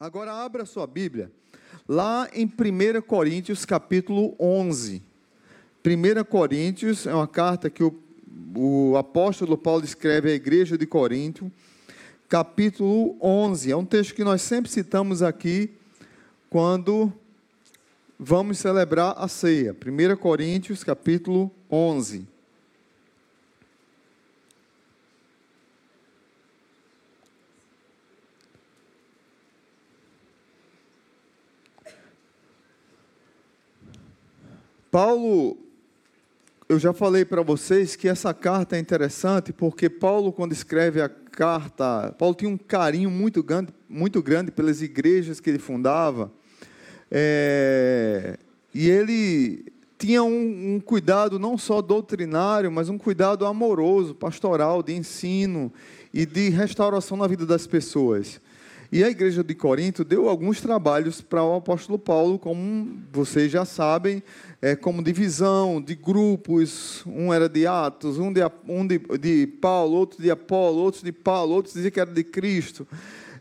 Agora 0.00 0.32
abra 0.32 0.64
sua 0.64 0.86
Bíblia, 0.86 1.28
lá 1.88 2.28
em 2.32 2.46
1 2.46 3.02
Coríntios 3.02 3.64
capítulo 3.64 4.32
11. 4.38 5.02
1 5.84 6.24
Coríntios 6.24 7.04
é 7.04 7.12
uma 7.12 7.26
carta 7.26 7.68
que 7.68 7.82
o, 7.82 7.92
o 8.54 8.96
apóstolo 8.96 9.58
Paulo 9.58 9.84
escreve 9.84 10.30
à 10.30 10.34
igreja 10.34 10.78
de 10.78 10.86
Corinto, 10.86 11.50
capítulo 12.28 13.16
11. 13.20 13.72
É 13.72 13.76
um 13.76 13.84
texto 13.84 14.14
que 14.14 14.22
nós 14.22 14.40
sempre 14.40 14.70
citamos 14.70 15.20
aqui 15.20 15.68
quando 16.48 17.12
vamos 18.16 18.58
celebrar 18.58 19.16
a 19.18 19.26
ceia. 19.26 19.74
1 19.74 20.16
Coríntios 20.16 20.84
capítulo 20.84 21.50
11. 21.68 22.24
Paulo, 35.00 35.56
eu 36.68 36.76
já 36.76 36.92
falei 36.92 37.24
para 37.24 37.40
vocês 37.40 37.94
que 37.94 38.08
essa 38.08 38.34
carta 38.34 38.74
é 38.74 38.80
interessante 38.80 39.52
porque 39.52 39.88
Paulo, 39.88 40.32
quando 40.32 40.52
escreve 40.52 41.00
a 41.00 41.08
carta, 41.08 42.12
Paulo 42.18 42.34
tinha 42.34 42.50
um 42.50 42.58
carinho 42.58 43.08
muito 43.08 43.40
grande, 43.40 43.72
muito 43.88 44.20
grande 44.20 44.50
pelas 44.50 44.82
igrejas 44.82 45.38
que 45.38 45.50
ele 45.50 45.60
fundava, 45.60 46.32
é, 47.12 48.36
e 48.74 48.90
ele 48.90 49.66
tinha 49.96 50.24
um, 50.24 50.74
um 50.74 50.80
cuidado 50.80 51.38
não 51.38 51.56
só 51.56 51.80
doutrinário, 51.80 52.72
mas 52.72 52.88
um 52.88 52.98
cuidado 52.98 53.46
amoroso, 53.46 54.16
pastoral, 54.16 54.82
de 54.82 54.96
ensino 54.96 55.72
e 56.12 56.26
de 56.26 56.48
restauração 56.48 57.16
na 57.16 57.28
vida 57.28 57.46
das 57.46 57.68
pessoas. 57.68 58.40
E 58.90 59.04
a 59.04 59.10
igreja 59.10 59.44
de 59.44 59.54
Corinto 59.54 60.02
deu 60.02 60.30
alguns 60.30 60.62
trabalhos 60.62 61.20
para 61.20 61.44
o 61.44 61.56
apóstolo 61.56 61.98
Paulo, 61.98 62.38
como 62.38 63.02
vocês 63.12 63.52
já 63.52 63.66
sabem, 63.66 64.22
é, 64.62 64.74
como 64.74 65.02
divisão 65.02 65.78
de 65.78 65.94
grupos. 65.94 67.04
Um 67.06 67.30
era 67.30 67.50
de 67.50 67.66
Atos, 67.66 68.18
um 68.18 68.32
de, 68.32 68.40
um 68.66 68.86
de, 68.86 68.98
de 69.20 69.46
Paulo, 69.46 69.94
outro 69.94 70.22
de 70.22 70.30
Apolo, 70.30 70.78
outro 70.78 71.04
de 71.04 71.12
Paulo, 71.12 71.52
outros 71.52 71.74
diziam 71.74 71.90
que 71.90 72.00
era 72.00 72.10
de 72.10 72.24
Cristo. 72.24 72.88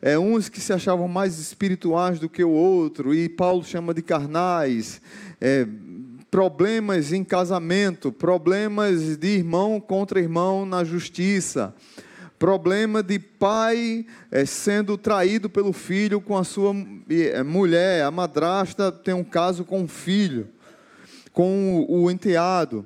É, 0.02 0.20
uns 0.20 0.50
que 0.50 0.60
se 0.60 0.74
achavam 0.74 1.08
mais 1.08 1.40
espirituais 1.40 2.20
do 2.20 2.28
que 2.28 2.44
o 2.44 2.52
outro, 2.52 3.16
e 3.16 3.30
Paulo 3.30 3.64
chama 3.64 3.94
de 3.94 4.02
carnais. 4.02 5.02
É, 5.40 5.66
problemas 6.30 7.14
em 7.14 7.24
casamento, 7.24 8.12
problemas 8.12 9.16
de 9.16 9.28
irmão 9.30 9.80
contra 9.80 10.20
irmão 10.20 10.66
na 10.66 10.84
justiça 10.84 11.74
problema 12.40 13.02
de 13.02 13.18
pai 13.20 14.06
é, 14.32 14.46
sendo 14.46 14.98
traído 14.98 15.50
pelo 15.50 15.74
filho 15.74 16.22
com 16.22 16.38
a 16.38 16.44
sua 16.44 16.74
é, 17.10 17.42
mulher, 17.44 18.04
a 18.04 18.12
madrasta 18.12 18.92
tem 18.92 19.14
um 19.14 19.24
caso 19.24 19.66
com 19.66 19.84
o 19.84 19.88
filho, 19.88 20.48
com 21.32 21.86
o, 21.88 22.10
enteado. 22.12 22.86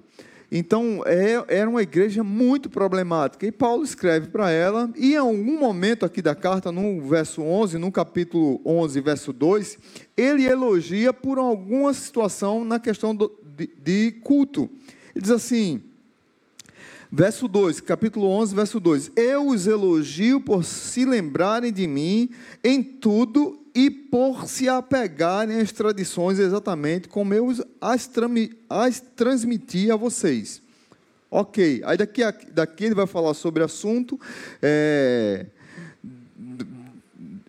Então, 0.51 1.01
é, 1.05 1.43
era 1.47 1.69
uma 1.69 1.81
igreja 1.81 2.23
muito 2.23 2.69
problemática. 2.69 3.45
E 3.45 3.51
Paulo 3.51 3.83
escreve 3.83 4.27
para 4.27 4.51
ela, 4.51 4.89
e 4.97 5.13
em 5.13 5.17
algum 5.17 5.59
momento 5.59 6.05
aqui 6.05 6.21
da 6.21 6.35
carta, 6.35 6.71
no 6.71 7.01
verso 7.01 7.41
11, 7.41 7.77
no 7.77 7.91
capítulo 7.91 8.59
11, 8.65 8.99
verso 8.99 9.31
2, 9.31 9.77
ele 10.17 10.45
elogia 10.45 11.13
por 11.13 11.37
alguma 11.37 11.93
situação 11.93 12.65
na 12.65 12.79
questão 12.79 13.15
do, 13.15 13.31
de, 13.55 13.69
de 13.81 14.11
culto. 14.23 14.69
Ele 15.15 15.21
diz 15.21 15.31
assim: 15.31 15.81
Verso 17.13 17.45
2, 17.45 17.81
capítulo 17.81 18.25
11, 18.25 18.55
verso 18.55 18.79
2: 18.79 19.11
Eu 19.17 19.47
os 19.47 19.67
elogio 19.67 20.39
por 20.39 20.63
se 20.63 21.03
lembrarem 21.03 21.73
de 21.73 21.85
mim 21.85 22.29
em 22.63 22.81
tudo 22.81 23.59
e 23.75 23.91
por 23.91 24.47
se 24.47 24.69
apegarem 24.69 25.59
às 25.59 25.73
tradições 25.73 26.39
exatamente 26.39 27.09
como 27.09 27.33
eu 27.33 27.49
as, 27.81 28.07
as 28.69 29.01
transmiti 29.01 29.91
a 29.91 29.97
vocês. 29.97 30.61
Ok, 31.29 31.81
aí 31.85 31.97
daqui, 31.97 32.21
daqui 32.53 32.85
ele 32.85 32.95
vai 32.95 33.05
falar 33.05 33.33
sobre 33.33 33.61
assunto 33.61 34.17
é, 34.61 35.47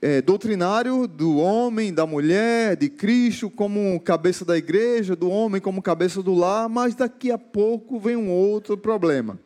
é, 0.01 0.21
doutrinário 0.23 1.07
do 1.07 1.37
homem, 1.37 1.95
da 1.95 2.05
mulher, 2.05 2.77
de 2.77 2.89
Cristo 2.89 3.49
como 3.49 4.01
cabeça 4.01 4.45
da 4.45 4.59
igreja, 4.59 5.15
do 5.15 5.31
homem 5.31 5.61
como 5.61 5.81
cabeça 5.81 6.21
do 6.21 6.35
lar, 6.35 6.69
mas 6.69 6.97
daqui 6.97 7.31
a 7.31 7.39
pouco 7.39 8.01
vem 8.01 8.17
um 8.17 8.29
outro 8.29 8.77
problema 8.77 9.39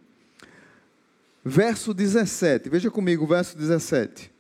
verso 1.49 1.95
17. 1.95 2.69
Veja 2.69 2.91
comigo 2.91 3.25
verso 3.25 3.57
17. 3.57 4.33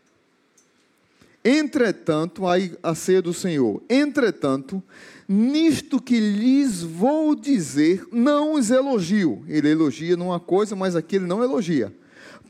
Entretanto, 1.44 2.44
aí 2.44 2.76
a 2.82 2.96
ceia 2.96 3.22
do 3.22 3.32
Senhor. 3.32 3.80
Entretanto, 3.88 4.82
nisto 5.28 6.02
que 6.02 6.18
lhes 6.18 6.82
vou 6.82 7.36
dizer, 7.36 8.04
não 8.10 8.54
os 8.54 8.72
elogio. 8.72 9.44
Ele 9.46 9.70
elogia 9.70 10.16
numa 10.16 10.40
coisa, 10.40 10.74
mas 10.74 10.96
aqui 10.96 11.14
ele 11.14 11.26
não 11.26 11.44
elogia. 11.44 11.94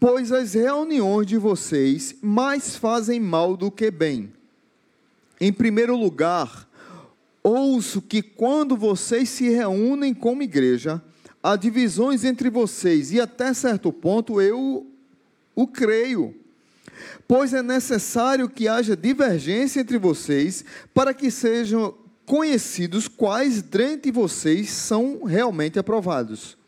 Pois 0.00 0.32
as 0.32 0.54
reuniões 0.54 1.26
de 1.26 1.36
vocês 1.36 2.16
mais 2.22 2.76
fazem 2.76 3.20
mal 3.20 3.58
do 3.58 3.70
que 3.70 3.90
bem. 3.90 4.32
Em 5.38 5.52
primeiro 5.52 5.94
lugar, 5.94 6.66
ouço 7.42 8.00
que 8.00 8.22
quando 8.22 8.74
vocês 8.74 9.28
se 9.28 9.50
reúnem 9.50 10.14
como 10.14 10.42
igreja, 10.42 11.02
há 11.46 11.54
divisões 11.54 12.24
entre 12.24 12.50
vocês, 12.50 13.12
e 13.12 13.20
até 13.20 13.54
certo 13.54 13.92
ponto 13.92 14.40
eu 14.40 14.84
o 15.54 15.66
creio. 15.66 16.34
Pois 17.28 17.54
é 17.54 17.62
necessário 17.62 18.48
que 18.48 18.66
haja 18.66 18.96
divergência 18.96 19.80
entre 19.80 19.96
vocês, 19.96 20.64
para 20.92 21.14
que 21.14 21.30
sejam 21.30 21.94
conhecidos 22.24 23.06
quais 23.06 23.62
dentre 23.62 24.10
vocês 24.10 24.70
são 24.70 25.22
realmente 25.22 25.78
aprovados. 25.78 26.58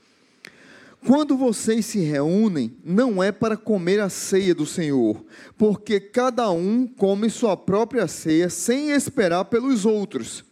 Quando 1.05 1.37
vocês 1.37 1.85
se 1.87 1.99
reúnem, 1.99 2.77
não 2.85 3.21
é 3.21 3.33
para 3.33 3.57
comer 3.57 3.99
a 3.99 4.09
ceia 4.09 4.55
do 4.55 4.67
Senhor, 4.67 5.25
porque 5.57 5.99
cada 5.99 6.51
um 6.51 6.87
come 6.87 7.29
sua 7.31 7.57
própria 7.57 8.07
ceia 8.07 8.49
sem 8.49 8.91
esperar 8.91 9.45
pelos 9.47 9.85
outros. 9.85 10.45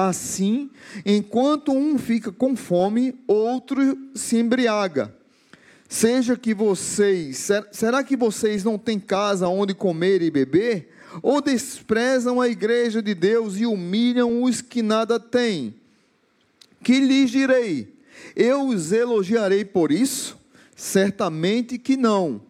Assim, 0.00 0.70
enquanto 1.04 1.72
um 1.72 1.98
fica 1.98 2.30
com 2.30 2.54
fome, 2.54 3.18
outro 3.26 3.98
se 4.14 4.36
embriaga. 4.36 5.12
Seja 5.88 6.36
que 6.36 6.54
vocês, 6.54 7.48
será 7.72 8.04
que 8.04 8.16
vocês 8.16 8.62
não 8.62 8.78
têm 8.78 9.00
casa 9.00 9.48
onde 9.48 9.74
comer 9.74 10.22
e 10.22 10.30
beber? 10.30 10.90
Ou 11.20 11.42
desprezam 11.42 12.40
a 12.40 12.48
igreja 12.48 13.02
de 13.02 13.12
Deus 13.12 13.56
e 13.56 13.66
humilham 13.66 14.44
os 14.44 14.60
que 14.60 14.82
nada 14.82 15.18
têm? 15.18 15.74
Que 16.80 17.00
lhes 17.00 17.32
direi? 17.32 17.92
Eu 18.36 18.68
os 18.68 18.92
elogiarei 18.92 19.64
por 19.64 19.90
isso? 19.90 20.38
Certamente 20.76 21.76
que 21.76 21.96
não. 21.96 22.40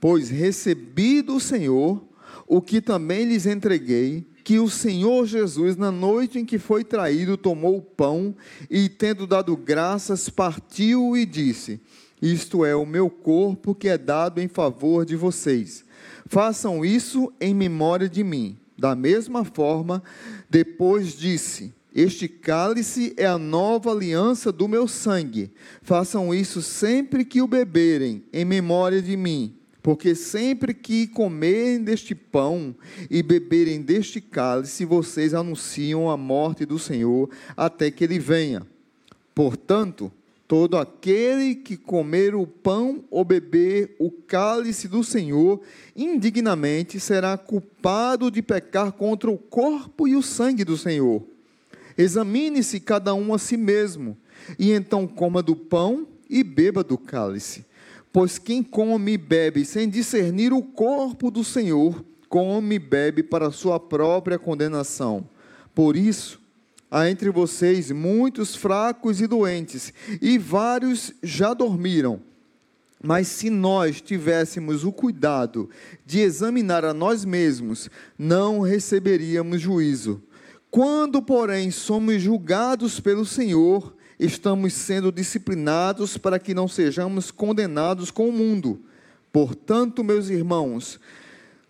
Pois 0.00 0.30
recebi 0.30 1.20
do 1.20 1.38
Senhor 1.38 2.02
o 2.46 2.62
que 2.62 2.80
também 2.80 3.26
lhes 3.26 3.44
entreguei 3.44 4.32
que 4.44 4.58
o 4.58 4.68
Senhor 4.68 5.24
Jesus, 5.24 5.74
na 5.74 5.90
noite 5.90 6.38
em 6.38 6.44
que 6.44 6.58
foi 6.58 6.84
traído, 6.84 7.38
tomou 7.38 7.78
o 7.78 7.82
pão 7.82 8.36
e, 8.70 8.90
tendo 8.90 9.26
dado 9.26 9.56
graças, 9.56 10.28
partiu 10.28 11.16
e 11.16 11.24
disse: 11.24 11.80
Isto 12.20 12.62
é 12.62 12.76
o 12.76 12.84
meu 12.84 13.08
corpo 13.08 13.74
que 13.74 13.88
é 13.88 13.96
dado 13.96 14.42
em 14.42 14.46
favor 14.46 15.06
de 15.06 15.16
vocês. 15.16 15.82
Façam 16.26 16.84
isso 16.84 17.32
em 17.40 17.54
memória 17.54 18.08
de 18.08 18.22
mim. 18.22 18.58
Da 18.76 18.94
mesma 18.94 19.46
forma, 19.46 20.02
depois 20.50 21.16
disse: 21.16 21.72
Este 21.94 22.28
cálice 22.28 23.14
é 23.16 23.24
a 23.24 23.38
nova 23.38 23.92
aliança 23.92 24.52
do 24.52 24.68
meu 24.68 24.86
sangue. 24.86 25.50
Façam 25.80 26.34
isso 26.34 26.60
sempre 26.60 27.24
que 27.24 27.40
o 27.40 27.48
beberem, 27.48 28.24
em 28.30 28.44
memória 28.44 29.00
de 29.00 29.16
mim. 29.16 29.56
Porque 29.84 30.14
sempre 30.14 30.72
que 30.72 31.06
comerem 31.06 31.84
deste 31.84 32.14
pão 32.14 32.74
e 33.10 33.22
beberem 33.22 33.82
deste 33.82 34.18
cálice, 34.18 34.82
vocês 34.86 35.34
anunciam 35.34 36.10
a 36.10 36.16
morte 36.16 36.64
do 36.64 36.78
Senhor 36.78 37.28
até 37.54 37.90
que 37.90 38.02
ele 38.02 38.18
venha. 38.18 38.66
Portanto, 39.34 40.10
todo 40.48 40.78
aquele 40.78 41.54
que 41.54 41.76
comer 41.76 42.34
o 42.34 42.46
pão 42.46 43.04
ou 43.10 43.26
beber 43.26 43.94
o 43.98 44.10
cálice 44.10 44.88
do 44.88 45.04
Senhor 45.04 45.60
indignamente 45.94 46.98
será 46.98 47.36
culpado 47.36 48.30
de 48.30 48.40
pecar 48.40 48.90
contra 48.90 49.30
o 49.30 49.36
corpo 49.36 50.08
e 50.08 50.16
o 50.16 50.22
sangue 50.22 50.64
do 50.64 50.78
Senhor. 50.78 51.22
Examine-se 51.98 52.80
cada 52.80 53.12
um 53.12 53.34
a 53.34 53.38
si 53.38 53.58
mesmo, 53.58 54.16
e 54.58 54.72
então 54.72 55.06
coma 55.06 55.42
do 55.42 55.54
pão 55.54 56.08
e 56.30 56.42
beba 56.42 56.82
do 56.82 56.96
cálice. 56.96 57.66
Pois 58.14 58.38
quem 58.38 58.62
come 58.62 59.14
e 59.14 59.18
bebe 59.18 59.64
sem 59.64 59.88
discernir 59.88 60.52
o 60.52 60.62
corpo 60.62 61.32
do 61.32 61.42
Senhor, 61.42 62.04
come 62.28 62.76
e 62.76 62.78
bebe 62.78 63.24
para 63.24 63.50
sua 63.50 63.80
própria 63.80 64.38
condenação. 64.38 65.28
Por 65.74 65.96
isso, 65.96 66.40
há 66.88 67.10
entre 67.10 67.28
vocês 67.28 67.90
muitos 67.90 68.54
fracos 68.54 69.20
e 69.20 69.26
doentes, 69.26 69.92
e 70.22 70.38
vários 70.38 71.12
já 71.24 71.52
dormiram. 71.52 72.20
Mas 73.02 73.26
se 73.26 73.50
nós 73.50 74.00
tivéssemos 74.00 74.84
o 74.84 74.92
cuidado 74.92 75.68
de 76.06 76.20
examinar 76.20 76.84
a 76.84 76.94
nós 76.94 77.24
mesmos, 77.24 77.90
não 78.16 78.60
receberíamos 78.60 79.60
juízo. 79.60 80.22
Quando, 80.70 81.20
porém, 81.20 81.72
somos 81.72 82.22
julgados 82.22 83.00
pelo 83.00 83.26
Senhor, 83.26 83.92
estamos 84.24 84.72
sendo 84.72 85.12
disciplinados 85.12 86.16
para 86.16 86.38
que 86.38 86.54
não 86.54 86.66
sejamos 86.66 87.30
condenados 87.30 88.10
com 88.10 88.28
o 88.28 88.32
mundo. 88.32 88.80
Portanto, 89.32 90.02
meus 90.02 90.28
irmãos, 90.30 90.98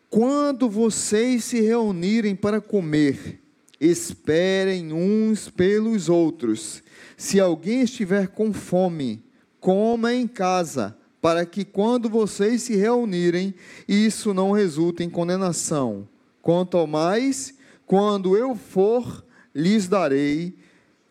quando 0.09 0.69
vocês 0.69 1.45
se 1.45 1.61
reunirem 1.61 2.37
para 2.37 2.61
comer, 2.61 3.41
esperem 3.81 4.93
uns 4.93 5.49
pelos 5.49 6.09
outros. 6.09 6.83
Se 7.17 7.41
alguém 7.41 7.83
estiver 7.83 8.29
com 8.29 8.53
fome, 8.53 9.25
coma 9.61 10.12
em 10.15 10.27
casa 10.27 10.97
para 11.21 11.47
que 11.47 11.65
quando 11.65 12.09
vocês 12.09 12.62
se 12.62 12.77
reunirem, 12.77 13.55
isso 13.89 14.35
não 14.35 14.53
resulte 14.53 15.03
em 15.03 15.09
condenação. 15.09 16.06
Quanto 16.43 16.77
ao 16.77 16.87
mais, 16.87 17.55
quando 17.87 18.37
eu 18.37 18.55
for, 18.55 19.25
lhes 19.55 19.89
darei 19.89 20.55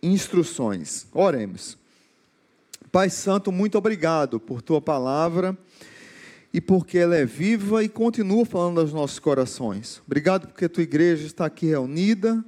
instruções. 0.03 1.07
Oremos. 1.13 1.77
Pai 2.91 3.09
Santo, 3.09 3.51
muito 3.51 3.77
obrigado 3.77 4.39
por 4.39 4.61
tua 4.61 4.79
palavra 4.79 5.57
e 6.53 6.61
porque 6.61 6.99
ela 6.99 7.15
é 7.15 7.25
viva 7.25 7.83
e 7.83 7.89
continua 7.89 8.45
falando 8.45 8.79
aos 8.79 8.93
nossos 8.93 9.17
corações. 9.17 9.99
Obrigado 10.05 10.47
porque 10.47 10.69
tua 10.69 10.83
igreja 10.83 11.25
está 11.25 11.45
aqui 11.45 11.65
reunida 11.65 12.45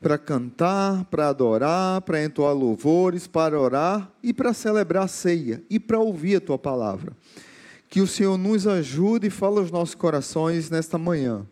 para 0.00 0.18
cantar, 0.18 1.04
para 1.04 1.28
adorar, 1.28 2.00
para 2.00 2.24
entoar 2.24 2.52
louvores, 2.52 3.28
para 3.28 3.58
orar 3.58 4.10
e 4.20 4.34
para 4.34 4.52
celebrar 4.52 5.04
a 5.04 5.08
ceia 5.08 5.62
e 5.70 5.78
para 5.78 6.00
ouvir 6.00 6.36
a 6.36 6.40
tua 6.40 6.58
palavra. 6.58 7.12
Que 7.88 8.00
o 8.00 8.06
Senhor 8.06 8.36
nos 8.36 8.66
ajude 8.66 9.28
e 9.28 9.30
fale 9.30 9.58
aos 9.58 9.70
nossos 9.70 9.94
corações 9.94 10.70
nesta 10.70 10.98
manhã. 10.98 11.46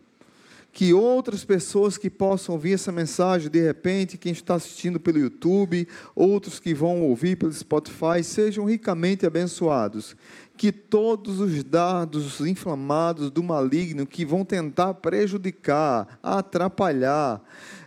Que 0.73 0.93
outras 0.93 1.43
pessoas 1.43 1.97
que 1.97 2.09
possam 2.09 2.55
ouvir 2.55 2.73
essa 2.73 2.91
mensagem, 2.91 3.49
de 3.49 3.61
repente, 3.61 4.17
quem 4.17 4.31
está 4.31 4.55
assistindo 4.55 4.99
pelo 4.99 5.19
YouTube, 5.19 5.87
outros 6.15 6.59
que 6.59 6.73
vão 6.73 7.01
ouvir 7.01 7.35
pelo 7.35 7.51
Spotify, 7.51 8.23
sejam 8.23 8.65
ricamente 8.65 9.25
abençoados. 9.25 10.15
Que 10.55 10.71
todos 10.71 11.39
os 11.39 11.63
dados 11.63 12.39
inflamados 12.39 13.29
do 13.29 13.43
maligno 13.43 14.07
que 14.07 14.23
vão 14.23 14.45
tentar 14.45 14.93
prejudicar, 14.93 16.19
atrapalhar, 16.23 17.41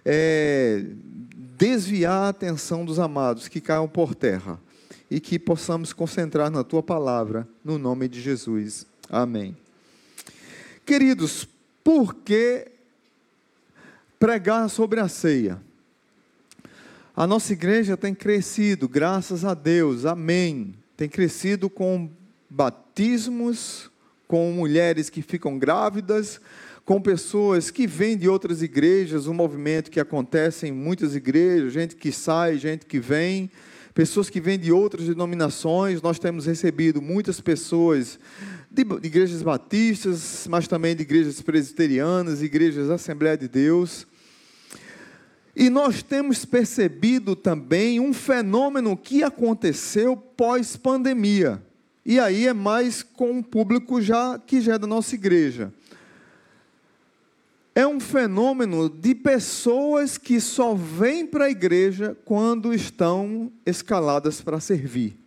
é, 0.05 0.85
desviar 1.57 2.25
a 2.25 2.29
atenção 2.29 2.85
dos 2.85 2.99
amados 2.99 3.49
que 3.49 3.61
caiam 3.61 3.89
por 3.89 4.15
terra 4.15 4.61
e 5.11 5.21
que 5.21 5.39
possamos 5.39 5.93
concentrar 5.93 6.51
na 6.51 6.65
tua 6.65 6.83
palavra, 6.83 7.47
no 7.65 7.79
nome 7.79 8.09
de 8.09 8.21
Jesus. 8.21 8.87
Amém. 9.09 9.57
Queridos, 10.85 11.49
por 11.83 12.15
que 12.15 12.74
pregar 14.25 14.71
sobre 14.71 15.01
a 15.01 15.07
ceia? 15.07 15.61
A 17.15 17.27
nossa 17.27 17.53
igreja 17.53 17.95
tem 17.95 18.15
crescido, 18.15 18.89
graças 18.89 19.45
a 19.45 19.53
Deus, 19.53 20.07
amém. 20.07 20.73
Tem 20.97 21.11
crescido 21.11 21.69
com 21.69 22.09
batismos, 22.49 23.91
com 24.27 24.51
mulheres 24.53 25.11
que 25.11 25.21
ficam 25.21 25.59
grávidas, 25.59 26.41
com 26.87 27.03
pessoas 27.03 27.71
que 27.71 27.87
vêm 27.87 28.17
de 28.17 28.27
outras 28.27 28.63
igrejas, 28.63 29.27
um 29.27 29.35
movimento 29.35 29.91
que 29.91 30.01
acontece 30.01 30.67
em 30.67 30.73
muitas 30.73 31.15
igrejas, 31.15 31.75
gente 31.75 31.95
que 31.95 32.11
sai, 32.11 32.57
gente 32.57 32.87
que 32.87 32.99
vem, 32.99 33.51
pessoas 33.93 34.31
que 34.31 34.41
vêm 34.41 34.59
de 34.59 34.73
outras 34.73 35.07
denominações. 35.07 36.01
Nós 36.01 36.19
temos 36.19 36.47
recebido 36.47 37.03
muitas 37.03 37.43
pessoas 37.43 38.19
de 38.71 38.87
igrejas 39.03 39.43
batistas, 39.43 40.47
mas 40.49 40.67
também 40.67 40.97
de 40.97 41.03
igrejas 41.03 41.43
presbiterianas, 41.43 42.41
igrejas 42.41 42.89
Assembleia 42.89 43.37
de 43.37 43.49
Deus. 43.49 44.07
E 45.57 45.71
nós 45.71 46.03
temos 46.03 46.45
percebido 46.45 47.37
também 47.37 48.01
um 48.01 48.13
fenômeno 48.13 48.97
que 48.97 49.23
aconteceu 49.23 50.17
pós-pandemia. 50.17 51.63
E 52.05 52.19
aí 52.19 52.47
é 52.47 52.53
mais 52.53 53.03
com 53.03 53.39
o 53.39 53.43
público 53.43 54.03
já 54.03 54.39
que 54.39 54.61
já 54.61 54.75
é 54.75 54.79
da 54.79 54.87
nossa 54.87 55.15
igreja 55.15 55.73
é 57.75 57.85
um 57.87 57.99
fenômeno 57.99 58.89
de 58.89 59.15
pessoas 59.15 60.17
que 60.17 60.41
só 60.41 60.75
vêm 60.75 61.27
para 61.27 61.47
a 61.47 61.51
igreja 61.51 62.17
quando 62.25 62.73
estão 62.73 63.51
escaladas 63.67 64.41
para 64.41 64.61
servir. 64.61 65.19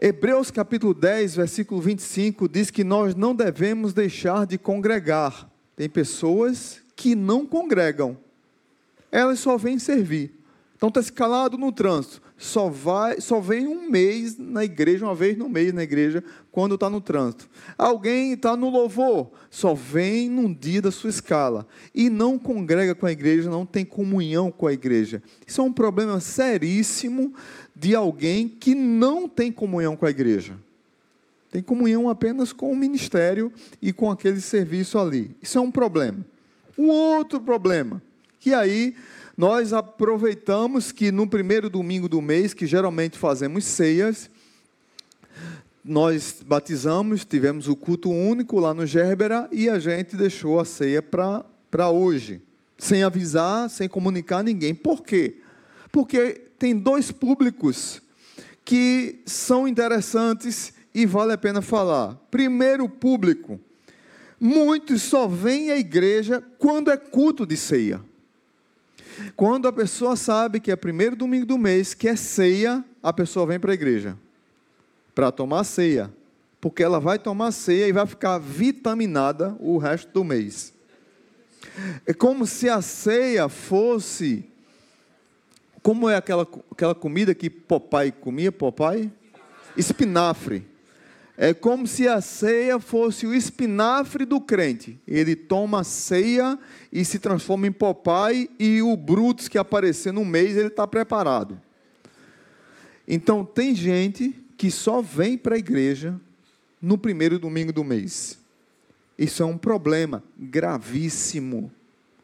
Hebreus 0.00 0.50
capítulo 0.50 0.94
10, 0.94 1.36
versículo 1.36 1.80
25 1.80 2.48
diz 2.48 2.70
que 2.70 2.82
nós 2.82 3.14
não 3.14 3.34
devemos 3.34 3.92
deixar 3.92 4.46
de 4.46 4.56
congregar. 4.56 5.50
Tem 5.74 5.88
pessoas 5.88 6.80
que 6.96 7.14
não 7.14 7.46
congregam, 7.46 8.16
elas 9.12 9.38
só 9.38 9.56
vêm 9.56 9.78
servir. 9.78 10.32
Então 10.74 10.88
está 10.88 11.00
escalado 11.00 11.56
no 11.56 11.70
trânsito 11.70 12.20
só 12.38 12.68
vai, 12.68 13.20
só 13.20 13.40
vem 13.40 13.66
um 13.66 13.88
mês 13.88 14.36
na 14.36 14.64
igreja, 14.64 15.06
uma 15.06 15.14
vez 15.14 15.36
no 15.38 15.48
mês 15.48 15.72
na 15.72 15.82
igreja, 15.82 16.22
quando 16.52 16.74
está 16.74 16.90
no 16.90 17.00
trânsito. 17.00 17.48
Alguém 17.78 18.32
está 18.32 18.56
no 18.56 18.68
louvor, 18.68 19.30
só 19.50 19.72
vem 19.74 20.28
num 20.28 20.52
dia 20.52 20.82
da 20.82 20.90
sua 20.90 21.10
escala 21.10 21.66
e 21.94 22.10
não 22.10 22.38
congrega 22.38 22.94
com 22.94 23.06
a 23.06 23.12
igreja, 23.12 23.48
não 23.48 23.64
tem 23.64 23.84
comunhão 23.84 24.50
com 24.50 24.66
a 24.66 24.72
igreja. 24.72 25.22
Isso 25.46 25.60
é 25.60 25.64
um 25.64 25.72
problema 25.72 26.20
seríssimo 26.20 27.32
de 27.74 27.94
alguém 27.94 28.48
que 28.48 28.74
não 28.74 29.28
tem 29.28 29.50
comunhão 29.50 29.96
com 29.96 30.04
a 30.04 30.10
igreja. 30.10 30.58
Tem 31.50 31.62
comunhão 31.62 32.10
apenas 32.10 32.52
com 32.52 32.70
o 32.70 32.76
ministério 32.76 33.50
e 33.80 33.92
com 33.94 34.10
aquele 34.10 34.42
serviço 34.42 34.98
ali. 34.98 35.34
Isso 35.40 35.56
é 35.56 35.60
um 35.60 35.70
problema. 35.70 36.18
Um 36.78 36.88
outro 36.88 37.40
problema, 37.40 38.02
que 38.38 38.52
aí 38.52 38.94
nós 39.36 39.72
aproveitamos 39.72 40.92
que 40.92 41.12
no 41.12 41.26
primeiro 41.26 41.68
domingo 41.68 42.08
do 42.08 42.22
mês, 42.22 42.54
que 42.54 42.66
geralmente 42.66 43.18
fazemos 43.18 43.64
ceias, 43.64 44.30
nós 45.84 46.42
batizamos, 46.44 47.24
tivemos 47.24 47.68
o 47.68 47.76
culto 47.76 48.10
único 48.10 48.58
lá 48.58 48.74
no 48.74 48.86
Gerbera 48.86 49.48
e 49.52 49.68
a 49.68 49.78
gente 49.78 50.16
deixou 50.16 50.58
a 50.58 50.64
ceia 50.64 51.00
para 51.00 51.90
hoje, 51.90 52.42
sem 52.76 53.02
avisar, 53.02 53.70
sem 53.70 53.88
comunicar 53.88 54.38
a 54.38 54.42
ninguém. 54.42 54.74
Por 54.74 55.02
quê? 55.02 55.36
Porque 55.92 56.42
tem 56.58 56.76
dois 56.76 57.12
públicos 57.12 58.02
que 58.64 59.20
são 59.24 59.68
interessantes 59.68 60.72
e 60.92 61.06
vale 61.06 61.32
a 61.32 61.38
pena 61.38 61.62
falar. 61.62 62.14
Primeiro 62.30 62.88
público, 62.88 63.60
muitos 64.40 65.02
só 65.02 65.26
vêm 65.26 65.70
à 65.70 65.78
igreja 65.78 66.42
quando 66.58 66.90
é 66.90 66.96
culto 66.96 67.46
de 67.46 67.56
ceia. 67.56 68.00
Quando 69.34 69.66
a 69.66 69.72
pessoa 69.72 70.14
sabe 70.16 70.60
que 70.60 70.70
é 70.70 70.76
primeiro 70.76 71.16
domingo 71.16 71.46
do 71.46 71.56
mês, 71.56 71.94
que 71.94 72.08
é 72.08 72.16
ceia, 72.16 72.84
a 73.02 73.12
pessoa 73.12 73.46
vem 73.46 73.58
para 73.58 73.70
a 73.70 73.74
igreja 73.74 74.16
para 75.16 75.32
tomar 75.32 75.64
ceia, 75.64 76.12
porque 76.60 76.82
ela 76.82 77.00
vai 77.00 77.18
tomar 77.18 77.50
ceia 77.50 77.88
e 77.88 77.92
vai 77.92 78.06
ficar 78.06 78.36
vitaminada 78.36 79.56
o 79.58 79.78
resto 79.78 80.12
do 80.12 80.22
mês. 80.22 80.74
É 82.04 82.12
como 82.12 82.46
se 82.46 82.68
a 82.68 82.82
ceia 82.82 83.48
fosse 83.48 84.44
como 85.82 86.10
é 86.10 86.16
aquela, 86.16 86.46
aquela 86.70 86.94
comida 86.94 87.34
que 87.34 87.48
papai 87.48 88.12
comia, 88.12 88.52
papai? 88.52 89.10
Espinafre. 89.74 90.66
É 91.38 91.52
como 91.52 91.86
se 91.86 92.08
a 92.08 92.20
ceia 92.20 92.80
fosse 92.80 93.26
o 93.26 93.34
espinafre 93.34 94.24
do 94.24 94.40
crente. 94.40 94.98
Ele 95.06 95.36
toma 95.36 95.80
a 95.80 95.84
ceia 95.84 96.58
e 96.90 97.04
se 97.04 97.18
transforma 97.18 97.66
em 97.66 97.72
papai, 97.72 98.48
e 98.58 98.80
o 98.80 98.96
Brutus 98.96 99.46
que 99.46 99.58
aparecer 99.58 100.12
no 100.12 100.24
mês, 100.24 100.56
ele 100.56 100.68
está 100.68 100.86
preparado. 100.86 101.60
Então, 103.06 103.44
tem 103.44 103.74
gente 103.74 104.34
que 104.56 104.70
só 104.70 105.02
vem 105.02 105.36
para 105.36 105.56
a 105.56 105.58
igreja 105.58 106.18
no 106.80 106.96
primeiro 106.96 107.38
domingo 107.38 107.72
do 107.72 107.84
mês. 107.84 108.38
Isso 109.18 109.42
é 109.42 109.46
um 109.46 109.58
problema 109.58 110.24
gravíssimo. 110.38 111.70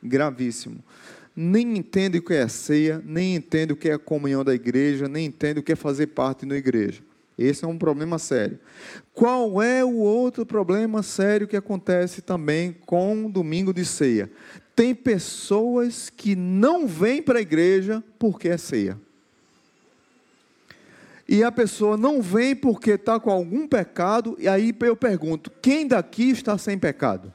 Gravíssimo. 0.02 0.83
Nem 1.37 1.76
entende 1.76 2.19
o 2.19 2.23
que 2.23 2.35
é 2.35 2.42
a 2.42 2.49
ceia, 2.49 3.02
nem 3.04 3.37
entende 3.37 3.73
o 3.73 3.76
que 3.76 3.88
é 3.88 3.95
a 3.95 3.99
comunhão 3.99 4.42
da 4.42 4.54
igreja, 4.54 5.07
nem 5.07 5.26
entende 5.26 5.61
o 5.61 5.62
que 5.62 5.73
é 5.73 5.76
fazer 5.76 6.09
parte 6.09 6.45
da 6.47 6.57
igreja. 6.57 7.02
Esse 7.39 7.65
é 7.65 7.69
um 7.69 7.79
problema 7.79 8.19
sério. 8.19 8.59
Qual 9.15 9.62
é 9.62 9.85
o 9.85 9.97
outro 9.97 10.45
problema 10.45 11.03
sério 11.03 11.49
que 11.49 11.57
acontece 11.57 12.21
também 12.21 12.77
com 12.87 13.27
o 13.27 13.31
domingo 13.31 13.73
de 13.73 13.85
ceia? 13.85 14.31
Tem 14.77 14.95
pessoas 14.95 16.11
que 16.11 16.35
não 16.37 16.87
vêm 16.87 17.23
para 17.23 17.39
a 17.39 17.43
igreja 17.43 18.03
porque 18.19 18.49
é 18.49 18.57
ceia. 18.57 18.99
E 21.29 21.43
a 21.43 21.51
pessoa 21.51 21.97
não 21.97 22.21
vem 22.21 22.55
porque 22.55 22.93
está 22.93 23.19
com 23.19 23.31
algum 23.31 23.67
pecado, 23.67 24.37
e 24.39 24.47
aí 24.47 24.75
eu 24.81 24.97
pergunto: 24.97 25.51
quem 25.62 25.87
daqui 25.87 26.31
está 26.31 26.59
sem 26.59 26.79
pecado? 26.79 27.33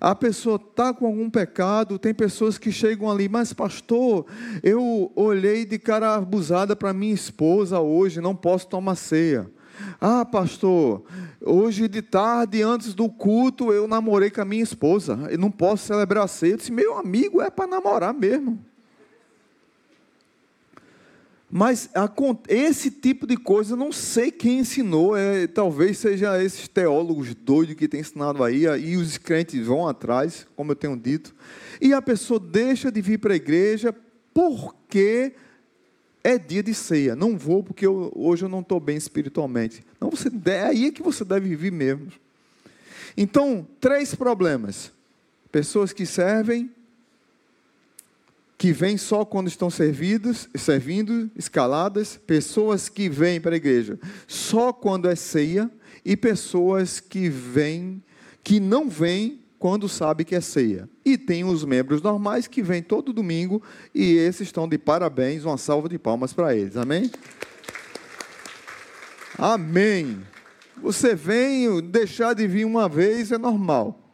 A 0.00 0.14
pessoa 0.14 0.56
está 0.56 0.94
com 0.94 1.06
algum 1.06 1.28
pecado, 1.28 1.98
tem 1.98 2.14
pessoas 2.14 2.56
que 2.56 2.70
chegam 2.70 3.10
ali, 3.10 3.28
mas 3.28 3.52
pastor, 3.52 4.26
eu 4.62 5.10
olhei 5.16 5.64
de 5.64 5.78
cara 5.78 6.14
abusada 6.14 6.76
para 6.76 6.92
minha 6.92 7.14
esposa 7.14 7.80
hoje, 7.80 8.20
não 8.20 8.34
posso 8.34 8.68
tomar 8.68 8.94
ceia. 8.94 9.50
Ah, 10.00 10.24
pastor, 10.24 11.02
hoje 11.40 11.88
de 11.88 12.02
tarde, 12.02 12.62
antes 12.62 12.94
do 12.94 13.08
culto, 13.08 13.72
eu 13.72 13.86
namorei 13.86 14.30
com 14.30 14.40
a 14.40 14.44
minha 14.44 14.62
esposa, 14.62 15.18
eu 15.30 15.38
não 15.38 15.50
posso 15.50 15.86
celebrar 15.86 16.28
ceia. 16.28 16.52
Eu 16.52 16.56
disse, 16.56 16.72
meu 16.72 16.98
amigo, 16.98 17.40
é 17.40 17.50
para 17.50 17.66
namorar 17.66 18.14
mesmo. 18.14 18.64
Mas 21.50 21.88
esse 22.46 22.90
tipo 22.90 23.26
de 23.26 23.36
coisa, 23.36 23.74
não 23.74 23.90
sei 23.90 24.30
quem 24.30 24.58
ensinou, 24.58 25.16
é, 25.16 25.46
talvez 25.46 25.96
seja 25.96 26.42
esses 26.42 26.68
teólogos 26.68 27.34
doidos 27.34 27.74
que 27.74 27.88
têm 27.88 28.00
ensinado 28.00 28.44
aí, 28.44 28.64
e 28.64 28.96
os 28.96 29.16
crentes 29.16 29.66
vão 29.66 29.88
atrás, 29.88 30.46
como 30.54 30.72
eu 30.72 30.76
tenho 30.76 30.94
dito, 30.94 31.34
e 31.80 31.94
a 31.94 32.02
pessoa 32.02 32.38
deixa 32.38 32.92
de 32.92 33.00
vir 33.00 33.18
para 33.18 33.32
a 33.32 33.36
igreja 33.36 33.94
porque 34.34 35.32
é 36.22 36.36
dia 36.36 36.62
de 36.62 36.74
ceia. 36.74 37.16
Não 37.16 37.38
vou 37.38 37.62
porque 37.62 37.86
eu, 37.86 38.12
hoje 38.14 38.44
eu 38.44 38.48
não 38.48 38.60
estou 38.60 38.78
bem 38.78 38.96
espiritualmente. 38.96 39.82
Não, 39.98 40.10
você, 40.10 40.30
é 40.46 40.64
aí 40.64 40.92
que 40.92 41.02
você 41.02 41.24
deve 41.24 41.56
vir 41.56 41.72
mesmo. 41.72 42.08
Então, 43.16 43.66
três 43.80 44.14
problemas: 44.14 44.92
pessoas 45.50 45.94
que 45.94 46.04
servem 46.04 46.70
que 48.58 48.72
vêm 48.72 48.98
só 48.98 49.24
quando 49.24 49.46
estão 49.46 49.70
servidos, 49.70 50.48
servindo, 50.56 51.30
escaladas, 51.36 52.20
pessoas 52.26 52.88
que 52.88 53.08
vêm 53.08 53.40
para 53.40 53.54
a 53.54 53.56
igreja 53.56 53.98
só 54.26 54.72
quando 54.72 55.08
é 55.08 55.14
ceia 55.14 55.70
e 56.04 56.16
pessoas 56.16 56.98
que 56.98 57.28
vêm 57.28 58.02
que 58.42 58.58
não 58.58 58.88
vêm 58.88 59.44
quando 59.58 59.88
sabe 59.88 60.24
que 60.24 60.34
é 60.34 60.40
ceia. 60.40 60.88
E 61.04 61.18
tem 61.18 61.44
os 61.44 61.64
membros 61.64 62.00
normais 62.00 62.46
que 62.46 62.62
vêm 62.62 62.82
todo 62.82 63.12
domingo 63.12 63.62
e 63.94 64.14
esses 64.16 64.48
estão 64.48 64.68
de 64.68 64.78
parabéns, 64.78 65.44
uma 65.44 65.58
salva 65.58 65.88
de 65.88 65.98
palmas 65.98 66.32
para 66.32 66.56
eles. 66.56 66.76
Amém? 66.76 67.10
Amém. 69.36 70.20
Você 70.80 71.14
vem, 71.14 71.80
deixar 71.82 72.34
de 72.34 72.46
vir 72.46 72.64
uma 72.64 72.88
vez 72.88 73.30
é 73.30 73.38
normal. 73.38 74.07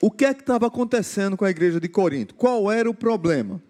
O 0.00 0.10
que 0.10 0.24
é 0.24 0.32
que 0.32 0.42
estava 0.42 0.66
acontecendo 0.66 1.36
com 1.36 1.44
a 1.44 1.50
igreja 1.50 1.80
de 1.80 1.88
Corinto? 1.88 2.34
Qual 2.34 2.70
era 2.70 2.88
o 2.88 2.94
problema? 2.94 3.60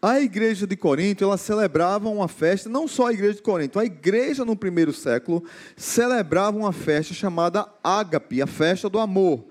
A 0.00 0.20
igreja 0.20 0.66
de 0.66 0.76
Corinto, 0.76 1.24
ela 1.24 1.36
celebrava 1.36 2.08
uma 2.08 2.28
festa, 2.28 2.68
não 2.68 2.86
só 2.86 3.08
a 3.08 3.12
igreja 3.12 3.34
de 3.34 3.42
Corinto, 3.42 3.78
a 3.78 3.84
igreja 3.84 4.44
no 4.44 4.54
primeiro 4.54 4.92
século 4.92 5.42
celebrava 5.76 6.56
uma 6.56 6.72
festa 6.72 7.12
chamada 7.12 7.66
Ágape, 7.82 8.40
a 8.40 8.46
festa 8.46 8.88
do 8.88 9.00
amor. 9.00 9.44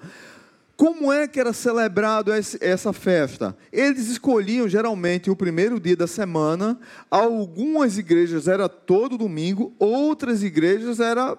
Como 0.77 1.12
é 1.12 1.27
que 1.27 1.39
era 1.39 1.51
celebrado 1.51 2.32
essa 2.34 2.91
festa? 2.94 3.55
Eles 3.72 4.08
escolhiam 4.08 4.67
geralmente 4.67 5.32
o 5.32 5.36
primeiro 5.36 5.79
dia 5.79 5.96
da 5.96 6.05
semana. 6.05 6.77
Algumas 7.10 7.98
igrejas 7.98 8.48
era 8.48 8.67
todo 8.67 9.17
domingo, 9.17 9.74
outras 9.79 10.44
igrejas 10.44 11.00
era 11.00 11.38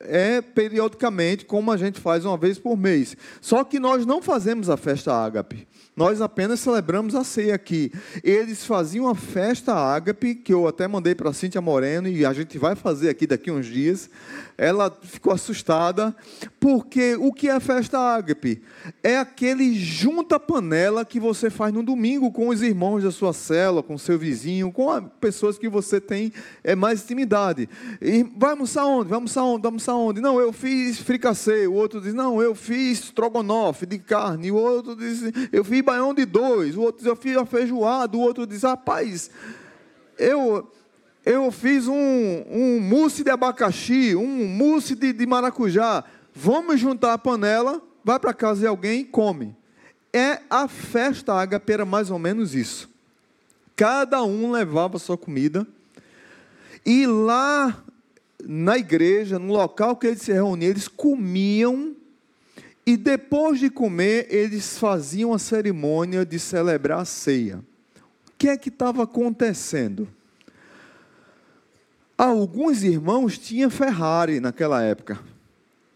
é 0.00 0.40
periodicamente, 0.40 1.44
como 1.44 1.72
a 1.72 1.76
gente 1.76 2.00
faz 2.00 2.24
uma 2.24 2.36
vez 2.36 2.58
por 2.58 2.76
mês. 2.76 3.16
Só 3.40 3.64
que 3.64 3.78
nós 3.78 4.06
não 4.06 4.22
fazemos 4.22 4.70
a 4.70 4.76
festa 4.76 5.12
ágape. 5.12 5.66
Nós 5.98 6.20
apenas 6.20 6.60
celebramos 6.60 7.16
a 7.16 7.24
ceia 7.24 7.56
aqui. 7.56 7.90
Eles 8.22 8.64
faziam 8.64 9.08
a 9.08 9.16
festa 9.16 9.74
ágape, 9.74 10.36
que 10.36 10.54
eu 10.54 10.68
até 10.68 10.86
mandei 10.86 11.12
para 11.12 11.32
Cíntia 11.32 11.60
Moreno, 11.60 12.06
e 12.06 12.24
a 12.24 12.32
gente 12.32 12.56
vai 12.56 12.76
fazer 12.76 13.08
aqui 13.08 13.26
daqui 13.26 13.50
uns 13.50 13.66
dias. 13.66 14.08
Ela 14.56 14.96
ficou 15.02 15.32
assustada, 15.32 16.14
porque 16.60 17.16
o 17.16 17.32
que 17.32 17.48
é 17.48 17.52
a 17.52 17.58
festa 17.58 17.98
ágape? 17.98 18.62
É 19.02 19.18
aquele 19.18 19.74
junta-panela 19.74 21.04
que 21.04 21.18
você 21.18 21.50
faz 21.50 21.74
no 21.74 21.82
domingo 21.82 22.30
com 22.30 22.46
os 22.46 22.62
irmãos 22.62 23.02
da 23.02 23.10
sua 23.10 23.32
cela, 23.32 23.82
com 23.82 23.98
seu 23.98 24.16
vizinho, 24.16 24.70
com 24.70 25.02
pessoas 25.20 25.58
que 25.58 25.68
você 25.68 26.00
tem 26.00 26.32
é, 26.62 26.76
mais 26.76 27.02
intimidade. 27.02 27.68
E 28.00 28.24
vai 28.36 28.52
almoçar 28.52 28.84
onde? 28.86 29.08
Vai 29.08 29.16
almoçar 29.16 29.42
onde? 29.42 29.62
Vai 29.62 29.68
almoçar 29.70 29.94
onde? 29.94 30.20
Não, 30.20 30.38
eu 30.38 30.52
fiz 30.52 31.00
fricassê. 31.00 31.66
O 31.66 31.72
outro 31.72 32.00
diz, 32.00 32.14
não, 32.14 32.40
eu 32.40 32.54
fiz 32.54 33.00
strogonoff 33.00 33.84
de 33.84 33.98
carne. 33.98 34.52
O 34.52 34.56
outro 34.56 34.94
diz, 34.94 35.22
eu 35.52 35.64
fiz 35.64 35.87
baião 35.88 36.12
de 36.12 36.26
dois, 36.26 36.76
o 36.76 36.82
outro 36.82 36.98
diz, 36.98 37.06
eu 37.06 37.16
fiz 37.16 37.34
a 37.34 37.46
feijoada, 37.46 38.14
o 38.14 38.20
outro 38.20 38.46
diz, 38.46 38.62
rapaz, 38.62 39.30
eu, 40.18 40.70
eu 41.24 41.50
fiz 41.50 41.88
um, 41.88 42.44
um 42.50 42.78
mousse 42.78 43.24
de 43.24 43.30
abacaxi, 43.30 44.14
um 44.14 44.46
mousse 44.46 44.94
de, 44.94 45.14
de 45.14 45.26
maracujá, 45.26 46.04
vamos 46.34 46.78
juntar 46.78 47.14
a 47.14 47.18
panela, 47.18 47.80
vai 48.04 48.18
para 48.20 48.34
casa 48.34 48.60
de 48.60 48.66
alguém 48.66 49.00
e 49.00 49.04
come. 49.04 49.56
É 50.12 50.40
a 50.50 50.68
festa 50.68 51.32
ágape, 51.32 51.82
mais 51.86 52.10
ou 52.10 52.18
menos 52.18 52.54
isso. 52.54 52.90
Cada 53.74 54.22
um 54.22 54.50
levava 54.50 54.98
a 54.98 55.00
sua 55.00 55.16
comida, 55.16 55.66
e 56.84 57.06
lá 57.06 57.82
na 58.44 58.76
igreja, 58.76 59.38
no 59.38 59.54
local 59.54 59.96
que 59.96 60.06
eles 60.06 60.20
se 60.20 60.32
reuniam, 60.32 60.70
eles 60.70 60.86
comiam 60.86 61.96
e 62.88 62.96
depois 62.96 63.60
de 63.60 63.68
comer, 63.68 64.28
eles 64.30 64.78
faziam 64.78 65.34
a 65.34 65.38
cerimônia 65.38 66.24
de 66.24 66.38
celebrar 66.38 67.00
a 67.00 67.04
ceia. 67.04 67.58
O 67.58 68.32
que 68.38 68.48
é 68.48 68.56
que 68.56 68.70
estava 68.70 69.02
acontecendo? 69.02 70.08
Alguns 72.16 72.82
irmãos 72.82 73.36
tinham 73.36 73.68
Ferrari 73.68 74.40
naquela 74.40 74.82
época 74.82 75.20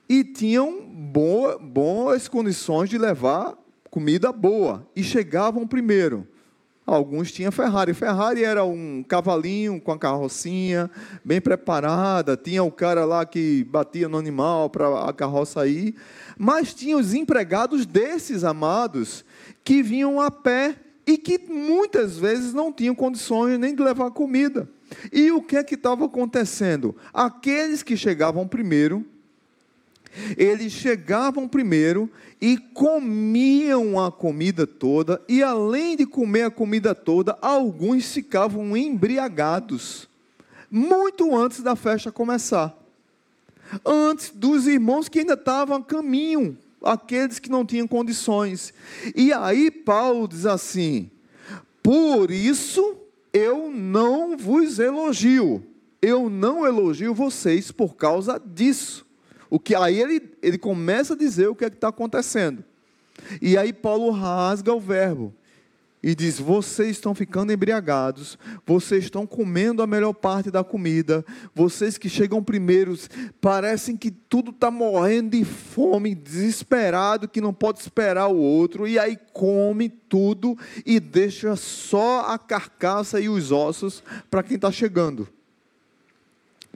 e 0.06 0.22
tinham 0.22 0.82
boa, 0.82 1.58
boas 1.58 2.28
condições 2.28 2.90
de 2.90 2.98
levar 2.98 3.56
comida 3.90 4.30
boa 4.30 4.86
e 4.94 5.02
chegavam 5.02 5.66
primeiro. 5.66 6.28
Alguns 6.84 7.30
tinham 7.30 7.52
Ferrari. 7.52 7.94
Ferrari 7.94 8.42
era 8.42 8.64
um 8.64 9.04
cavalinho 9.06 9.80
com 9.80 9.92
a 9.92 9.98
carrocinha 9.98 10.90
bem 11.24 11.40
preparada, 11.40 12.36
tinha 12.36 12.62
o 12.62 12.72
cara 12.72 13.04
lá 13.04 13.24
que 13.24 13.64
batia 13.64 14.08
no 14.08 14.18
animal 14.18 14.68
para 14.68 15.08
a 15.08 15.12
carroça 15.12 15.66
ir, 15.66 15.94
mas 16.36 16.74
tinha 16.74 16.96
os 16.96 17.14
empregados 17.14 17.86
desses 17.86 18.42
amados 18.42 19.24
que 19.62 19.82
vinham 19.82 20.20
a 20.20 20.30
pé 20.30 20.76
e 21.06 21.16
que 21.16 21.38
muitas 21.48 22.18
vezes 22.18 22.52
não 22.52 22.72
tinham 22.72 22.94
condições 22.94 23.58
nem 23.58 23.74
de 23.74 23.82
levar 23.82 24.10
comida. 24.10 24.68
E 25.12 25.30
o 25.30 25.40
que 25.40 25.56
é 25.56 25.64
que 25.64 25.74
estava 25.74 26.04
acontecendo? 26.04 26.94
Aqueles 27.12 27.82
que 27.82 27.96
chegavam 27.96 28.46
primeiro 28.46 29.06
eles 30.36 30.72
chegavam 30.72 31.48
primeiro 31.48 32.10
e 32.40 32.58
comiam 32.58 34.04
a 34.04 34.10
comida 34.10 34.66
toda, 34.66 35.22
e 35.28 35.42
além 35.42 35.96
de 35.96 36.06
comer 36.06 36.42
a 36.42 36.50
comida 36.50 36.94
toda, 36.94 37.38
alguns 37.40 38.12
ficavam 38.12 38.76
embriagados, 38.76 40.08
muito 40.70 41.36
antes 41.36 41.60
da 41.60 41.76
festa 41.76 42.10
começar. 42.10 42.76
Antes 43.86 44.30
dos 44.30 44.66
irmãos 44.66 45.08
que 45.08 45.20
ainda 45.20 45.34
estavam 45.34 45.78
a 45.78 45.82
caminho, 45.82 46.58
aqueles 46.82 47.38
que 47.38 47.50
não 47.50 47.64
tinham 47.64 47.88
condições. 47.88 48.74
E 49.14 49.32
aí 49.32 49.70
Paulo 49.70 50.28
diz 50.28 50.44
assim: 50.44 51.10
Por 51.82 52.30
isso 52.30 52.96
eu 53.32 53.70
não 53.70 54.36
vos 54.36 54.78
elogio, 54.78 55.64
eu 56.02 56.28
não 56.28 56.66
elogio 56.66 57.14
vocês 57.14 57.70
por 57.70 57.94
causa 57.94 58.38
disso 58.44 59.06
o 59.52 59.60
que 59.60 59.74
aí 59.74 60.00
ele, 60.00 60.32
ele 60.40 60.56
começa 60.56 61.12
a 61.12 61.16
dizer 61.16 61.46
o 61.46 61.54
que 61.54 61.62
é 61.62 61.68
está 61.68 61.88
acontecendo. 61.88 62.64
E 63.38 63.58
aí 63.58 63.70
Paulo 63.70 64.10
rasga 64.10 64.72
o 64.72 64.80
verbo 64.80 65.34
e 66.02 66.14
diz: 66.14 66.38
Vocês 66.38 66.92
estão 66.92 67.14
ficando 67.14 67.52
embriagados, 67.52 68.38
vocês 68.64 69.04
estão 69.04 69.26
comendo 69.26 69.82
a 69.82 69.86
melhor 69.86 70.14
parte 70.14 70.50
da 70.50 70.64
comida, 70.64 71.22
vocês 71.54 71.98
que 71.98 72.08
chegam 72.08 72.42
primeiros, 72.42 73.10
parecem 73.42 73.94
que 73.94 74.10
tudo 74.10 74.52
está 74.52 74.70
morrendo 74.70 75.36
de 75.36 75.44
fome, 75.44 76.14
desesperado, 76.14 77.28
que 77.28 77.42
não 77.42 77.52
pode 77.52 77.78
esperar 77.80 78.28
o 78.28 78.38
outro, 78.38 78.88
e 78.88 78.98
aí 78.98 79.18
come 79.34 79.90
tudo 79.90 80.56
e 80.86 80.98
deixa 80.98 81.56
só 81.56 82.22
a 82.22 82.38
carcaça 82.38 83.20
e 83.20 83.28
os 83.28 83.52
ossos 83.52 84.02
para 84.30 84.42
quem 84.42 84.56
está 84.56 84.72
chegando. 84.72 85.28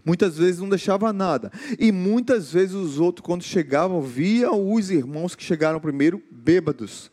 Muitas 0.06 0.38
vezes 0.38 0.60
não 0.60 0.68
deixava 0.68 1.12
nada. 1.12 1.50
E 1.80 1.90
muitas 1.90 2.52
vezes 2.52 2.76
os 2.76 3.00
outros, 3.00 3.26
quando 3.26 3.42
chegavam, 3.42 4.00
viam 4.00 4.72
os 4.72 4.88
irmãos 4.88 5.34
que 5.34 5.42
chegaram 5.42 5.80
primeiro 5.80 6.22
bêbados. 6.30 7.10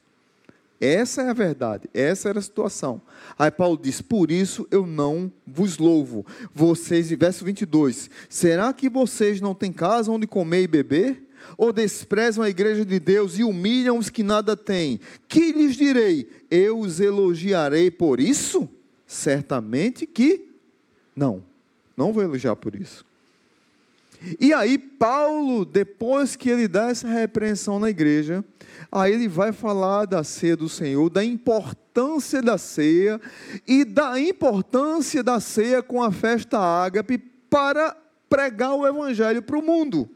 Essa 0.79 1.23
é 1.23 1.29
a 1.29 1.33
verdade, 1.33 1.89
essa 1.93 2.29
era 2.29 2.37
a 2.37 2.41
situação. 2.41 3.01
Aí 3.39 3.49
Paulo 3.49 3.79
diz: 3.81 3.99
Por 3.99 4.29
isso 4.29 4.67
eu 4.69 4.85
não 4.85 5.31
vos 5.47 5.77
louvo. 5.79 6.23
Vocês, 6.53 7.09
verso 7.09 7.43
22, 7.43 8.11
será 8.29 8.71
que 8.71 8.89
vocês 8.89 9.41
não 9.41 9.55
têm 9.55 9.71
casa 9.71 10.11
onde 10.11 10.27
comer 10.27 10.63
e 10.63 10.67
beber? 10.67 11.23
Ou 11.57 11.73
desprezam 11.73 12.43
a 12.43 12.49
igreja 12.49 12.85
de 12.85 12.99
Deus 12.99 13.39
e 13.39 13.43
humilham 13.43 13.97
os 13.97 14.09
que 14.09 14.21
nada 14.21 14.55
têm? 14.55 14.99
Que 15.27 15.51
lhes 15.51 15.75
direi? 15.75 16.29
Eu 16.51 16.79
os 16.79 16.99
elogiarei 16.99 17.89
por 17.89 18.19
isso? 18.19 18.69
Certamente 19.07 20.05
que 20.05 20.49
não. 21.15 21.43
Não 21.95 22.11
vou 22.11 22.23
elogiar 22.23 22.55
por 22.55 22.75
isso. 22.75 23.05
E 24.39 24.53
aí, 24.53 24.77
Paulo, 24.77 25.65
depois 25.65 26.35
que 26.35 26.49
ele 26.49 26.67
dá 26.67 26.89
essa 26.89 27.07
repreensão 27.07 27.77
na 27.77 27.89
igreja, 27.89 28.43
aí 28.91 29.13
ele 29.13 29.27
vai 29.27 29.51
falar 29.51 30.05
da 30.05 30.23
ceia 30.23 30.55
do 30.55 30.69
Senhor, 30.69 31.09
da 31.09 31.23
importância 31.23 32.41
da 32.41 32.57
ceia 32.57 33.19
e 33.67 33.83
da 33.83 34.19
importância 34.19 35.21
da 35.21 35.39
ceia 35.39 35.83
com 35.83 36.01
a 36.01 36.11
festa 36.11 36.57
ágape 36.57 37.17
para 37.49 37.97
pregar 38.29 38.73
o 38.73 38.87
evangelho 38.87 39.41
para 39.41 39.59
o 39.59 39.61
mundo. 39.61 40.09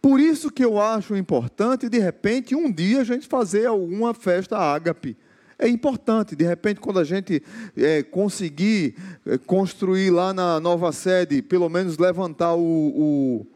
Por 0.00 0.20
isso 0.20 0.50
que 0.50 0.64
eu 0.64 0.80
acho 0.80 1.16
importante, 1.16 1.88
de 1.88 1.98
repente, 1.98 2.54
um 2.54 2.70
dia 2.70 3.00
a 3.00 3.04
gente 3.04 3.26
fazer 3.26 3.66
alguma 3.66 4.14
festa 4.14 4.56
ágape. 4.56 5.16
É 5.58 5.66
importante, 5.66 6.36
de 6.36 6.44
repente, 6.44 6.78
quando 6.78 7.00
a 7.00 7.04
gente 7.04 7.42
é, 7.76 8.02
conseguir 8.02 8.94
é, 9.26 9.36
construir 9.36 10.10
lá 10.10 10.32
na 10.32 10.60
nova 10.60 10.92
sede, 10.92 11.42
pelo 11.42 11.68
menos 11.68 11.98
levantar 11.98 12.54
o, 12.54 12.60
o, 12.60 13.46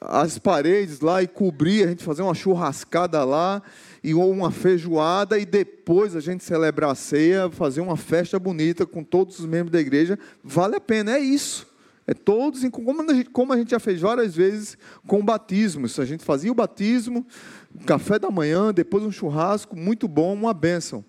as 0.00 0.38
paredes 0.38 1.00
lá 1.00 1.22
e 1.22 1.26
cobrir, 1.26 1.84
a 1.84 1.88
gente 1.88 2.04
fazer 2.04 2.22
uma 2.22 2.34
churrascada 2.34 3.24
lá, 3.24 3.60
e 4.02 4.14
ou 4.14 4.30
uma 4.30 4.50
feijoada, 4.50 5.38
e 5.38 5.44
depois 5.44 6.14
a 6.16 6.20
gente 6.20 6.44
celebrar 6.44 6.92
a 6.92 6.94
ceia, 6.94 7.50
fazer 7.50 7.80
uma 7.80 7.96
festa 7.96 8.38
bonita 8.38 8.86
com 8.86 9.04
todos 9.04 9.40
os 9.40 9.46
membros 9.46 9.72
da 9.72 9.80
igreja, 9.80 10.18
vale 10.42 10.76
a 10.76 10.80
pena, 10.80 11.16
é 11.16 11.18
isso. 11.18 11.69
É 12.10 12.14
todos, 12.14 12.68
como 12.70 13.08
a, 13.08 13.14
gente, 13.14 13.30
como 13.30 13.52
a 13.52 13.56
gente 13.56 13.70
já 13.70 13.78
fez 13.78 14.00
várias 14.00 14.34
vezes 14.34 14.76
com 15.06 15.24
batismos. 15.24 15.96
A 16.00 16.04
gente 16.04 16.24
fazia 16.24 16.50
o 16.50 16.54
batismo, 16.56 17.24
café 17.86 18.18
da 18.18 18.28
manhã, 18.32 18.74
depois 18.74 19.04
um 19.04 19.12
churrasco, 19.12 19.76
muito 19.76 20.08
bom, 20.08 20.34
uma 20.34 20.52
bênção. 20.52 21.04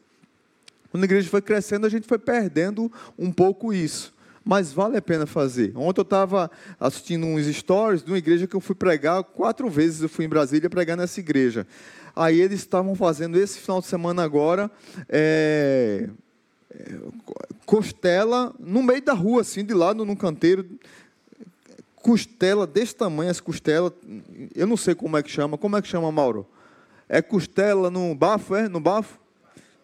Quando 0.91 1.01
a 1.01 1.05
igreja 1.05 1.27
foi 1.27 1.41
crescendo, 1.41 1.88
a 1.88 1.89
gente 1.89 2.08
foi 2.08 2.20
perdendo 2.20 2.91
um 3.17 3.31
pouco 3.31 3.74
isso. 3.74 4.13
Mas 4.46 4.72
vale 4.72 4.96
a 4.96 5.01
pena 5.01 5.25
fazer. 5.25 5.75
Ontem 5.75 6.01
eu 6.01 6.03
estava 6.03 6.51
assistindo 6.79 7.25
uns 7.25 7.48
stories 7.48 8.03
de 8.03 8.12
uma 8.12 8.20
igreja 8.20 8.46
que 8.46 8.55
eu 8.55 8.62
fui 8.62 8.75
pregar, 8.75 9.24
quatro 9.24 9.67
vezes 9.72 10.03
eu 10.03 10.10
fui 10.10 10.25
em 10.25 10.29
Brasília 10.29 10.70
pregar 10.70 10.96
nessa 10.96 11.20
igreja. 11.20 11.65
Aí 12.15 12.39
eles 12.39 12.60
estavam 12.60 12.93
fazendo 12.93 13.39
esse 13.39 13.58
final 13.58 13.81
de 13.81 13.88
semana 13.88 14.22
agora, 14.22 14.70
é, 15.10 16.10
costela 17.65 18.53
no 18.59 18.83
meio 18.83 19.01
da 19.01 19.13
rua, 19.13 19.41
assim, 19.41 19.63
de 19.63 19.73
lado 19.73 20.05
num 20.05 20.15
canteiro. 20.15 20.65
Costela 21.95 22.65
desse 22.65 22.95
tamanho, 22.95 23.29
as 23.29 23.39
costelas, 23.39 23.93
eu 24.55 24.65
não 24.65 24.75
sei 24.75 24.95
como 24.95 25.17
é 25.17 25.23
que 25.23 25.29
chama. 25.29 25.57
Como 25.57 25.77
é 25.77 25.81
que 25.81 25.87
chama, 25.87 26.11
Mauro? 26.11 26.47
É 27.07 27.21
costela 27.21 27.91
no 27.91 28.15
bafo, 28.15 28.55
é? 28.55 28.67
No 28.67 28.79
bafo? 28.79 29.19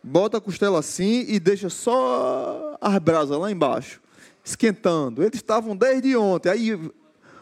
Bota 0.02 0.38
a 0.38 0.42
costela 0.42 0.80
assim 0.80 1.26
e 1.28 1.40
deixa 1.40 1.70
só 1.70 2.78
as 2.80 2.98
brasas 3.00 3.38
lá 3.38 3.52
embaixo, 3.52 4.02
esquentando. 4.44 5.22
Eles 5.22 5.36
estavam 5.36 5.76
desde 5.76 6.16
ontem. 6.16 6.50
Aí, 6.50 6.92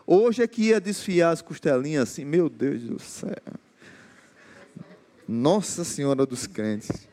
hoje 0.06 0.42
é 0.42 0.48
que 0.48 0.64
ia 0.64 0.82
desfiar 0.82 1.32
as 1.32 1.42
costelinhas 1.42 2.10
assim. 2.10 2.26
Meu 2.26 2.50
Deus 2.50 2.82
do 2.82 3.00
céu. 3.00 3.36
Nossa 5.28 5.84
Senhora 5.84 6.26
dos 6.26 6.48
crentes. 6.48 7.08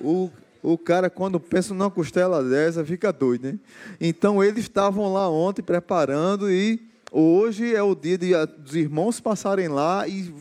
O 0.00 0.30
o 0.62 0.76
cara, 0.76 1.08
quando 1.08 1.40
pensa 1.40 1.72
numa 1.72 1.90
costela 1.90 2.42
dessa, 2.44 2.84
fica 2.84 3.12
doido, 3.12 3.52
né? 3.52 3.58
Então, 4.00 4.42
eles 4.42 4.64
estavam 4.64 5.12
lá 5.12 5.28
ontem 5.28 5.62
preparando 5.62 6.50
e 6.50 6.80
hoje 7.10 7.74
é 7.74 7.82
o 7.82 7.94
dia 7.94 8.18
de, 8.18 8.32
dos 8.58 8.74
irmãos 8.74 9.20
passarem 9.20 9.68
lá 9.68 10.06
e 10.06 10.32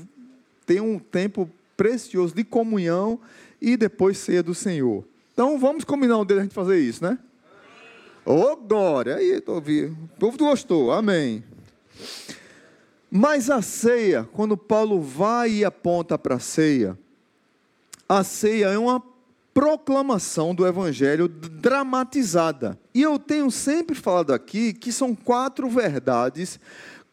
ter 0.66 0.82
um 0.82 1.00
tempo 1.00 1.50
precioso 1.78 2.36
de 2.36 2.44
comunhão 2.44 3.20
e 3.62 3.78
depois 3.78 4.18
ceia 4.18 4.44
do 4.44 4.54
Senhor. 4.54 5.06
Então, 5.34 5.58
vamos 5.58 5.86
combinar 5.86 6.18
um 6.18 6.26
dia 6.26 6.38
a 6.38 6.42
gente 6.44 6.54
fazer 6.54 6.80
isso, 6.80 7.04
né? 7.04 7.18
Ô, 8.26 8.34
oh, 8.34 8.56
glória! 8.58 9.16
Aí, 9.16 9.42
ouvindo. 9.48 9.98
O 10.16 10.20
povo 10.20 10.38
gostou, 10.38 10.92
amém. 10.92 11.44
Mas 13.10 13.50
a 13.50 13.62
ceia, 13.62 14.28
quando 14.34 14.58
Paulo 14.58 15.02
vai 15.02 15.50
e 15.50 15.66
aponta 15.66 16.18
para 16.18 16.36
a 16.36 16.40
ceia, 16.40 16.98
a 18.08 18.24
ceia 18.24 18.68
é 18.68 18.78
uma 18.78 19.02
proclamação 19.54 20.54
do 20.54 20.66
evangelho 20.66 21.28
dramatizada. 21.28 22.80
E 22.94 23.02
eu 23.02 23.18
tenho 23.18 23.50
sempre 23.50 23.96
falado 23.96 24.34
aqui 24.34 24.74
que 24.74 24.92
são 24.92 25.16
quatro 25.16 25.70
verdades, 25.70 26.60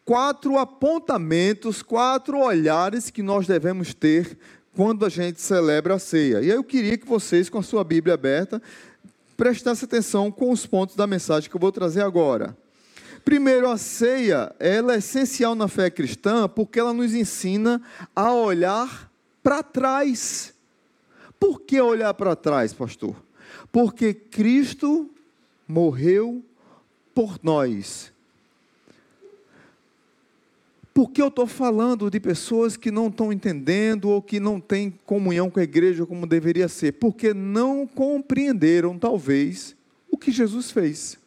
quatro 0.05 0.57
apontamentos, 0.57 1.81
quatro 1.81 2.39
olhares 2.39 3.09
que 3.09 3.21
nós 3.21 3.47
devemos 3.47 3.93
ter 3.93 4.37
quando 4.75 5.05
a 5.05 5.09
gente 5.09 5.41
celebra 5.41 5.95
a 5.95 5.99
ceia. 5.99 6.41
E 6.41 6.49
eu 6.49 6.63
queria 6.63 6.97
que 6.97 7.07
vocês, 7.07 7.49
com 7.49 7.57
a 7.57 7.63
sua 7.63 7.83
Bíblia 7.83 8.13
aberta, 8.13 8.61
prestassem 9.35 9.85
atenção 9.85 10.31
com 10.31 10.51
os 10.51 10.65
pontos 10.65 10.95
da 10.95 11.07
mensagem 11.07 11.49
que 11.49 11.55
eu 11.55 11.59
vou 11.59 11.71
trazer 11.71 12.01
agora. 12.01 12.55
Primeiro, 13.25 13.69
a 13.69 13.77
ceia 13.77 14.55
ela 14.59 14.93
é 14.93 14.99
essencial 14.99 15.53
na 15.53 15.67
fé 15.67 15.89
cristã 15.89 16.47
porque 16.47 16.79
ela 16.79 16.93
nos 16.93 17.13
ensina 17.13 17.81
a 18.15 18.31
olhar 18.31 19.11
para 19.43 19.61
trás 19.61 20.53
por 21.39 21.61
que 21.61 21.79
olhar 21.79 22.13
para 22.13 22.35
trás, 22.35 22.73
pastor? 22.73 23.15
Porque 23.71 24.13
Cristo 24.13 25.09
morreu 25.67 26.43
por 27.13 27.39
nós. 27.41 28.11
Por 30.93 31.11
que 31.11 31.21
eu 31.21 31.27
estou 31.27 31.45
falando 31.45 32.09
de 32.09 32.19
pessoas 32.19 32.75
que 32.75 32.89
não 32.89 33.07
estão 33.07 33.31
entendendo 33.31 34.09
ou 34.09 34.19
que 34.19 34.39
não 34.39 34.59
têm 34.59 34.89
comunhão 35.05 35.47
com 35.47 35.59
a 35.59 35.63
igreja 35.63 36.07
como 36.07 36.25
deveria 36.25 36.67
ser? 36.67 36.93
Porque 36.93 37.35
não 37.35 37.85
compreenderam, 37.85 38.97
talvez, 38.97 39.75
o 40.09 40.17
que 40.17 40.31
Jesus 40.31 40.71
fez. 40.71 41.19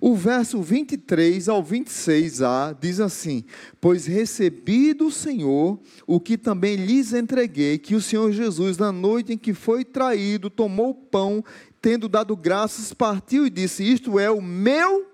O 0.00 0.14
verso 0.14 0.60
23 0.60 1.48
ao 1.48 1.62
26a 1.62 2.76
diz 2.80 3.00
assim: 3.00 3.44
Pois 3.80 4.06
recebi 4.06 4.92
do 4.92 5.10
Senhor 5.10 5.78
o 6.06 6.20
que 6.20 6.36
também 6.36 6.76
lhes 6.76 7.12
entreguei, 7.12 7.78
que 7.78 7.94
o 7.94 8.00
Senhor 8.00 8.32
Jesus, 8.32 8.78
na 8.78 8.92
noite 8.92 9.32
em 9.32 9.38
que 9.38 9.54
foi 9.54 9.84
traído, 9.84 10.50
tomou 10.50 10.90
o 10.90 10.94
pão, 10.94 11.44
tendo 11.80 12.08
dado 12.08 12.36
graças, 12.36 12.92
partiu 12.92 13.46
e 13.46 13.50
disse: 13.50 13.84
Isto 13.84 14.18
é 14.18 14.30
o 14.30 14.40
meu 14.42 15.06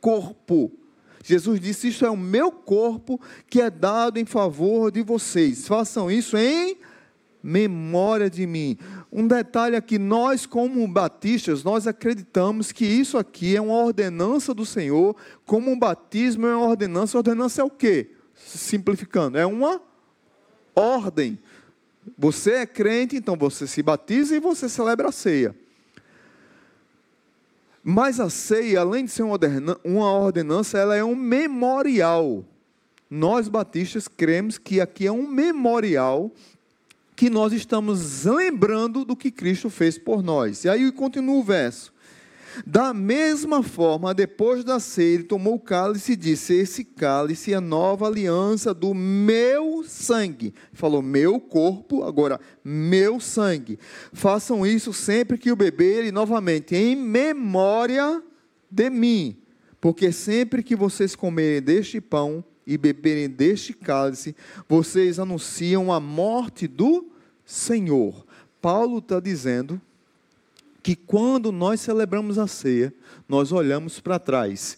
corpo. 0.00 0.72
Jesus 1.24 1.58
disse: 1.58 1.88
Isto 1.88 2.06
é 2.06 2.10
o 2.10 2.16
meu 2.16 2.52
corpo 2.52 3.20
que 3.50 3.60
é 3.60 3.68
dado 3.68 4.18
em 4.18 4.24
favor 4.24 4.92
de 4.92 5.02
vocês. 5.02 5.66
Façam 5.66 6.10
isso 6.10 6.36
em 6.36 6.78
memória 7.42 8.28
de 8.28 8.46
mim. 8.46 8.76
Um 9.18 9.26
detalhe 9.26 9.74
aqui, 9.76 9.98
nós 9.98 10.44
como 10.44 10.86
batistas, 10.86 11.64
nós 11.64 11.86
acreditamos 11.86 12.70
que 12.70 12.84
isso 12.84 13.16
aqui 13.16 13.56
é 13.56 13.60
uma 13.62 13.72
ordenança 13.72 14.52
do 14.52 14.66
Senhor, 14.66 15.16
como 15.46 15.70
um 15.70 15.78
batismo 15.78 16.46
é 16.46 16.54
uma 16.54 16.66
ordenança, 16.66 17.16
ordenança 17.16 17.62
é 17.62 17.64
o 17.64 17.70
quê? 17.70 18.10
Simplificando, 18.34 19.38
é 19.38 19.46
uma 19.46 19.80
ordem. 20.74 21.38
Você 22.18 22.56
é 22.56 22.66
crente, 22.66 23.16
então 23.16 23.36
você 23.36 23.66
se 23.66 23.82
batiza 23.82 24.36
e 24.36 24.38
você 24.38 24.68
celebra 24.68 25.08
a 25.08 25.12
ceia. 25.12 25.56
Mas 27.82 28.20
a 28.20 28.28
ceia, 28.28 28.80
além 28.80 29.06
de 29.06 29.12
ser 29.12 29.22
uma 29.22 30.12
ordenança, 30.12 30.76
ela 30.76 30.94
é 30.94 31.02
um 31.02 31.16
memorial. 31.16 32.44
Nós 33.08 33.48
batistas 33.48 34.08
cremos 34.08 34.58
que 34.58 34.78
aqui 34.78 35.06
é 35.06 35.12
um 35.12 35.26
memorial 35.26 36.30
que 37.16 37.30
nós 37.30 37.52
estamos 37.54 38.24
lembrando 38.26 39.04
do 39.04 39.16
que 39.16 39.30
Cristo 39.30 39.70
fez 39.70 39.96
por 39.96 40.22
nós. 40.22 40.64
E 40.64 40.68
aí 40.68 40.92
continua 40.92 41.36
o 41.36 41.42
verso. 41.42 41.96
Da 42.64 42.94
mesma 42.94 43.62
forma, 43.62 44.14
depois 44.14 44.64
da 44.64 44.78
ceia, 44.78 45.14
ele 45.14 45.24
tomou 45.24 45.54
o 45.54 45.60
cálice 45.60 46.12
e 46.12 46.16
disse: 46.16 46.54
Esse 46.54 46.84
cálice 46.84 47.52
é 47.52 47.56
a 47.56 47.60
nova 47.60 48.06
aliança 48.06 48.72
do 48.72 48.94
meu 48.94 49.82
sangue. 49.84 50.54
Falou, 50.72 51.02
meu 51.02 51.38
corpo, 51.40 52.02
agora, 52.04 52.40
meu 52.64 53.20
sangue. 53.20 53.78
Façam 54.12 54.66
isso 54.66 54.92
sempre 54.92 55.36
que 55.36 55.52
o 55.52 55.56
beberem, 55.56 56.12
novamente, 56.12 56.74
em 56.74 56.96
memória 56.96 58.22
de 58.70 58.88
mim. 58.88 59.36
Porque 59.80 60.10
sempre 60.10 60.62
que 60.62 60.74
vocês 60.74 61.14
comerem 61.14 61.60
deste 61.60 62.00
pão 62.00 62.42
e 62.66 62.76
beberem 62.76 63.28
deste 63.28 63.72
cálice, 63.72 64.34
vocês 64.68 65.18
anunciam 65.18 65.92
a 65.92 66.00
morte 66.00 66.66
do 66.66 67.06
Senhor. 67.44 68.26
Paulo 68.60 68.98
está 68.98 69.20
dizendo 69.20 69.80
que 70.82 70.96
quando 70.96 71.52
nós 71.52 71.80
celebramos 71.80 72.38
a 72.38 72.46
ceia, 72.46 72.92
nós 73.28 73.52
olhamos 73.52 74.00
para 74.00 74.18
trás. 74.18 74.76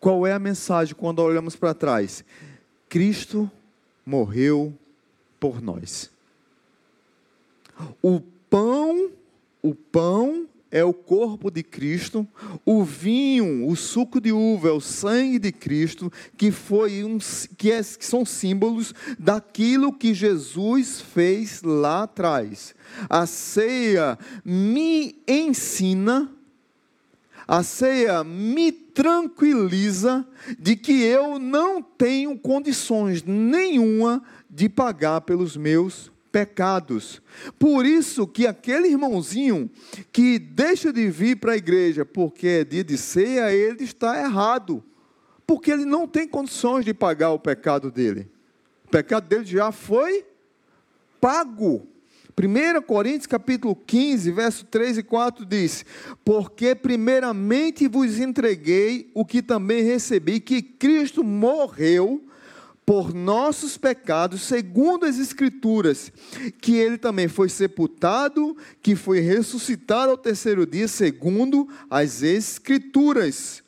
Qual 0.00 0.26
é 0.26 0.32
a 0.32 0.38
mensagem 0.38 0.94
quando 0.94 1.20
olhamos 1.20 1.56
para 1.56 1.74
trás? 1.74 2.24
Cristo 2.88 3.50
morreu 4.04 4.72
por 5.38 5.60
nós. 5.60 6.10
O 8.02 8.20
pão, 8.50 9.10
o 9.62 9.74
pão 9.74 10.46
é 10.70 10.84
o 10.84 10.92
corpo 10.92 11.50
de 11.50 11.62
Cristo, 11.62 12.26
o 12.64 12.84
vinho, 12.84 13.66
o 13.66 13.74
suco 13.74 14.20
de 14.20 14.32
uva 14.32 14.68
é 14.68 14.72
o 14.72 14.80
sangue 14.80 15.38
de 15.38 15.50
Cristo, 15.50 16.12
que 16.36 16.50
foi 16.50 17.04
um, 17.04 17.18
que, 17.56 17.72
é, 17.72 17.82
que 17.82 18.04
são 18.04 18.24
símbolos 18.24 18.94
daquilo 19.18 19.92
que 19.92 20.12
Jesus 20.12 21.00
fez 21.00 21.62
lá 21.62 22.02
atrás. 22.02 22.74
A 23.08 23.26
ceia 23.26 24.18
me 24.44 25.22
ensina 25.26 26.30
A 27.50 27.62
ceia 27.62 28.22
me 28.22 28.70
tranquiliza 28.70 30.26
de 30.58 30.76
que 30.76 31.02
eu 31.02 31.38
não 31.38 31.82
tenho 31.82 32.38
condições 32.38 33.22
nenhuma 33.22 34.22
de 34.50 34.68
pagar 34.68 35.22
pelos 35.22 35.56
meus 35.56 36.12
pecados. 36.38 37.20
Por 37.58 37.84
isso 37.84 38.26
que 38.26 38.46
aquele 38.46 38.88
irmãozinho 38.88 39.68
que 40.12 40.38
deixa 40.38 40.92
de 40.92 41.10
vir 41.10 41.36
para 41.36 41.52
a 41.52 41.56
igreja 41.56 42.04
porque 42.04 42.46
é 42.46 42.64
dia 42.64 42.84
de 42.84 42.96
ceia, 42.96 43.52
ele 43.52 43.82
está 43.82 44.20
errado. 44.20 44.84
Porque 45.44 45.72
ele 45.72 45.84
não 45.84 46.06
tem 46.06 46.28
condições 46.28 46.84
de 46.84 46.94
pagar 46.94 47.30
o 47.30 47.38
pecado 47.40 47.90
dele. 47.90 48.30
O 48.86 48.90
pecado 48.90 49.26
dele 49.26 49.44
já 49.44 49.72
foi 49.72 50.24
pago. 51.20 51.88
1 52.38 52.82
Coríntios 52.82 53.26
capítulo 53.26 53.74
15, 53.74 54.30
verso 54.30 54.64
3 54.66 54.98
e 54.98 55.02
4 55.02 55.44
diz: 55.44 55.84
Porque 56.24 56.72
primeiramente 56.72 57.88
vos 57.88 58.20
entreguei 58.20 59.10
o 59.12 59.24
que 59.24 59.42
também 59.42 59.82
recebi, 59.82 60.38
que 60.38 60.62
Cristo 60.62 61.24
morreu 61.24 62.27
por 62.88 63.12
nossos 63.12 63.76
pecados, 63.76 64.40
segundo 64.40 65.04
as 65.04 65.18
Escrituras, 65.18 66.10
que 66.58 66.74
ele 66.74 66.96
também 66.96 67.28
foi 67.28 67.50
sepultado, 67.50 68.56
que 68.80 68.96
foi 68.96 69.20
ressuscitado 69.20 70.12
ao 70.12 70.16
terceiro 70.16 70.64
dia, 70.64 70.88
segundo 70.88 71.68
as 71.90 72.22
Escrituras. 72.22 73.62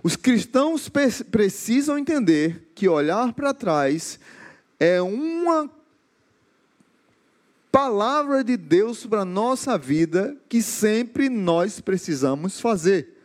Os 0.00 0.14
cristãos 0.14 0.88
precisam 0.88 1.98
entender 1.98 2.70
que 2.72 2.88
olhar 2.88 3.32
para 3.32 3.52
trás 3.52 4.20
é 4.78 5.02
uma 5.02 5.68
palavra 7.72 8.44
de 8.44 8.56
Deus 8.56 9.04
para 9.04 9.22
a 9.22 9.24
nossa 9.24 9.76
vida 9.76 10.36
que 10.48 10.62
sempre 10.62 11.28
nós 11.28 11.80
precisamos 11.80 12.60
fazer, 12.60 13.20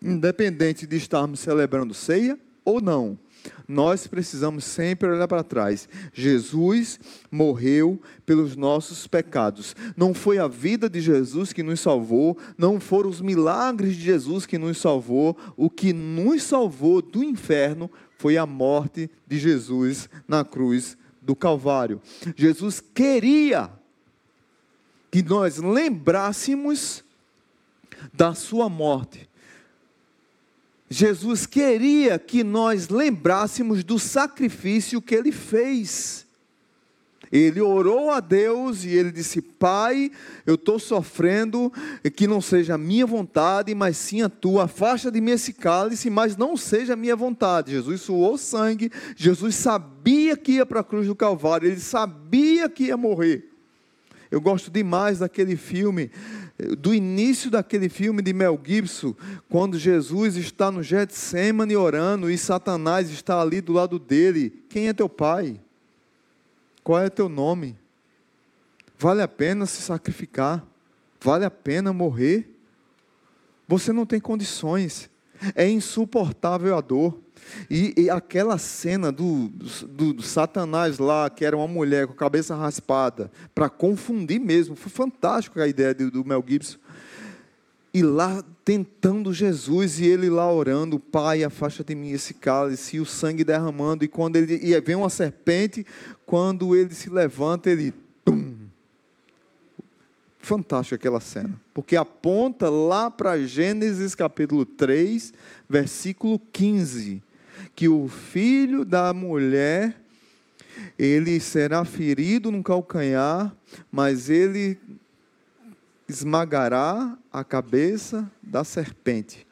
independente 0.00 0.86
de 0.86 0.96
estarmos 0.96 1.40
celebrando 1.40 1.92
ceia 1.92 2.38
ou 2.64 2.80
não. 2.80 3.18
Nós 3.66 4.06
precisamos 4.06 4.64
sempre 4.64 5.08
olhar 5.08 5.28
para 5.28 5.42
trás. 5.42 5.88
Jesus 6.12 6.98
morreu 7.30 8.00
pelos 8.26 8.56
nossos 8.56 9.06
pecados. 9.06 9.74
Não 9.96 10.12
foi 10.12 10.38
a 10.38 10.48
vida 10.48 10.88
de 10.88 11.00
Jesus 11.00 11.52
que 11.52 11.62
nos 11.62 11.80
salvou, 11.80 12.36
não 12.56 12.80
foram 12.80 13.10
os 13.10 13.20
milagres 13.20 13.96
de 13.96 14.02
Jesus 14.02 14.46
que 14.46 14.58
nos 14.58 14.78
salvou. 14.78 15.36
O 15.56 15.70
que 15.70 15.92
nos 15.92 16.42
salvou 16.42 17.00
do 17.00 17.22
inferno 17.22 17.90
foi 18.18 18.36
a 18.36 18.46
morte 18.46 19.10
de 19.26 19.38
Jesus 19.38 20.08
na 20.28 20.44
cruz 20.44 20.96
do 21.20 21.34
Calvário. 21.34 22.00
Jesus 22.36 22.80
queria 22.80 23.70
que 25.10 25.22
nós 25.22 25.58
lembrássemos 25.58 27.04
da 28.12 28.34
sua 28.34 28.68
morte. 28.68 29.28
Jesus 30.92 31.46
queria 31.46 32.18
que 32.18 32.44
nós 32.44 32.90
lembrássemos 32.90 33.82
do 33.82 33.98
sacrifício 33.98 35.00
que 35.00 35.14
ele 35.14 35.32
fez. 35.32 36.26
Ele 37.32 37.62
orou 37.62 38.10
a 38.10 38.20
Deus 38.20 38.84
e 38.84 38.90
ele 38.90 39.10
disse: 39.10 39.40
Pai, 39.40 40.10
eu 40.44 40.56
estou 40.56 40.78
sofrendo, 40.78 41.72
que 42.14 42.26
não 42.26 42.42
seja 42.42 42.74
a 42.74 42.78
minha 42.78 43.06
vontade, 43.06 43.74
mas 43.74 43.96
sim 43.96 44.20
a 44.20 44.28
tua. 44.28 44.64
Afasta 44.64 45.10
de 45.10 45.18
mim 45.18 45.30
esse 45.30 45.54
cálice, 45.54 46.10
mas 46.10 46.36
não 46.36 46.58
seja 46.58 46.92
a 46.92 46.96
minha 46.96 47.16
vontade. 47.16 47.72
Jesus 47.72 48.02
suou 48.02 48.36
sangue, 48.36 48.92
Jesus 49.16 49.54
sabia 49.54 50.36
que 50.36 50.52
ia 50.52 50.66
para 50.66 50.80
a 50.80 50.84
cruz 50.84 51.06
do 51.06 51.14
Calvário, 51.14 51.68
ele 51.68 51.80
sabia 51.80 52.68
que 52.68 52.84
ia 52.84 52.98
morrer. 52.98 53.48
Eu 54.30 54.40
gosto 54.40 54.70
demais 54.70 55.18
daquele 55.20 55.56
filme, 55.56 56.10
do 56.78 56.94
início 56.94 57.50
daquele 57.50 57.88
filme 57.88 58.22
de 58.22 58.32
Mel 58.32 58.60
Gibson, 58.62 59.14
quando 59.48 59.78
Jesus 59.78 60.36
está 60.36 60.70
no 60.70 60.82
Getsemane 60.82 61.76
orando 61.76 62.30
e 62.30 62.38
Satanás 62.38 63.10
está 63.10 63.40
ali 63.40 63.60
do 63.60 63.72
lado 63.72 63.98
dele. 63.98 64.64
Quem 64.68 64.88
é 64.88 64.92
teu 64.92 65.08
pai? 65.08 65.60
Qual 66.82 66.98
é 66.98 67.08
teu 67.08 67.28
nome? 67.28 67.76
Vale 68.98 69.22
a 69.22 69.28
pena 69.28 69.66
se 69.66 69.82
sacrificar? 69.82 70.64
Vale 71.20 71.44
a 71.44 71.50
pena 71.50 71.92
morrer? 71.92 72.48
Você 73.66 73.92
não 73.92 74.04
tem 74.04 74.20
condições. 74.20 75.10
É 75.54 75.68
insuportável 75.68 76.76
a 76.76 76.80
dor. 76.80 77.18
E, 77.70 77.94
e 77.96 78.10
aquela 78.10 78.58
cena 78.58 79.12
do, 79.12 79.48
do, 79.88 80.12
do, 80.14 80.22
Satanás 80.22 80.98
lá, 80.98 81.28
que 81.28 81.44
era 81.44 81.56
uma 81.56 81.68
mulher 81.68 82.06
com 82.06 82.12
a 82.12 82.16
cabeça 82.16 82.54
raspada, 82.54 83.30
para 83.54 83.68
confundir 83.68 84.40
mesmo, 84.40 84.74
foi 84.74 84.90
fantástico 84.90 85.60
a 85.60 85.68
ideia 85.68 85.94
do, 85.94 86.10
do 86.10 86.24
Mel 86.24 86.44
Gibson. 86.46 86.78
E 87.94 88.02
lá 88.02 88.42
tentando 88.64 89.34
Jesus 89.34 89.98
e 89.98 90.06
ele 90.06 90.30
lá 90.30 90.50
orando, 90.50 90.98
Pai, 90.98 91.44
afasta 91.44 91.84
de 91.84 91.94
mim 91.94 92.10
esse 92.10 92.34
cálice, 92.34 92.96
e 92.96 93.00
o 93.00 93.04
sangue 93.04 93.44
derramando, 93.44 94.04
e 94.04 94.08
quando 94.08 94.36
ele 94.36 94.54
e 94.62 94.80
vem 94.80 94.96
uma 94.96 95.10
serpente, 95.10 95.84
quando 96.24 96.74
ele 96.74 96.94
se 96.94 97.10
levanta, 97.10 97.68
ele 97.68 97.92
tum, 98.24 98.54
Fantástico 100.42 100.96
aquela 100.96 101.20
cena, 101.20 101.58
porque 101.72 101.94
aponta 101.94 102.68
lá 102.68 103.08
para 103.08 103.38
Gênesis 103.38 104.12
capítulo 104.12 104.66
3, 104.66 105.32
versículo 105.68 106.36
15, 106.52 107.22
que 107.74 107.88
o 107.88 108.08
filho 108.08 108.84
da 108.84 109.12
mulher 109.12 109.96
ele 110.98 111.38
será 111.40 111.84
ferido 111.84 112.50
no 112.50 112.62
calcanhar, 112.62 113.54
mas 113.90 114.30
ele 114.30 114.78
esmagará 116.08 117.16
a 117.32 117.42
cabeça 117.42 118.30
da 118.42 118.64
serpente. 118.64 119.46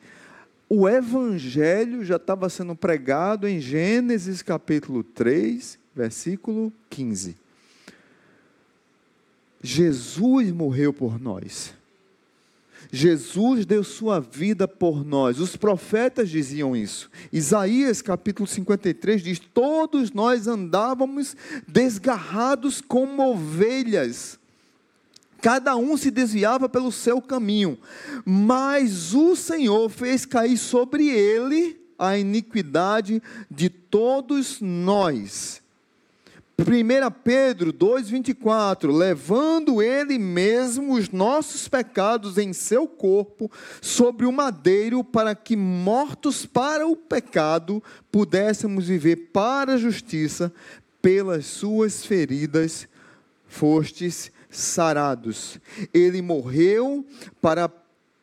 O 0.68 0.88
evangelho 0.88 2.04
já 2.04 2.16
estava 2.16 2.48
sendo 2.48 2.76
pregado 2.76 3.48
em 3.48 3.60
Gênesis 3.60 4.42
capítulo 4.42 5.02
3, 5.02 5.78
versículo 5.94 6.72
15. 6.88 7.36
Jesus 9.62 10.52
morreu 10.52 10.92
por 10.92 11.20
nós. 11.20 11.74
Jesus 12.92 13.64
deu 13.64 13.84
sua 13.84 14.20
vida 14.20 14.66
por 14.66 15.04
nós. 15.04 15.38
Os 15.38 15.56
profetas 15.56 16.28
diziam 16.28 16.74
isso. 16.74 17.10
Isaías 17.32 18.02
capítulo 18.02 18.46
53 18.46 19.22
diz: 19.22 19.38
Todos 19.38 20.10
nós 20.10 20.46
andávamos 20.46 21.36
desgarrados 21.68 22.80
como 22.80 23.22
ovelhas 23.30 24.40
cada 25.40 25.74
um 25.74 25.96
se 25.96 26.10
desviava 26.10 26.68
pelo 26.68 26.92
seu 26.92 27.20
caminho, 27.20 27.78
mas 28.24 29.14
o 29.14 29.34
Senhor 29.34 29.88
fez 29.88 30.26
cair 30.26 30.58
sobre 30.58 31.08
ele 31.08 31.80
a 31.98 32.16
iniquidade 32.18 33.22
de 33.50 33.68
todos 33.68 34.60
nós. 34.60 35.62
1 36.60 37.10
Pedro 37.24 37.72
2,24: 37.72 38.94
levando 38.94 39.80
ele 39.80 40.18
mesmo 40.18 40.94
os 40.94 41.08
nossos 41.08 41.66
pecados 41.68 42.36
em 42.36 42.52
seu 42.52 42.86
corpo 42.86 43.50
sobre 43.80 44.26
o 44.26 44.32
madeiro, 44.32 45.02
para 45.02 45.34
que, 45.34 45.56
mortos 45.56 46.44
para 46.44 46.86
o 46.86 46.94
pecado, 46.94 47.82
pudéssemos 48.12 48.88
viver 48.88 49.30
para 49.32 49.74
a 49.74 49.78
justiça, 49.78 50.52
pelas 51.00 51.46
suas 51.46 52.04
feridas 52.04 52.86
fostes 53.46 54.30
sarados. 54.50 55.58
Ele 55.94 56.20
morreu 56.20 57.06
para 57.40 57.68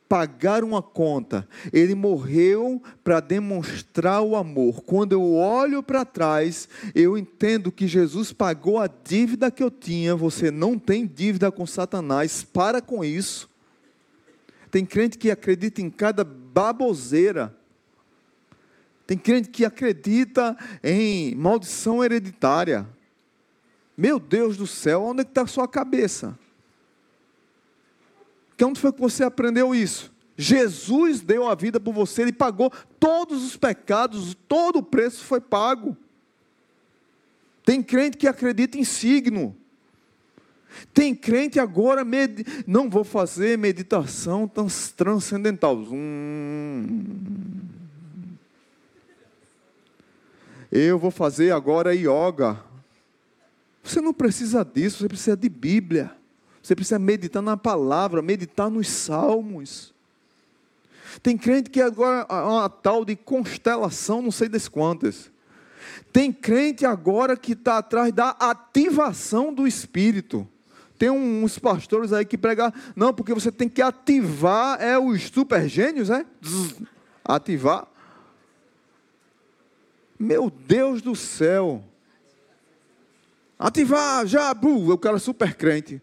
pagar 0.07 0.63
uma 0.63 0.81
conta. 0.81 1.47
Ele 1.71 1.95
morreu 1.95 2.81
para 3.03 3.19
demonstrar 3.19 4.21
o 4.21 4.35
amor. 4.35 4.81
Quando 4.83 5.13
eu 5.13 5.33
olho 5.33 5.83
para 5.83 6.05
trás, 6.05 6.67
eu 6.95 7.17
entendo 7.17 7.71
que 7.71 7.87
Jesus 7.87 8.31
pagou 8.31 8.79
a 8.79 8.87
dívida 8.87 9.51
que 9.51 9.63
eu 9.63 9.71
tinha. 9.71 10.15
Você 10.15 10.49
não 10.51 10.77
tem 10.79 11.05
dívida 11.05 11.51
com 11.51 11.65
Satanás. 11.65 12.43
Para 12.43 12.81
com 12.81 13.03
isso. 13.03 13.49
Tem 14.71 14.85
crente 14.85 15.17
que 15.17 15.31
acredita 15.31 15.81
em 15.81 15.89
cada 15.89 16.23
baboseira. 16.23 17.55
Tem 19.05 19.17
crente 19.17 19.49
que 19.49 19.63
acredita 19.63 20.57
em 20.83 21.33
maldição 21.35 22.03
hereditária. 22.03 22.87
Meu 23.97 24.19
Deus 24.19 24.57
do 24.57 24.67
céu, 24.67 25.03
onde 25.03 25.21
é 25.21 25.23
está 25.23 25.43
a 25.43 25.47
sua 25.47 25.67
cabeça? 25.67 26.37
Onde 28.63 28.79
foi 28.79 28.91
que 28.91 28.99
você 28.99 29.23
aprendeu 29.23 29.73
isso? 29.75 30.11
Jesus 30.35 31.21
deu 31.21 31.47
a 31.47 31.55
vida 31.55 31.79
por 31.79 31.93
você, 31.93 32.21
Ele 32.21 32.33
pagou 32.33 32.71
todos 32.99 33.43
os 33.43 33.57
pecados, 33.57 34.35
todo 34.47 34.79
o 34.79 34.83
preço 34.83 35.23
foi 35.23 35.41
pago. 35.41 35.97
Tem 37.65 37.81
crente 37.81 38.17
que 38.17 38.27
acredita 38.27 38.77
em 38.77 38.83
signo. 38.83 39.55
Tem 40.93 41.15
crente 41.15 41.59
agora, 41.59 42.05
med... 42.05 42.45
não 42.65 42.89
vou 42.89 43.03
fazer 43.03 43.57
meditação 43.57 44.49
transcendental. 44.95 45.75
Hum. 45.75 47.17
Eu 50.71 50.99
vou 50.99 51.11
fazer 51.11 51.51
agora 51.51 51.95
yoga. 51.95 52.61
Você 53.83 54.01
não 54.01 54.13
precisa 54.13 54.63
disso, 54.65 54.99
você 54.99 55.07
precisa 55.07 55.37
de 55.37 55.49
Bíblia. 55.49 56.16
Você 56.67 56.75
precisa 56.75 56.99
meditar 56.99 57.41
na 57.41 57.55
palavra, 57.55 58.21
meditar 58.21 58.69
nos 58.69 58.89
salmos. 58.89 59.93
Tem 61.23 61.37
crente 61.37 61.69
que 61.69 61.81
agora 61.81 62.25
é 62.29 62.33
uma 62.33 62.67
tal 62.67 63.05
de 63.05 63.15
constelação, 63.15 64.21
não 64.21 64.31
sei 64.31 64.49
das 64.49 64.67
quantas. 64.67 65.31
Tem 66.11 66.29
crente 66.29 66.85
agora 66.85 67.37
que 67.37 67.53
está 67.53 67.77
atrás 67.77 68.11
da 68.11 68.31
ativação 68.31 69.53
do 69.53 69.65
espírito. 69.65 70.45
Tem 70.99 71.09
uns 71.09 71.57
pastores 71.57 72.11
aí 72.11 72.25
que 72.25 72.37
pregam, 72.37 72.69
não, 72.97 73.13
porque 73.13 73.33
você 73.33 73.49
tem 73.49 73.69
que 73.69 73.81
ativar, 73.81 74.81
é 74.81 74.99
os 74.99 75.23
super 75.29 75.69
gênios, 75.69 76.09
é? 76.09 76.25
Ativar. 77.23 77.87
Meu 80.19 80.49
Deus 80.49 81.01
do 81.01 81.15
céu. 81.15 81.81
Ativar, 83.57 84.27
já, 84.27 84.53
bu, 84.53 84.91
eu 84.91 84.97
quero 84.97 85.17
super 85.17 85.55
crente. 85.55 86.01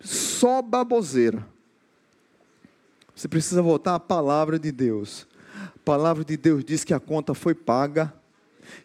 Só 0.00 0.62
baboseira. 0.62 1.46
Você 3.14 3.28
precisa 3.28 3.60
voltar 3.60 3.94
à 3.94 4.00
palavra 4.00 4.58
de 4.58 4.72
Deus. 4.72 5.26
A 5.54 5.78
palavra 5.84 6.24
de 6.24 6.36
Deus 6.36 6.64
diz 6.64 6.84
que 6.84 6.94
a 6.94 7.00
conta 7.00 7.34
foi 7.34 7.54
paga, 7.54 8.12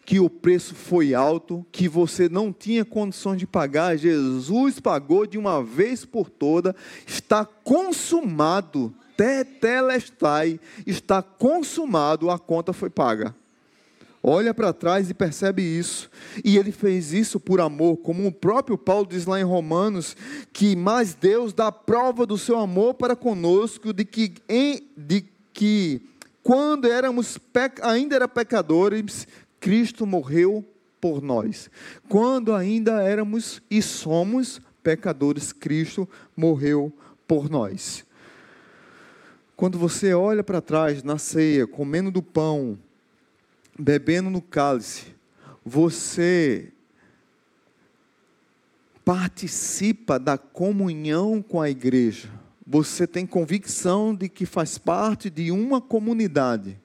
que 0.04 0.20
o 0.20 0.28
preço 0.28 0.74
foi 0.74 1.14
alto, 1.14 1.64
que 1.72 1.88
você 1.88 2.28
não 2.28 2.52
tinha 2.52 2.84
condições 2.84 3.38
de 3.38 3.46
pagar. 3.46 3.96
Jesus 3.96 4.78
pagou 4.78 5.26
de 5.26 5.38
uma 5.38 5.62
vez 5.62 6.04
por 6.04 6.28
toda, 6.28 6.76
está 7.06 7.44
consumado. 7.44 8.94
Tetelestai, 9.16 10.60
está 10.86 11.22
consumado, 11.22 12.30
a 12.30 12.38
conta 12.38 12.74
foi 12.74 12.90
paga 12.90 13.34
olha 14.28 14.52
para 14.52 14.72
trás 14.72 15.08
e 15.08 15.14
percebe 15.14 15.62
isso. 15.62 16.10
E 16.44 16.58
ele 16.58 16.72
fez 16.72 17.12
isso 17.12 17.38
por 17.38 17.60
amor, 17.60 17.98
como 17.98 18.26
o 18.26 18.32
próprio 18.32 18.76
Paulo 18.76 19.06
diz 19.06 19.24
lá 19.24 19.38
em 19.38 19.44
Romanos, 19.44 20.16
que 20.52 20.74
mais 20.74 21.14
Deus 21.14 21.52
dá 21.52 21.70
prova 21.70 22.26
do 22.26 22.36
seu 22.36 22.58
amor 22.58 22.94
para 22.94 23.14
conosco, 23.14 23.92
de 23.92 24.04
que, 24.04 24.34
em, 24.48 24.90
de 24.96 25.24
que 25.52 26.02
quando 26.42 26.88
éramos 26.88 27.38
ainda 27.82 28.16
era 28.16 28.26
pecadores, 28.26 29.28
Cristo 29.60 30.04
morreu 30.04 30.64
por 31.00 31.22
nós. 31.22 31.70
Quando 32.08 32.52
ainda 32.52 33.00
éramos 33.02 33.62
e 33.70 33.80
somos 33.80 34.60
pecadores, 34.82 35.52
Cristo 35.52 36.08
morreu 36.36 36.92
por 37.28 37.48
nós. 37.48 38.04
Quando 39.54 39.78
você 39.78 40.12
olha 40.12 40.42
para 40.42 40.60
trás 40.60 41.02
na 41.02 41.16
ceia, 41.16 41.66
comendo 41.66 42.10
do 42.10 42.22
pão, 42.22 42.76
bebendo 43.78 44.30
no 44.30 44.40
cálice, 44.40 45.14
você 45.64 46.72
participa 49.04 50.18
da 50.18 50.36
comunhão 50.36 51.40
com 51.42 51.60
a 51.60 51.70
igreja. 51.70 52.28
Você 52.66 53.06
tem 53.06 53.24
convicção 53.24 54.14
de 54.14 54.28
que 54.28 54.44
faz 54.44 54.78
parte 54.78 55.30
de 55.30 55.52
uma 55.52 55.80
comunidade. 55.80 56.76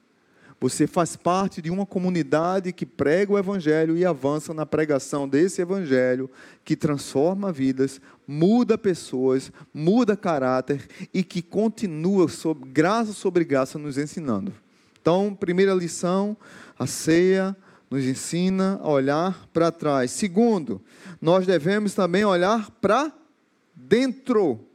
Você 0.60 0.86
faz 0.86 1.16
parte 1.16 1.60
de 1.60 1.68
uma 1.72 1.84
comunidade 1.84 2.72
que 2.72 2.86
prega 2.86 3.32
o 3.32 3.38
Evangelho 3.38 3.96
e 3.96 4.04
avança 4.04 4.54
na 4.54 4.64
pregação 4.64 5.28
desse 5.28 5.60
Evangelho, 5.60 6.30
que 6.64 6.76
transforma 6.76 7.50
vidas, 7.50 8.00
muda 8.28 8.78
pessoas, 8.78 9.50
muda 9.74 10.16
caráter 10.16 10.86
e 11.12 11.24
que 11.24 11.42
continua, 11.42 12.28
sob, 12.28 12.68
graça 12.68 13.12
sobre 13.12 13.44
graça, 13.44 13.76
nos 13.76 13.98
ensinando. 13.98 14.52
Então, 15.00 15.34
primeira 15.34 15.74
lição, 15.74 16.36
a 16.82 16.86
ceia 16.86 17.56
nos 17.90 18.04
ensina 18.04 18.80
a 18.82 18.90
olhar 18.90 19.46
para 19.52 19.70
trás. 19.70 20.10
Segundo, 20.10 20.82
nós 21.20 21.46
devemos 21.46 21.94
também 21.94 22.24
olhar 22.24 22.70
para 22.80 23.12
dentro. 23.74 24.66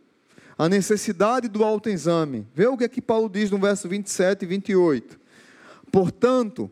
A 0.57 0.67
necessidade 0.67 1.47
do 1.47 1.63
autoexame. 1.63 2.47
Vê 2.55 2.65
o 2.65 2.77
que 2.77 2.83
aqui 2.83 3.01
Paulo 3.01 3.29
diz 3.29 3.51
no 3.51 3.59
verso 3.59 3.87
27 3.87 4.43
e 4.43 4.47
28. 4.47 5.19
Portanto, 5.91 6.71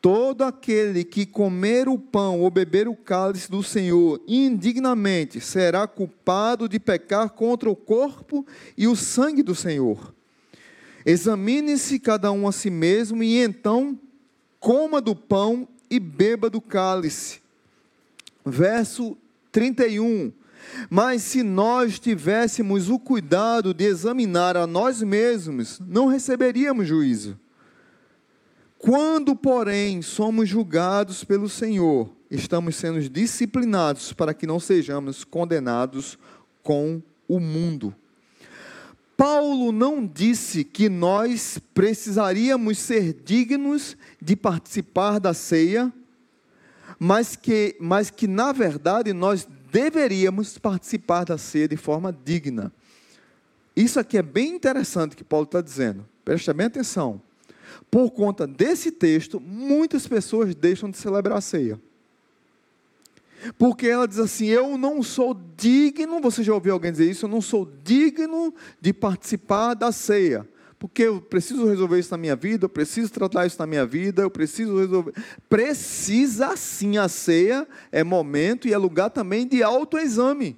todo 0.00 0.44
aquele 0.44 1.04
que 1.04 1.26
comer 1.26 1.88
o 1.88 1.98
pão 1.98 2.40
ou 2.40 2.50
beber 2.50 2.88
o 2.88 2.96
cálice 2.96 3.50
do 3.50 3.62
Senhor 3.62 4.22
indignamente 4.26 5.40
será 5.40 5.86
culpado 5.86 6.68
de 6.68 6.78
pecar 6.78 7.30
contra 7.30 7.68
o 7.68 7.76
corpo 7.76 8.46
e 8.78 8.86
o 8.86 8.96
sangue 8.96 9.42
do 9.42 9.54
Senhor. 9.54 10.14
Examine-se 11.04 11.98
cada 11.98 12.32
um 12.32 12.48
a 12.48 12.52
si 12.52 12.70
mesmo 12.70 13.22
e 13.22 13.38
então 13.42 13.98
coma 14.60 15.00
do 15.00 15.14
pão 15.14 15.66
e 15.90 15.98
beba 15.98 16.50
do 16.50 16.60
cálice. 16.60 17.40
Verso 18.44 19.16
31. 19.52 20.32
Mas 20.90 21.22
se 21.22 21.42
nós 21.42 21.98
tivéssemos 21.98 22.90
o 22.90 22.98
cuidado 22.98 23.72
de 23.72 23.84
examinar 23.84 24.56
a 24.56 24.66
nós 24.66 25.02
mesmos, 25.02 25.80
não 25.86 26.06
receberíamos 26.06 26.86
juízo. 26.86 27.38
Quando, 28.78 29.34
porém, 29.34 30.02
somos 30.02 30.48
julgados 30.48 31.24
pelo 31.24 31.48
Senhor, 31.48 32.10
estamos 32.30 32.76
sendo 32.76 33.00
disciplinados 33.08 34.12
para 34.12 34.32
que 34.32 34.46
não 34.46 34.60
sejamos 34.60 35.24
condenados 35.24 36.16
com 36.62 37.02
o 37.26 37.40
mundo. 37.40 37.94
Paulo 39.18 39.72
não 39.72 40.06
disse 40.06 40.62
que 40.62 40.88
nós 40.88 41.58
precisaríamos 41.74 42.78
ser 42.78 43.12
dignos 43.12 43.96
de 44.22 44.36
participar 44.36 45.18
da 45.18 45.34
ceia, 45.34 45.92
mas 47.00 47.34
que, 47.34 47.74
mas 47.80 48.10
que 48.10 48.28
na 48.28 48.52
verdade 48.52 49.12
nós 49.12 49.44
deveríamos 49.72 50.56
participar 50.56 51.24
da 51.24 51.36
ceia 51.36 51.66
de 51.66 51.76
forma 51.76 52.16
digna. 52.24 52.72
Isso 53.74 53.98
aqui 53.98 54.16
é 54.16 54.22
bem 54.22 54.54
interessante 54.54 55.16
que 55.16 55.24
Paulo 55.24 55.46
está 55.46 55.60
dizendo, 55.60 56.06
preste 56.24 56.52
bem 56.52 56.66
atenção. 56.66 57.20
Por 57.90 58.12
conta 58.12 58.46
desse 58.46 58.92
texto, 58.92 59.40
muitas 59.40 60.06
pessoas 60.06 60.54
deixam 60.54 60.88
de 60.88 60.96
celebrar 60.96 61.38
a 61.38 61.40
ceia. 61.40 61.80
Porque 63.56 63.86
ela 63.86 64.06
diz 64.06 64.18
assim: 64.18 64.46
Eu 64.46 64.76
não 64.76 65.02
sou 65.02 65.38
digno, 65.56 66.20
você 66.20 66.42
já 66.42 66.52
ouviu 66.52 66.72
alguém 66.72 66.92
dizer 66.92 67.10
isso? 67.10 67.26
Eu 67.26 67.30
não 67.30 67.40
sou 67.40 67.70
digno 67.84 68.54
de 68.80 68.92
participar 68.92 69.74
da 69.74 69.92
ceia. 69.92 70.46
Porque 70.78 71.02
eu 71.02 71.20
preciso 71.20 71.66
resolver 71.66 71.98
isso 71.98 72.12
na 72.12 72.16
minha 72.16 72.36
vida, 72.36 72.66
eu 72.66 72.68
preciso 72.68 73.12
tratar 73.12 73.46
isso 73.46 73.56
na 73.58 73.66
minha 73.66 73.84
vida, 73.84 74.22
eu 74.22 74.30
preciso 74.30 74.78
resolver. 74.78 75.12
Precisa 75.48 76.56
sim, 76.56 76.98
a 76.98 77.08
ceia 77.08 77.66
é 77.90 78.04
momento 78.04 78.68
e 78.68 78.72
é 78.72 78.78
lugar 78.78 79.10
também 79.10 79.46
de 79.46 79.60
autoexame 79.60 80.56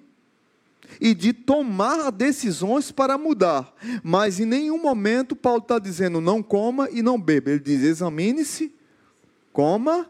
e 1.00 1.14
de 1.14 1.32
tomar 1.32 2.10
decisões 2.10 2.90
para 2.90 3.16
mudar. 3.16 3.74
Mas 4.02 4.38
em 4.40 4.44
nenhum 4.44 4.80
momento 4.80 5.34
Paulo 5.34 5.62
está 5.62 5.78
dizendo 5.78 6.20
não 6.20 6.42
coma 6.42 6.88
e 6.90 7.00
não 7.02 7.18
beba. 7.18 7.50
Ele 7.50 7.60
diz: 7.60 7.82
examine-se, 7.82 8.74
coma 9.52 10.06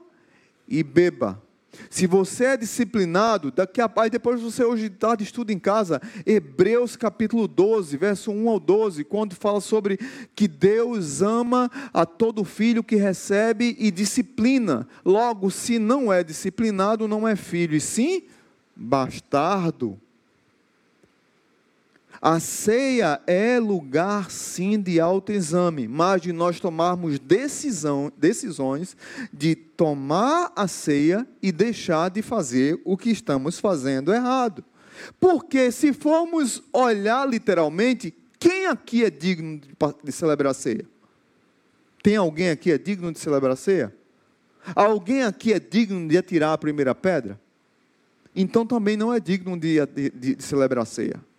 e 0.66 0.82
beba. 0.82 1.40
Se 1.88 2.06
você 2.06 2.44
é 2.46 2.56
disciplinado, 2.56 3.50
daqui 3.50 3.80
a 3.80 3.88
pouco, 3.88 4.10
depois 4.10 4.40
você 4.40 4.64
hoje 4.64 4.88
tarde 4.88 5.24
estuda 5.24 5.52
em 5.52 5.58
casa, 5.58 6.00
Hebreus 6.26 6.96
capítulo 6.96 7.46
12, 7.46 7.96
verso 7.96 8.30
1 8.30 8.48
ao 8.48 8.60
12, 8.60 9.04
quando 9.04 9.34
fala 9.34 9.60
sobre 9.60 9.98
que 10.34 10.48
Deus 10.48 11.22
ama 11.22 11.70
a 11.92 12.04
todo 12.04 12.44
filho 12.44 12.82
que 12.82 12.96
recebe 12.96 13.76
e 13.78 13.90
disciplina. 13.90 14.86
Logo, 15.04 15.50
se 15.50 15.78
não 15.78 16.12
é 16.12 16.24
disciplinado, 16.24 17.06
não 17.06 17.26
é 17.26 17.36
filho, 17.36 17.74
e 17.74 17.80
sim 17.80 18.22
bastardo. 18.74 19.98
A 22.22 22.38
ceia 22.38 23.18
é 23.26 23.58
lugar 23.58 24.30
sim 24.30 24.78
de 24.78 25.00
autoexame, 25.00 25.88
mas 25.88 26.20
de 26.20 26.34
nós 26.34 26.60
tomarmos 26.60 27.18
decisão, 27.18 28.12
decisões 28.14 28.94
de 29.32 29.54
tomar 29.54 30.52
a 30.54 30.68
ceia 30.68 31.26
e 31.42 31.50
deixar 31.50 32.10
de 32.10 32.20
fazer 32.20 32.78
o 32.84 32.94
que 32.94 33.08
estamos 33.08 33.58
fazendo 33.58 34.12
errado. 34.12 34.62
Porque 35.18 35.72
se 35.72 35.94
formos 35.94 36.62
olhar 36.74 37.26
literalmente, 37.26 38.12
quem 38.38 38.66
aqui 38.66 39.02
é 39.02 39.08
digno 39.08 39.58
de 40.04 40.12
celebrar 40.12 40.50
a 40.50 40.54
ceia? 40.54 40.84
Tem 42.02 42.16
alguém 42.16 42.50
aqui 42.50 42.70
é 42.70 42.76
digno 42.76 43.10
de 43.10 43.18
celebrar 43.18 43.52
a 43.52 43.56
ceia? 43.56 43.94
Alguém 44.74 45.22
aqui 45.22 45.54
é 45.54 45.58
digno 45.58 46.06
de 46.06 46.18
atirar 46.18 46.52
a 46.52 46.58
primeira 46.58 46.94
pedra? 46.94 47.40
Então 48.36 48.66
também 48.66 48.94
não 48.94 49.10
é 49.10 49.18
digno 49.18 49.58
de, 49.58 49.78
de, 49.86 50.10
de 50.10 50.42
celebrar 50.42 50.82
a 50.82 50.86
ceia 50.86 51.29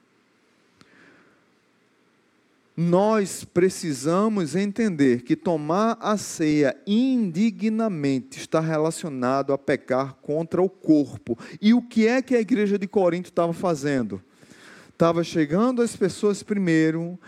nós 2.81 3.43
precisamos 3.43 4.55
entender 4.55 5.21
que 5.21 5.35
tomar 5.35 5.97
a 6.01 6.17
ceia 6.17 6.75
indignamente 6.87 8.39
está 8.39 8.59
relacionado 8.59 9.53
a 9.53 9.57
pecar 9.57 10.15
contra 10.15 10.61
o 10.61 10.69
corpo. 10.69 11.37
E 11.61 11.75
o 11.75 11.81
que 11.81 12.07
é 12.07 12.21
que 12.21 12.35
a 12.35 12.41
igreja 12.41 12.79
de 12.79 12.87
Corinto 12.87 13.29
estava 13.29 13.53
fazendo? 13.53 14.19
Estava 14.89 15.23
chegando 15.23 15.81
as 15.81 15.95
pessoas 15.95 16.41
primeiro, 16.41 17.19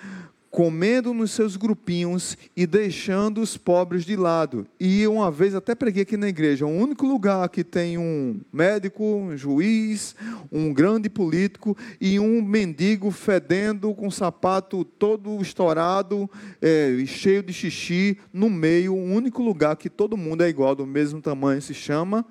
comendo 0.53 1.15
nos 1.15 1.31
seus 1.31 1.55
grupinhos 1.55 2.37
e 2.55 2.67
deixando 2.67 3.41
os 3.41 3.57
pobres 3.57 4.05
de 4.05 4.15
lado. 4.15 4.67
E 4.79 5.07
uma 5.07 5.31
vez 5.31 5.55
até 5.55 5.73
preguei 5.73 6.03
aqui 6.03 6.15
na 6.15 6.29
igreja, 6.29 6.63
o 6.63 6.69
único 6.69 7.07
lugar 7.07 7.49
que 7.49 7.63
tem 7.63 7.97
um 7.97 8.39
médico, 8.53 9.03
um 9.03 9.35
juiz, 9.35 10.15
um 10.51 10.71
grande 10.71 11.09
político 11.09 11.75
e 11.99 12.19
um 12.19 12.39
mendigo 12.39 13.09
fedendo 13.09 13.95
com 13.95 14.05
o 14.05 14.11
sapato 14.11 14.85
todo 14.85 15.41
estourado, 15.41 16.29
é, 16.61 17.03
cheio 17.07 17.41
de 17.41 17.51
xixi, 17.51 18.19
no 18.31 18.47
meio, 18.47 18.93
o 18.93 19.03
único 19.03 19.41
lugar 19.41 19.75
que 19.75 19.89
todo 19.89 20.15
mundo 20.15 20.43
é 20.43 20.49
igual, 20.49 20.75
do 20.75 20.85
mesmo 20.85 21.19
tamanho, 21.19 21.63
se 21.63 21.73
chama 21.73 22.23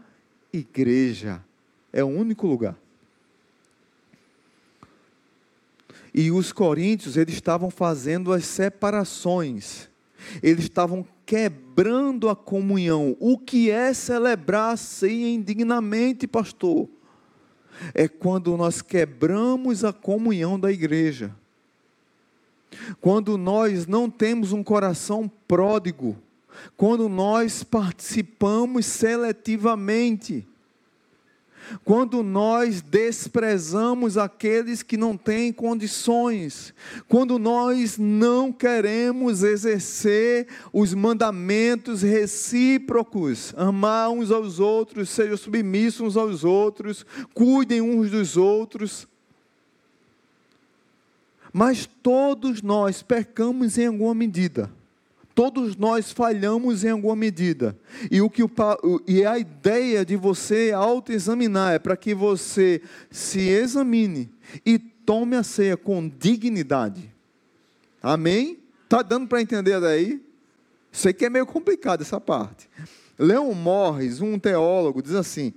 igreja. 0.53 1.43
É 1.93 2.05
o 2.05 2.09
único 2.09 2.47
lugar. 2.47 2.77
E 6.15 6.31
os 6.31 6.53
coríntios, 6.53 7.17
eles 7.17 7.35
estavam 7.35 7.71
fazendo 7.71 8.33
as 8.33 8.45
separações. 8.45 9.89
Eles 10.43 10.65
estavam 10.65 11.07
quebrando 11.25 12.29
a 12.29 12.37
comunhão. 12.37 13.17
O 13.19 13.39
que 13.39 13.71
é 13.71 13.95
celebrar 13.95 14.77
ceia 14.77 15.33
indignamente, 15.33 16.27
pastor? 16.27 16.89
É 17.95 18.07
quando 18.07 18.57
nós 18.57 18.83
quebramos 18.83 19.85
a 19.85 19.93
comunhão 19.93 20.61
da 20.61 20.71
igreja. 20.71 21.35
Quando 23.01 23.39
nós 23.39 23.87
não 23.87 24.11
temos 24.11 24.53
um 24.53 24.63
coração 24.63 25.31
pródigo. 25.49 26.17
Quando 26.77 27.09
nós 27.09 27.65
participamos 27.65 28.85
seletivamente 28.85 30.47
quando 31.85 32.23
nós 32.23 32.83
desprezamos 32.83 34.19
aqueles 34.19 34.83
que 34.83 34.97
não 34.97 35.17
têm 35.17 35.53
condições, 35.53 36.75
quando 37.09 37.39
nós 37.39 37.99
não 37.99 38.53
queremos 38.53 39.43
exercer 39.43 40.49
os 40.73 40.95
mandamentos 40.95 42.03
recíprocos, 42.03 43.55
amar 43.57 44.11
uns 44.11 44.31
aos 44.31 44.61
outros, 44.61 45.11
sejam 45.11 45.37
submissos 45.37 46.03
uns 46.03 46.17
aos 46.17 46.45
outros, 46.45 47.07
cuidem 47.35 47.81
uns 47.81 48.11
dos 48.11 48.37
outros. 48.37 49.07
Mas 51.53 51.87
todos 52.03 52.63
nós 52.63 53.03
pecamos 53.03 53.77
em 53.77 53.87
alguma 53.87 54.15
medida. 54.15 54.71
Todos 55.35 55.77
nós 55.77 56.13
falhamos 56.13 56.85
em 56.85 56.91
alguma 56.91 57.17
medida. 57.17 57.79
E, 58.11 58.21
o 58.21 58.29
que 58.29 58.43
o, 58.43 58.51
e 59.07 59.25
a 59.25 59.39
ideia 59.39 60.05
de 60.05 60.17
você 60.17 60.73
autoexaminar 60.73 61.75
é 61.75 61.79
para 61.79 61.97
que 61.97 62.15
você 62.15 62.83
se 63.11 63.41
examine 63.49 64.31
e 64.65 64.79
tome 64.79 65.37
a 65.37 65.43
ceia 65.43 65.77
com 65.77 66.09
dignidade. 66.09 67.13
Amém? 68.03 68.59
Está 68.85 69.01
dando 69.01 69.27
para 69.27 69.41
entender 69.41 69.81
daí? 69.81 70.23
Sei 70.91 71.13
que 71.13 71.25
é 71.25 71.31
meio 71.31 71.47
complicado 71.47 72.03
essa 72.03 72.21
parte. 72.21 72.69
Leon 73.19 73.55
Morris, 73.55 74.21
um 74.21 74.39
teólogo, 74.39 75.03
diz 75.03 75.15
assim: 75.15 75.55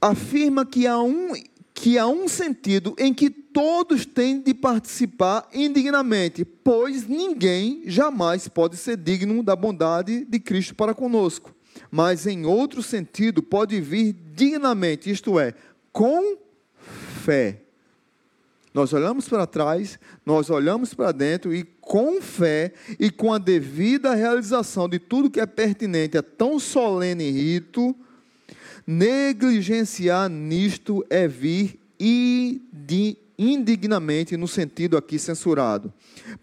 afirma 0.00 0.64
que 0.64 0.86
há 0.86 1.00
um 1.00 1.32
que 1.80 1.96
há 1.96 2.06
um 2.06 2.28
sentido 2.28 2.94
em 2.98 3.14
que 3.14 3.30
todos 3.30 4.04
têm 4.04 4.42
de 4.42 4.52
participar 4.52 5.48
indignamente, 5.50 6.44
pois 6.44 7.08
ninguém 7.08 7.84
jamais 7.86 8.46
pode 8.48 8.76
ser 8.76 8.98
digno 8.98 9.42
da 9.42 9.56
bondade 9.56 10.26
de 10.26 10.38
Cristo 10.38 10.74
para 10.74 10.92
conosco. 10.92 11.54
Mas 11.90 12.26
em 12.26 12.44
outro 12.44 12.82
sentido, 12.82 13.42
pode 13.42 13.80
vir 13.80 14.14
dignamente, 14.34 15.10
isto 15.10 15.40
é, 15.40 15.54
com 15.90 16.36
fé. 17.24 17.62
Nós 18.74 18.92
olhamos 18.92 19.26
para 19.26 19.46
trás, 19.46 19.98
nós 20.24 20.50
olhamos 20.50 20.92
para 20.92 21.12
dentro 21.12 21.54
e 21.54 21.64
com 21.80 22.20
fé 22.20 22.74
e 22.98 23.10
com 23.10 23.32
a 23.32 23.38
devida 23.38 24.14
realização 24.14 24.86
de 24.86 24.98
tudo 24.98 25.30
que 25.30 25.40
é 25.40 25.46
pertinente 25.46 26.18
a 26.18 26.22
tão 26.22 26.58
solene 26.58 27.30
rito, 27.30 27.96
Negligenciar 28.92 30.28
nisto 30.28 31.06
é 31.08 31.28
vir 31.28 31.78
indignamente, 33.38 34.36
no 34.36 34.48
sentido 34.48 34.96
aqui 34.96 35.16
censurado. 35.16 35.92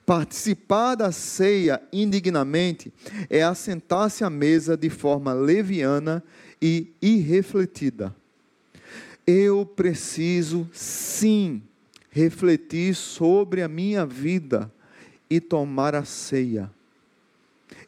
Participar 0.06 0.96
da 0.96 1.12
ceia 1.12 1.82
indignamente 1.92 2.94
é 3.30 3.44
assentar-se 3.44 4.24
à 4.24 4.30
mesa 4.30 4.78
de 4.78 4.90
forma 4.90 5.34
leviana 5.34 6.24
e 6.62 6.88
irrefletida. 7.02 8.16
Eu 9.28 9.66
preciso, 9.66 10.70
sim, 10.72 11.62
refletir 12.10 12.96
sobre 12.96 13.62
a 13.62 13.68
minha 13.68 14.06
vida 14.06 14.72
e 15.30 15.42
tomar 15.42 15.96
a 15.96 16.06
ceia. 16.06 16.72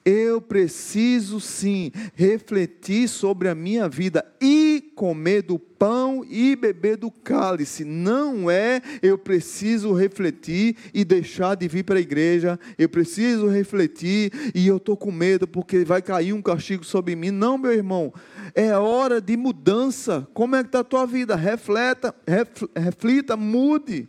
Eu 0.05 0.41
preciso 0.41 1.39
sim 1.39 1.91
refletir 2.15 3.07
sobre 3.07 3.49
a 3.49 3.55
minha 3.55 3.87
vida 3.89 4.25
e 4.41 4.91
comer 4.95 5.41
do 5.41 5.59
pão 5.59 6.25
e 6.27 6.55
beber 6.55 6.97
do 6.97 7.11
cálice. 7.11 7.83
Não 7.83 8.49
é 8.49 8.81
eu 9.01 9.17
preciso 9.17 9.93
refletir 9.93 10.75
e 10.93 11.05
deixar 11.05 11.55
de 11.55 11.67
vir 11.67 11.83
para 11.83 11.97
a 11.97 12.01
igreja. 12.01 12.59
Eu 12.77 12.89
preciso 12.89 13.47
refletir 13.47 14.31
e 14.55 14.67
eu 14.67 14.77
estou 14.77 14.97
com 14.97 15.11
medo 15.11 15.47
porque 15.47 15.83
vai 15.83 16.01
cair 16.01 16.33
um 16.33 16.41
castigo 16.41 16.83
sobre 16.83 17.15
mim. 17.15 17.31
Não, 17.31 17.57
meu 17.57 17.73
irmão. 17.73 18.13
É 18.55 18.75
hora 18.75 19.21
de 19.21 19.37
mudança. 19.37 20.27
Como 20.33 20.55
é 20.55 20.63
que 20.63 20.69
está 20.69 20.79
a 20.79 20.83
tua 20.83 21.05
vida? 21.05 21.35
Refleta, 21.35 22.15
reflita, 22.75 23.37
mude. 23.37 24.07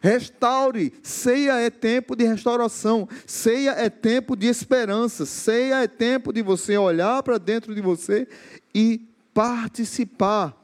Restaure. 0.00 0.92
Ceia 1.02 1.60
é 1.60 1.70
tempo 1.70 2.16
de 2.16 2.24
restauração. 2.24 3.08
Ceia 3.26 3.72
é 3.72 3.90
tempo 3.90 4.34
de 4.34 4.46
esperança. 4.46 5.26
Ceia 5.26 5.82
é 5.82 5.86
tempo 5.86 6.32
de 6.32 6.42
você 6.42 6.76
olhar 6.76 7.22
para 7.22 7.38
dentro 7.38 7.74
de 7.74 7.80
você 7.80 8.26
e 8.74 9.06
participar. 9.34 10.56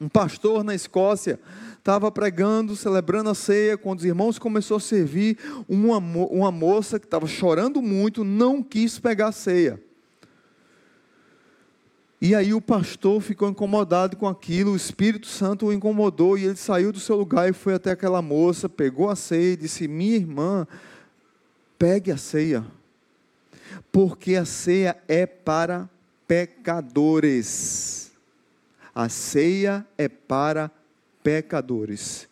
Um 0.00 0.08
pastor 0.08 0.64
na 0.64 0.74
Escócia 0.74 1.38
estava 1.78 2.10
pregando, 2.10 2.74
celebrando 2.74 3.28
a 3.28 3.34
ceia, 3.34 3.76
quando 3.76 3.98
os 3.98 4.04
irmãos 4.06 4.38
começaram 4.38 4.78
a 4.78 4.80
servir, 4.80 5.36
uma, 5.68 5.98
uma 5.98 6.50
moça 6.50 6.98
que 6.98 7.06
estava 7.06 7.26
chorando 7.26 7.82
muito 7.82 8.24
não 8.24 8.62
quis 8.62 8.98
pegar 8.98 9.28
a 9.28 9.32
ceia. 9.32 9.78
E 12.24 12.34
aí 12.34 12.54
o 12.54 12.60
pastor 12.60 13.20
ficou 13.20 13.50
incomodado 13.50 14.16
com 14.16 14.26
aquilo, 14.26 14.72
o 14.72 14.76
Espírito 14.76 15.26
Santo 15.26 15.66
o 15.66 15.72
incomodou 15.74 16.38
e 16.38 16.46
ele 16.46 16.56
saiu 16.56 16.90
do 16.90 16.98
seu 16.98 17.16
lugar 17.16 17.50
e 17.50 17.52
foi 17.52 17.74
até 17.74 17.90
aquela 17.90 18.22
moça, 18.22 18.66
pegou 18.66 19.10
a 19.10 19.14
ceia 19.14 19.52
e 19.52 19.56
disse: 19.58 19.86
Minha 19.86 20.16
irmã, 20.16 20.66
pegue 21.78 22.10
a 22.10 22.16
ceia, 22.16 22.64
porque 23.92 24.36
a 24.36 24.46
ceia 24.46 24.96
é 25.06 25.26
para 25.26 25.86
pecadores. 26.26 28.10
A 28.94 29.10
ceia 29.10 29.86
é 29.98 30.08
para 30.08 30.70
pecadores. 31.22 32.26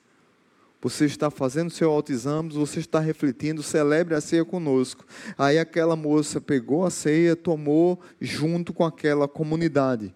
Você 0.82 1.04
está 1.04 1.30
fazendo 1.30 1.70
seu 1.70 1.92
autoexame, 1.92 2.52
você 2.52 2.80
está 2.80 2.98
refletindo, 2.98 3.62
celebre 3.62 4.16
a 4.16 4.20
ceia 4.20 4.44
conosco. 4.44 5.06
Aí 5.38 5.56
aquela 5.56 5.94
moça 5.94 6.40
pegou 6.40 6.84
a 6.84 6.90
ceia, 6.90 7.36
tomou 7.36 8.00
junto 8.20 8.72
com 8.72 8.84
aquela 8.84 9.28
comunidade. 9.28 10.12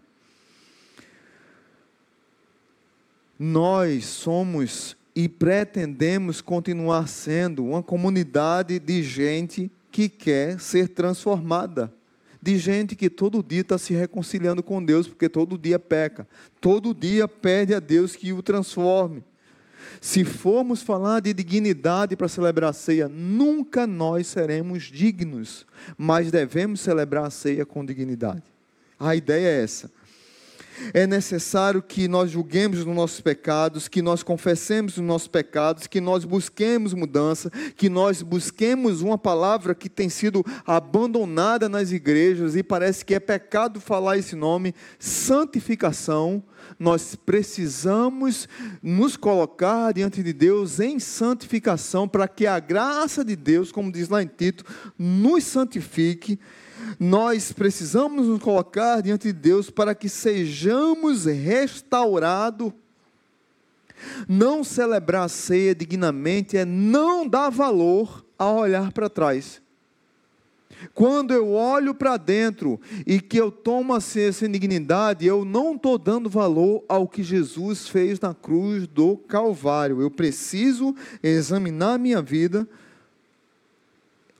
Nós 3.39 4.07
somos 4.07 4.97
e 5.15 5.29
pretendemos 5.29 6.41
continuar 6.41 7.07
sendo 7.07 7.65
uma 7.65 7.83
comunidade 7.83 8.81
de 8.81 9.05
gente 9.05 9.71
que 9.93 10.09
quer 10.09 10.59
ser 10.59 10.89
transformada. 10.89 11.93
De 12.43 12.59
gente 12.59 12.97
que 12.97 13.09
todo 13.09 13.43
dia 13.43 13.61
está 13.61 13.79
se 13.79 13.95
reconciliando 13.95 14.65
com 14.65 14.85
Deus, 14.85 15.07
porque 15.07 15.29
todo 15.29 15.57
dia 15.57 15.79
peca. 15.79 16.27
Todo 16.61 16.93
dia 16.93 17.29
pede 17.29 17.73
a 17.73 17.79
Deus 17.79 18.17
que 18.17 18.33
o 18.33 18.43
transforme. 18.43 19.23
Se 20.01 20.25
formos 20.25 20.83
falar 20.83 21.21
de 21.21 21.33
dignidade 21.33 22.17
para 22.17 22.29
celebrar 22.29 22.71
a 22.71 22.73
ceia, 22.73 23.09
nunca 23.09 23.87
nós 23.87 24.27
seremos 24.27 24.85
dignos, 24.85 25.67
mas 25.97 26.31
devemos 26.31 26.81
celebrar 26.81 27.27
a 27.27 27.31
ceia 27.31 27.65
com 27.67 27.85
dignidade. 27.85 28.43
A 28.99 29.15
ideia 29.15 29.47
é 29.47 29.63
essa. 29.63 29.91
É 30.93 31.07
necessário 31.07 31.83
que 31.83 32.09
nós 32.09 32.31
julguemos 32.31 32.81
os 32.81 32.87
nossos 32.87 33.21
pecados, 33.21 33.89
que 33.89 34.03
nós 34.03 34.23
confessemos 34.23 34.97
os 34.97 35.03
nossos 35.05 35.29
pecados, 35.29 35.87
que 35.87 36.01
nós 36.01 36.25
busquemos 36.25 36.95
mudança, 36.95 37.51
que 37.77 37.89
nós 37.89 38.23
busquemos 38.23 39.03
uma 39.03 39.19
palavra 39.19 39.75
que 39.75 39.89
tem 39.89 40.09
sido 40.09 40.45
abandonada 40.67 41.69
nas 41.69 41.93
igrejas 41.93 42.57
e 42.57 42.63
parece 42.63 43.05
que 43.05 43.15
é 43.15 43.21
pecado 43.21 43.81
falar 43.81 44.19
esse 44.19 44.37
nome, 44.37 44.75
santificação 44.99 46.43
nós 46.79 47.15
precisamos 47.15 48.49
nos 48.83 49.17
colocar 49.17 49.93
diante 49.93 50.23
de 50.23 50.33
Deus 50.33 50.81
em 50.81 50.99
santificação, 50.99 52.09
para 52.09 52.29
que 52.29 52.47
a 52.47 52.59
graça 52.59 53.25
de 53.25 53.37
Deus, 53.37 53.73
como 53.73 53.93
diz 53.93 54.09
lá 54.09 54.23
em 54.23 54.27
Tito, 54.27 54.65
nos 54.99 55.45
santifique. 55.45 56.39
Nós 56.99 57.53
precisamos 57.53 58.27
nos 58.27 58.43
colocar 58.43 59.01
diante 59.01 59.29
de 59.29 59.33
Deus 59.33 59.71
para 59.71 59.95
que 59.95 60.09
sejamos 60.09 61.25
restaurados. 61.25 62.73
Não 64.29 64.63
celebrar 64.63 65.25
a 65.25 65.29
ceia 65.29 65.75
dignamente 65.75 66.57
é 66.57 66.65
não 66.65 67.27
dar 67.27 67.51
valor 67.51 68.25
a 68.39 68.51
olhar 68.51 68.93
para 68.93 69.09
trás. 69.09 69.63
Quando 70.95 71.33
eu 71.33 71.53
olho 71.53 71.95
para 71.95 72.17
dentro 72.17 72.81
e 73.07 73.21
que 73.21 73.39
eu 73.39 73.51
tomo 73.51 73.95
assim, 73.95 74.21
essa 74.21 74.47
indignidade, 74.47 75.27
eu 75.27 75.45
não 75.45 75.75
estou 75.75 75.99
dando 75.99 76.29
valor 76.29 76.85
ao 76.89 77.09
que 77.09 77.23
Jesus 77.23 77.89
fez 77.89 78.21
na 78.21 78.35
cruz 78.35 78.87
do 78.87 79.17
Calvário. 79.17 80.01
Eu 80.01 80.11
preciso 80.11 80.95
examinar 81.23 81.95
a 81.95 81.99
minha 81.99 82.21
vida, 82.21 82.69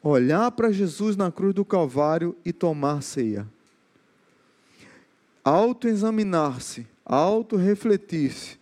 olhar 0.09 0.51
para 0.53 0.71
Jesus 0.71 1.17
na 1.17 1.33
cruz 1.33 1.53
do 1.55 1.65
Calvário 1.65 2.37
e 2.45 2.53
tomar 2.53 3.03
ceia. 3.03 3.47
Autoexaminar-se, 5.43 6.87
auto-refletir-se, 7.05 8.59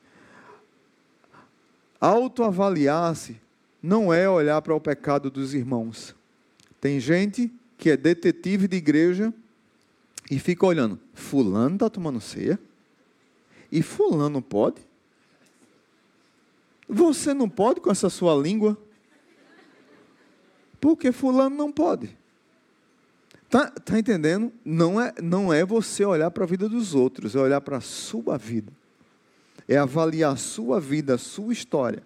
autoavaliar-se, 2.01 3.41
não 3.83 4.13
é 4.13 4.29
olhar 4.29 4.61
para 4.63 4.75
o 4.75 4.81
pecado 4.81 5.31
dos 5.31 5.53
irmãos. 5.53 6.15
Tem 6.81 6.99
gente 6.99 7.53
que 7.77 7.91
é 7.91 7.97
detetive 7.97 8.67
de 8.67 8.77
igreja 8.77 9.33
e 10.31 10.39
fica 10.39 10.65
olhando, 10.65 10.99
fulano 11.13 11.77
está 11.77 11.91
tomando 11.91 12.21
ceia? 12.21 12.59
E 13.71 13.83
fulano 13.83 14.41
pode? 14.41 14.81
Você 16.89 17.35
não 17.35 17.49
pode 17.49 17.81
com 17.81 17.91
essa 17.91 18.09
sua 18.09 18.35
língua? 18.35 18.79
Porque 20.85 21.13
fulano 21.13 21.57
não 21.57 21.73
pode. 21.73 22.15
Tá, 23.49 23.71
tá 23.71 23.99
entendendo? 23.99 24.53
Não 24.63 25.01
é, 25.01 25.15
não 25.23 25.51
é 25.51 25.65
você 25.65 26.05
olhar 26.05 26.31
para 26.31 26.45
a 26.45 26.47
vida 26.47 26.69
dos 26.69 26.95
outros, 26.95 27.35
é 27.35 27.39
olhar 27.39 27.63
para 27.63 27.79
a 27.79 27.81
sua 27.81 28.37
vida. 28.37 28.71
É 29.67 29.79
avaliar 29.79 30.35
a 30.35 30.37
sua 30.37 30.79
vida, 30.79 31.15
a 31.15 31.19
sua 31.19 31.55
história 31.55 32.03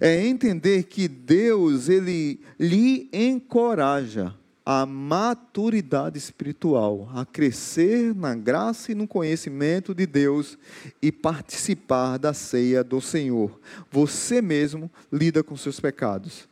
é 0.00 0.24
entender 0.26 0.84
que 0.84 1.08
Deus 1.08 1.88
ele 1.88 2.40
lhe 2.58 3.08
encoraja 3.12 4.34
a 4.64 4.86
maturidade 4.86 6.16
espiritual, 6.16 7.10
a 7.14 7.26
crescer 7.26 8.14
na 8.14 8.34
graça 8.34 8.92
e 8.92 8.94
no 8.94 9.08
conhecimento 9.08 9.94
de 9.94 10.06
Deus 10.06 10.56
e 11.00 11.10
participar 11.10 12.16
da 12.16 12.32
ceia 12.32 12.84
do 12.84 13.00
Senhor. 13.00 13.58
Você 13.90 14.40
mesmo 14.40 14.90
lida 15.12 15.42
com 15.42 15.56
seus 15.56 15.80
pecados. 15.80 16.48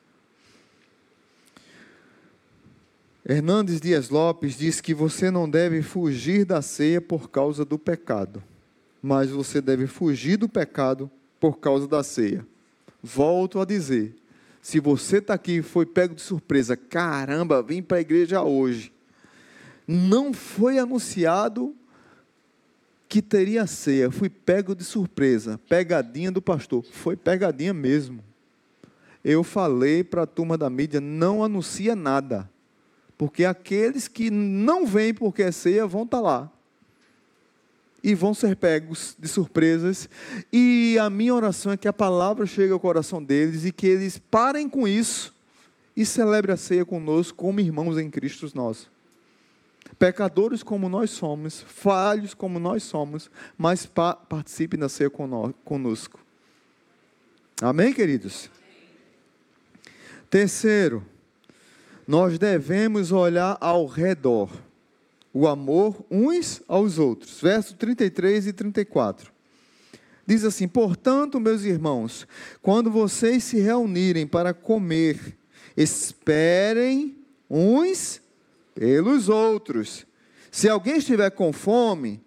Hernandes 3.24 3.80
Dias 3.80 4.08
Lopes 4.08 4.58
diz 4.58 4.80
que 4.80 4.92
você 4.92 5.30
não 5.30 5.48
deve 5.48 5.82
fugir 5.82 6.44
da 6.44 6.60
ceia 6.60 7.00
por 7.00 7.30
causa 7.30 7.64
do 7.64 7.78
pecado, 7.78 8.42
mas 9.00 9.30
você 9.30 9.60
deve 9.60 9.86
fugir 9.86 10.36
do 10.36 10.48
pecado 10.48 11.08
por 11.38 11.58
causa 11.58 11.86
da 11.86 12.02
ceia. 12.02 12.44
Volto 13.00 13.60
a 13.60 13.64
dizer: 13.64 14.16
se 14.60 14.78
você 14.78 15.18
está 15.18 15.34
aqui 15.34 15.58
e 15.58 15.62
foi 15.62 15.86
pego 15.86 16.14
de 16.14 16.20
surpresa, 16.20 16.76
caramba, 16.76 17.62
vim 17.62 17.82
para 17.82 17.98
a 17.98 18.00
igreja 18.00 18.42
hoje, 18.42 18.92
não 19.86 20.32
foi 20.32 20.78
anunciado 20.78 21.74
que 23.08 23.20
teria 23.20 23.66
ceia, 23.66 24.10
fui 24.10 24.28
pego 24.28 24.74
de 24.74 24.84
surpresa, 24.84 25.58
pegadinha 25.68 26.30
do 26.30 26.40
pastor, 26.40 26.84
foi 26.84 27.16
pegadinha 27.16 27.74
mesmo. 27.74 28.22
Eu 29.24 29.42
falei 29.42 30.04
para 30.04 30.22
a 30.22 30.26
turma 30.26 30.56
da 30.56 30.70
mídia: 30.70 31.00
não 31.00 31.42
anuncia 31.42 31.96
nada, 31.96 32.48
porque 33.18 33.44
aqueles 33.44 34.06
que 34.06 34.30
não 34.30 34.86
vêm 34.86 35.12
porque 35.12 35.42
é 35.42 35.52
ceia 35.52 35.86
vão 35.86 36.04
estar 36.04 36.18
tá 36.18 36.22
lá 36.22 36.52
e 38.02 38.14
vão 38.14 38.32
ser 38.34 38.56
pegos 38.56 39.16
de 39.18 39.28
surpresas. 39.28 40.08
E 40.52 40.98
a 40.98 41.10
minha 41.10 41.34
oração 41.34 41.72
é 41.72 41.76
que 41.76 41.88
a 41.88 41.92
palavra 41.92 42.46
chegue 42.46 42.72
ao 42.72 42.80
coração 42.80 43.22
deles 43.22 43.64
e 43.64 43.72
que 43.72 43.86
eles 43.86 44.18
parem 44.18 44.68
com 44.68 44.86
isso 44.86 45.34
e 45.96 46.04
celebrem 46.06 46.54
a 46.54 46.56
ceia 46.56 46.84
conosco 46.84 47.36
como 47.36 47.60
irmãos 47.60 47.98
em 47.98 48.10
Cristo 48.10 48.50
nós. 48.54 48.88
Pecadores 49.98 50.62
como 50.62 50.88
nós 50.88 51.10
somos, 51.10 51.60
falhos 51.60 52.32
como 52.32 52.58
nós 52.58 52.82
somos, 52.82 53.30
mas 53.58 53.86
pa 53.86 54.14
participem 54.14 54.78
da 54.78 54.88
ceia 54.88 55.10
conosco. 55.10 56.20
Amém, 57.60 57.92
queridos? 57.92 58.50
Terceiro, 60.30 61.04
nós 62.06 62.38
devemos 62.38 63.12
olhar 63.12 63.58
ao 63.60 63.84
redor 63.86 64.50
o 65.32 65.46
amor 65.46 66.04
uns 66.10 66.62
aos 66.66 66.98
outros. 66.98 67.40
Verso 67.40 67.74
33 67.76 68.48
e 68.48 68.52
34. 68.52 69.32
Diz 70.26 70.44
assim: 70.44 70.68
Portanto, 70.68 71.40
meus 71.40 71.62
irmãos, 71.62 72.26
quando 72.62 72.90
vocês 72.90 73.44
se 73.44 73.58
reunirem 73.58 74.26
para 74.26 74.54
comer, 74.54 75.36
esperem 75.76 77.16
uns 77.48 78.20
pelos 78.74 79.28
outros. 79.28 80.06
Se 80.50 80.68
alguém 80.68 80.98
estiver 80.98 81.30
com 81.30 81.52
fome, 81.52 82.20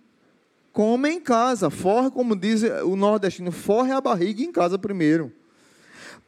come 0.72 1.10
em 1.10 1.20
casa, 1.20 1.70
forre, 1.70 2.10
como 2.10 2.36
diz 2.36 2.64
o 2.84 2.95
nordestino, 2.95 3.51
forre 3.51 3.91
a 3.91 4.01
barriga 4.01 4.41
em 4.41 4.51
casa 4.51 4.78
primeiro. 4.80 5.32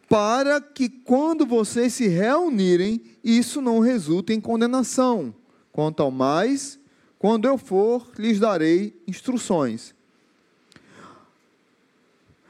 Para 0.08 0.62
que 0.62 0.88
quando 0.88 1.46
vocês 1.46 1.94
se 1.94 2.08
reunirem, 2.08 3.02
isso 3.24 3.60
não 3.60 3.80
resulte 3.80 4.34
em 4.34 4.40
condenação. 4.40 5.34
Quanto 5.76 6.02
ao 6.02 6.10
mais, 6.10 6.80
quando 7.20 7.44
eu 7.44 7.58
for, 7.58 8.10
lhes 8.18 8.40
darei 8.40 8.96
instruções. 9.06 9.94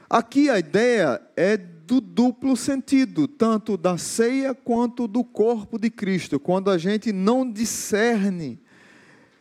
Aqui 0.08 0.48
a 0.48 0.60
ideia 0.60 1.20
é 1.34 1.56
do 1.56 2.00
duplo 2.00 2.56
sentido, 2.56 3.26
tanto 3.26 3.76
da 3.76 3.98
ceia 3.98 4.54
quanto 4.54 5.08
do 5.08 5.24
corpo 5.24 5.76
de 5.76 5.90
Cristo. 5.90 6.38
Quando 6.38 6.70
a 6.70 6.78
gente 6.78 7.10
não 7.10 7.50
discerne 7.50 8.60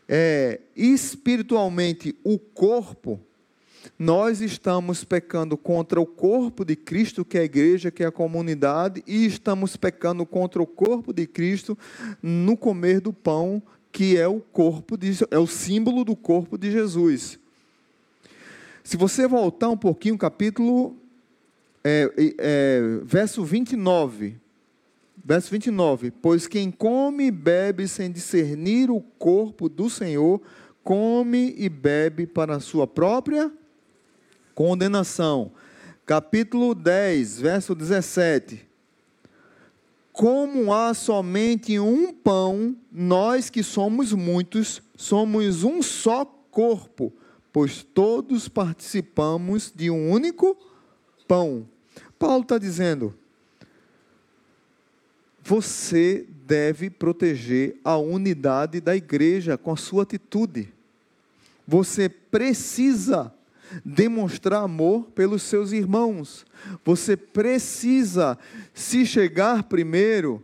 é, 0.09 0.61
espiritualmente 0.75 2.15
o 2.23 2.39
corpo, 2.39 3.19
nós 3.99 4.41
estamos 4.41 5.03
pecando 5.03 5.55
contra 5.55 6.01
o 6.01 6.07
corpo 6.07 6.65
de 6.65 6.75
Cristo, 6.75 7.23
que 7.23 7.37
é 7.37 7.41
a 7.41 7.45
igreja, 7.45 7.91
que 7.91 8.01
é 8.01 8.07
a 8.07 8.11
comunidade, 8.11 9.03
e 9.05 9.27
estamos 9.27 9.77
pecando 9.77 10.25
contra 10.25 10.59
o 10.59 10.65
corpo 10.65 11.13
de 11.13 11.27
Cristo 11.27 11.77
no 12.19 12.57
comer 12.57 12.99
do 12.99 13.13
pão 13.13 13.61
que 13.95 14.17
é 14.17 14.27
o 14.27 14.41
corpo 14.41 14.97
de, 14.97 15.25
é 15.31 15.39
o 15.39 15.47
símbolo 15.47 16.03
do 16.03 16.17
corpo 16.17 16.57
de 16.57 16.69
Jesus. 16.69 17.39
Se 18.83 18.97
você 18.97 19.25
voltar 19.25 19.69
um 19.69 19.77
pouquinho, 19.77 20.17
capítulo, 20.17 20.97
é, 21.81 22.11
é, 22.37 22.81
verso 23.03 23.41
29, 23.45 24.35
verso 25.23 25.49
29, 25.49 26.11
pois 26.11 26.45
quem 26.45 26.71
come 26.71 27.27
e 27.27 27.31
bebe 27.31 27.87
sem 27.87 28.11
discernir 28.11 28.91
o 28.91 28.99
corpo 28.99 29.69
do 29.69 29.89
Senhor, 29.89 30.41
come 30.83 31.55
e 31.57 31.69
bebe 31.69 32.27
para 32.27 32.57
a 32.57 32.59
sua 32.59 32.85
própria 32.85 33.49
condenação. 34.53 35.53
Capítulo 36.05 36.75
10, 36.75 37.39
verso 37.39 37.73
17 37.73 38.74
como 40.15 40.73
há 40.73 40.93
somente 40.93 41.77
um 41.77 42.13
pão, 42.13 42.73
nós 42.89 43.49
que 43.49 43.61
somos 43.61 44.13
muitos, 44.13 44.81
somos 44.95 45.65
um 45.65 45.81
só 45.81 46.23
corpo, 46.23 47.11
pois 47.51 47.83
todos 47.83 48.47
participamos 48.47 49.73
de 49.75 49.89
um 49.91 50.09
único 50.09 50.57
pão. 51.27 51.67
Paulo 52.17 52.43
está 52.43 52.57
dizendo: 52.57 53.13
você 55.43 56.25
deve 56.47 56.89
proteger 56.89 57.75
a 57.83 57.97
unidade 57.97 58.79
da 58.79 58.95
igreja 58.95 59.57
com 59.57 59.73
a 59.73 59.77
sua 59.77 60.03
atitude. 60.03 60.73
Você 61.67 62.07
precisa 62.07 63.34
demonstrar 63.83 64.63
amor 64.63 65.09
pelos 65.11 65.43
seus 65.43 65.71
irmãos. 65.71 66.45
Você 66.83 67.17
precisa, 67.17 68.37
se 68.73 69.05
chegar 69.05 69.63
primeiro 69.63 70.43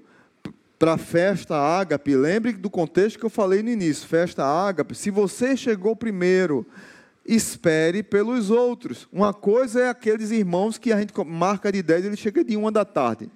para 0.78 0.94
a 0.94 0.98
festa 0.98 1.56
ágape, 1.56 2.16
lembre 2.16 2.54
do 2.54 2.70
contexto 2.70 3.20
que 3.20 3.26
eu 3.26 3.30
falei 3.30 3.62
no 3.62 3.70
início, 3.70 4.08
festa 4.08 4.44
ágape, 4.44 4.96
se 4.96 5.12
você 5.12 5.56
chegou 5.56 5.96
primeiro, 5.96 6.66
espere 7.26 8.02
pelos 8.02 8.50
outros. 8.50 9.08
Uma 9.14 9.34
coisa 9.34 9.82
é 9.82 9.90
aqueles 9.90 10.32
irmãos 10.32 10.78
que 10.78 10.92
a 10.92 11.00
gente 11.00 11.14
marca 11.26 11.72
de 11.72 11.84
10, 11.84 12.06
ele 12.06 12.18
chega 12.18 12.44
de 12.44 12.58
uma 12.58 12.72
da 12.72 12.84
tarde. 12.84 13.30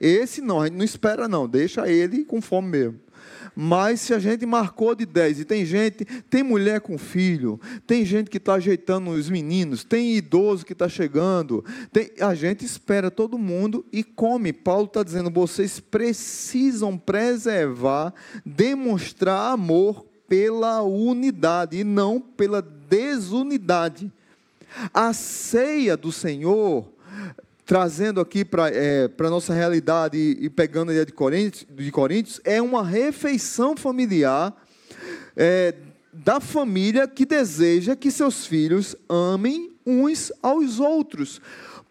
Esse 0.00 0.40
não, 0.40 0.60
a 0.60 0.66
gente 0.66 0.76
não 0.76 0.84
espera 0.84 1.28
não, 1.28 1.46
deixa 1.46 1.86
ele 1.88 2.24
com 2.24 2.40
fome 2.40 2.68
mesmo. 2.68 3.00
Mas 3.54 4.00
se 4.00 4.14
a 4.14 4.18
gente 4.18 4.46
marcou 4.46 4.94
de 4.94 5.04
10 5.04 5.40
e 5.40 5.44
tem 5.44 5.64
gente, 5.64 6.04
tem 6.04 6.42
mulher 6.42 6.80
com 6.80 6.96
filho, 6.96 7.60
tem 7.86 8.04
gente 8.04 8.30
que 8.30 8.36
está 8.36 8.54
ajeitando 8.54 9.10
os 9.10 9.28
meninos, 9.28 9.84
tem 9.84 10.14
idoso 10.14 10.64
que 10.64 10.72
está 10.72 10.88
chegando, 10.88 11.64
tem, 11.92 12.10
a 12.20 12.34
gente 12.34 12.64
espera 12.64 13.10
todo 13.10 13.36
mundo 13.36 13.84
e 13.92 14.02
come. 14.02 14.52
Paulo 14.52 14.86
está 14.86 15.02
dizendo: 15.02 15.30
vocês 15.30 15.80
precisam 15.80 16.96
preservar, 16.96 18.14
demonstrar 18.46 19.52
amor 19.52 20.06
pela 20.28 20.80
unidade 20.82 21.76
e 21.76 21.84
não 21.84 22.20
pela 22.20 22.62
desunidade. 22.62 24.10
A 24.94 25.12
ceia 25.12 25.96
do 25.96 26.12
Senhor 26.12 26.88
trazendo 27.70 28.20
aqui 28.20 28.44
para 28.44 28.68
é, 28.68 29.08
a 29.16 29.30
nossa 29.30 29.54
realidade 29.54 30.18
e, 30.18 30.50
pegando 30.50 30.88
a 30.88 30.92
ideia 30.92 31.06
de 31.06 31.12
Coríntios, 31.12 31.64
de 31.70 31.92
Coríntios, 31.92 32.40
é 32.42 32.60
uma 32.60 32.84
refeição 32.84 33.76
familiar 33.76 34.52
é, 35.36 35.76
da 36.12 36.40
família 36.40 37.06
que 37.06 37.24
deseja 37.24 37.94
que 37.94 38.10
seus 38.10 38.44
filhos 38.44 38.96
amem 39.08 39.70
uns 39.86 40.32
aos 40.42 40.80
outros. 40.80 41.40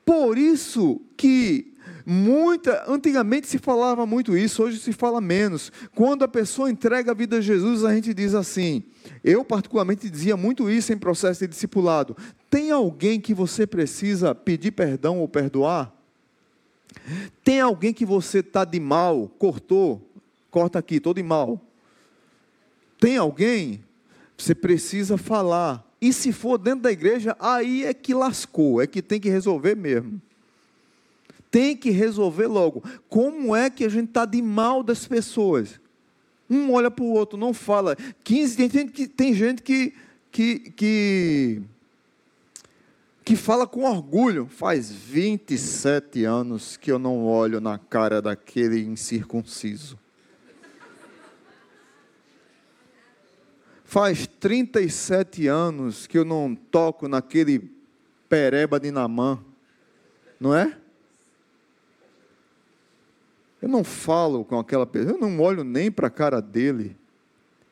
Por 0.04 0.38
isso 0.38 1.00
que 1.16 1.74
muita, 2.06 2.84
antigamente 2.86 3.48
se 3.48 3.58
falava 3.58 4.06
muito 4.06 4.36
isso, 4.36 4.62
hoje 4.62 4.80
se 4.80 4.92
fala 4.92 5.22
menos. 5.22 5.72
Quando 5.96 6.24
a 6.24 6.28
pessoa 6.28 6.70
entrega 6.70 7.12
a 7.12 7.16
vida 7.16 7.38
a 7.38 7.42
Jesus, 7.42 7.86
a 7.86 7.96
gente 7.96 8.14
diz 8.14 8.36
assim: 8.36 8.84
eu, 9.24 9.46
particularmente, 9.46 10.10
dizia 10.10 10.36
muito 10.36 10.70
isso 10.70 10.92
em 10.92 10.98
processo 10.98 11.40
de 11.40 11.48
discipulado. 11.48 12.18
Tem 12.50 12.72
alguém 12.72 13.20
que 13.20 13.34
você 13.34 13.68
precisa 13.68 14.34
pedir 14.34 14.72
perdão 14.72 15.20
ou 15.20 15.28
perdoar? 15.28 15.96
Tem 17.44 17.60
alguém 17.60 17.94
que 17.94 18.06
você 18.06 18.40
está 18.40 18.66
de 18.66 18.80
mal, 18.80 19.30
cortou, 19.38 20.02
corta 20.50 20.80
aqui, 20.80 20.96
estou 20.96 21.14
de 21.14 21.22
mal. 21.22 21.62
Tem 23.00 23.18
alguém? 23.18 23.84
Você 24.38 24.56
precisa 24.56 25.18
falar. 25.18 25.86
E 26.02 26.14
se 26.14 26.32
for 26.32 26.58
dentro 26.58 26.82
da 26.82 26.92
igreja, 26.92 27.36
aí 27.40 27.86
é 27.86 27.94
que 27.94 28.14
lascou, 28.14 28.82
é 28.82 28.88
que 28.88 29.02
tem 29.02 29.20
que 29.20 29.30
resolver 29.30 29.76
mesmo. 29.76 30.22
Tem 31.52 31.76
que 31.76 31.90
resolver 31.90 32.48
logo. 32.48 32.84
Como 33.08 33.56
é 33.56 33.70
que 33.70 33.84
a 33.84 33.90
gente 33.90 34.10
está 34.10 34.26
de 34.26 34.42
mal 34.42 34.84
das 34.84 35.08
pessoas? 35.08 35.80
Um 36.50 36.74
olha 36.74 36.90
para 36.90 37.04
o 37.04 37.12
outro, 37.12 37.38
não 37.38 37.54
fala. 37.54 37.96
15, 38.24 38.56
tem 38.56 38.70
gente 38.70 38.92
que, 38.92 39.08
tem 39.08 39.34
gente 39.34 39.62
que, 39.62 39.94
que, 40.32 40.60
que, 40.72 41.62
que 43.30 43.36
fala 43.36 43.68
com 43.68 43.84
orgulho. 43.84 44.48
Faz 44.48 44.92
27 44.92 46.26
anos 46.26 46.76
que 46.76 46.92
eu 46.92 46.98
não 46.98 47.24
olho 47.24 47.62
na 47.62 47.78
cara 47.78 48.24
daquele 48.24 48.82
incircunciso. 48.82 50.00
Faz 53.86 54.26
37 54.26 55.46
anos 55.46 56.08
que 56.08 56.18
eu 56.18 56.26
não 56.26 56.56
toco 56.56 57.08
naquele 57.08 57.72
pereba 58.28 58.80
de 58.80 58.90
Namã. 58.90 59.40
Não 60.40 60.56
é? 60.56 60.76
Eu 63.62 63.70
não 63.70 63.84
falo 63.84 64.44
com 64.44 64.58
aquela 64.58 64.88
pessoa, 64.88 65.14
eu 65.14 65.20
não 65.20 65.40
olho 65.40 65.64
nem 65.64 65.92
para 65.92 66.08
a 66.08 66.12
cara 66.12 66.42
dele. 66.42 66.98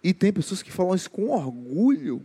E 0.04 0.14
tem 0.14 0.32
pessoas 0.32 0.62
que 0.62 0.72
falam 0.72 0.94
isso 0.94 1.10
com 1.10 1.30
orgulho. 1.32 2.24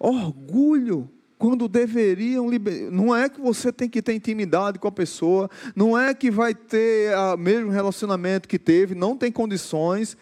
Orgulho 0.00 1.08
quando 1.40 1.68
deveriam 1.68 2.50
liber... 2.50 2.90
não 2.90 3.16
é 3.16 3.28
que 3.28 3.40
você 3.40 3.72
tem 3.72 3.88
que 3.88 4.02
ter 4.02 4.12
intimidade 4.12 4.78
com 4.78 4.86
a 4.86 4.92
pessoa, 4.92 5.48
não 5.74 5.98
é 5.98 6.12
que 6.12 6.30
vai 6.30 6.54
ter 6.54 7.16
o 7.16 7.36
mesmo 7.38 7.70
relacionamento 7.70 8.46
que 8.46 8.58
teve, 8.58 8.94
não 8.94 9.16
tem 9.16 9.32
condições. 9.32 10.18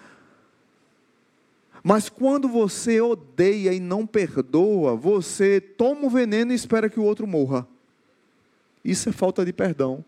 Mas 1.83 2.09
quando 2.09 2.49
você 2.49 3.01
odeia 3.01 3.73
e 3.73 3.81
não 3.81 4.07
perdoa, 4.07 4.95
você 4.95 5.61
toma 5.61 6.07
o 6.07 6.11
veneno 6.11 6.53
e 6.53 6.55
espera 6.55 6.89
que 6.89 7.01
o 7.01 7.05
outro 7.05 7.27
morra. 7.27 7.67
Isso 8.85 9.09
é 9.09 9.13
falta 9.13 9.45
de 9.45 9.53
perdão. 9.53 10.05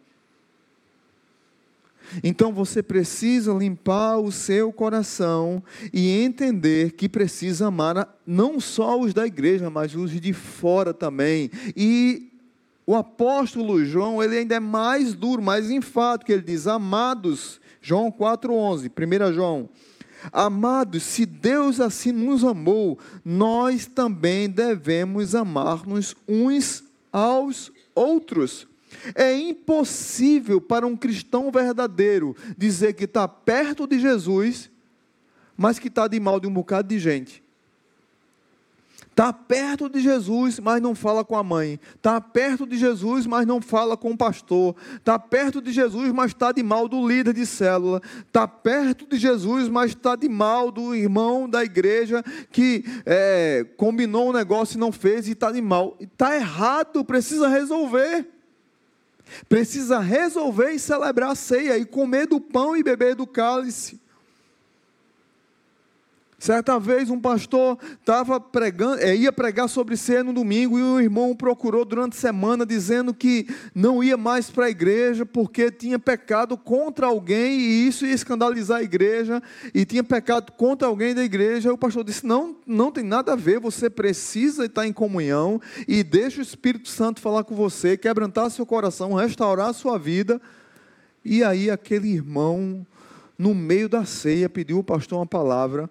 Então 2.22 2.52
você 2.52 2.82
precisa 2.82 3.52
limpar 3.52 4.18
o 4.18 4.32
seu 4.32 4.72
coração 4.72 5.62
e 5.92 6.10
entender 6.22 6.92
que 6.92 7.08
precisa 7.08 7.68
amar 7.68 8.18
não 8.26 8.60
só 8.60 8.98
os 8.98 9.14
da 9.14 9.26
igreja, 9.26 9.70
mas 9.70 9.94
os 9.94 10.10
de 10.10 10.32
fora 10.32 10.92
também. 10.92 11.50
E 11.76 12.30
o 12.86 12.94
apóstolo 12.94 13.84
João, 13.84 14.22
ele 14.22 14.38
ainda 14.38 14.56
é 14.56 14.60
mais 14.60 15.14
duro, 15.14 15.42
mais 15.42 15.70
enfático, 15.70 16.32
ele 16.32 16.42
diz: 16.42 16.66
"Amados", 16.66 17.60
João 17.80 18.10
4:11, 18.10 18.90
1 18.90 19.32
João 19.32 19.68
Amados, 20.32 21.02
se 21.02 21.24
Deus 21.24 21.80
assim 21.80 22.12
nos 22.12 22.44
amou, 22.44 22.98
nós 23.24 23.86
também 23.86 24.48
devemos 24.48 25.34
amar-nos 25.34 26.14
uns 26.28 26.84
aos 27.10 27.72
outros. 27.94 28.66
É 29.14 29.36
impossível 29.36 30.60
para 30.60 30.86
um 30.86 30.96
cristão 30.96 31.50
verdadeiro 31.50 32.36
dizer 32.56 32.94
que 32.94 33.04
está 33.04 33.26
perto 33.26 33.86
de 33.86 33.98
Jesus, 33.98 34.70
mas 35.56 35.78
que 35.78 35.88
está 35.88 36.08
de 36.08 36.18
mal 36.18 36.40
de 36.40 36.46
um 36.46 36.52
bocado 36.52 36.88
de 36.88 36.98
gente. 36.98 37.42
Está 39.20 39.34
perto 39.34 39.86
de 39.86 40.00
Jesus, 40.00 40.58
mas 40.58 40.80
não 40.80 40.94
fala 40.94 41.22
com 41.22 41.36
a 41.36 41.42
mãe. 41.42 41.78
Está 41.94 42.18
perto 42.20 42.64
de 42.64 42.78
Jesus, 42.78 43.26
mas 43.26 43.46
não 43.46 43.60
fala 43.60 43.94
com 43.94 44.12
o 44.12 44.16
pastor. 44.16 44.74
Está 44.96 45.18
perto 45.18 45.60
de 45.60 45.72
Jesus, 45.72 46.10
mas 46.10 46.30
está 46.30 46.52
de 46.52 46.62
mal 46.62 46.88
do 46.88 47.06
líder 47.06 47.34
de 47.34 47.44
célula. 47.44 48.00
Está 48.26 48.48
perto 48.48 49.06
de 49.06 49.18
Jesus, 49.18 49.68
mas 49.68 49.90
está 49.90 50.16
de 50.16 50.26
mal 50.26 50.70
do 50.70 50.94
irmão 50.94 51.46
da 51.46 51.62
igreja 51.62 52.24
que 52.50 52.82
é, 53.04 53.66
combinou 53.76 54.30
um 54.30 54.32
negócio 54.32 54.76
e 54.76 54.80
não 54.80 54.90
fez 54.90 55.28
e 55.28 55.32
está 55.32 55.52
de 55.52 55.60
mal. 55.60 55.98
Está 56.00 56.34
errado, 56.34 57.04
precisa 57.04 57.46
resolver. 57.46 58.26
Precisa 59.48 59.98
resolver 59.98 60.70
e 60.72 60.78
celebrar 60.78 61.30
a 61.30 61.34
ceia, 61.34 61.78
e 61.78 61.84
comer 61.84 62.26
do 62.26 62.40
pão 62.40 62.76
e 62.76 62.82
beber 62.82 63.14
do 63.14 63.26
cálice. 63.26 64.00
Certa 66.40 66.80
vez 66.80 67.10
um 67.10 67.20
pastor 67.20 67.78
estava 68.00 68.40
pregando, 68.40 68.98
é, 68.98 69.14
ia 69.14 69.30
pregar 69.30 69.68
sobre 69.68 69.94
ceia 69.94 70.24
no 70.24 70.32
domingo 70.32 70.78
e 70.78 70.82
um 70.82 70.98
irmão 70.98 71.36
procurou 71.36 71.84
durante 71.84 72.16
a 72.16 72.18
semana 72.18 72.64
dizendo 72.64 73.12
que 73.12 73.46
não 73.74 74.02
ia 74.02 74.16
mais 74.16 74.48
para 74.48 74.64
a 74.64 74.70
igreja 74.70 75.26
porque 75.26 75.70
tinha 75.70 75.98
pecado 75.98 76.56
contra 76.56 77.08
alguém 77.08 77.60
e 77.60 77.86
isso 77.86 78.06
ia 78.06 78.14
escandalizar 78.14 78.78
a 78.78 78.82
igreja 78.82 79.42
e 79.74 79.84
tinha 79.84 80.02
pecado 80.02 80.52
contra 80.52 80.88
alguém 80.88 81.14
da 81.14 81.22
igreja. 81.22 81.74
O 81.74 81.76
pastor 81.76 82.04
disse: 82.04 82.26
"Não, 82.26 82.56
não 82.66 82.90
tem 82.90 83.04
nada 83.04 83.34
a 83.34 83.36
ver, 83.36 83.60
você 83.60 83.90
precisa 83.90 84.64
estar 84.64 84.86
em 84.86 84.94
comunhão 84.94 85.60
e 85.86 86.02
deixa 86.02 86.38
o 86.38 86.42
Espírito 86.42 86.88
Santo 86.88 87.20
falar 87.20 87.44
com 87.44 87.54
você, 87.54 87.98
quebrantar 87.98 88.50
seu 88.50 88.64
coração, 88.64 89.12
restaurar 89.12 89.68
a 89.68 89.74
sua 89.74 89.98
vida". 89.98 90.40
E 91.22 91.44
aí 91.44 91.70
aquele 91.70 92.08
irmão 92.08 92.86
no 93.36 93.54
meio 93.54 93.90
da 93.90 94.06
ceia 94.06 94.48
pediu 94.48 94.78
ao 94.78 94.84
pastor 94.84 95.18
uma 95.18 95.26
palavra 95.26 95.90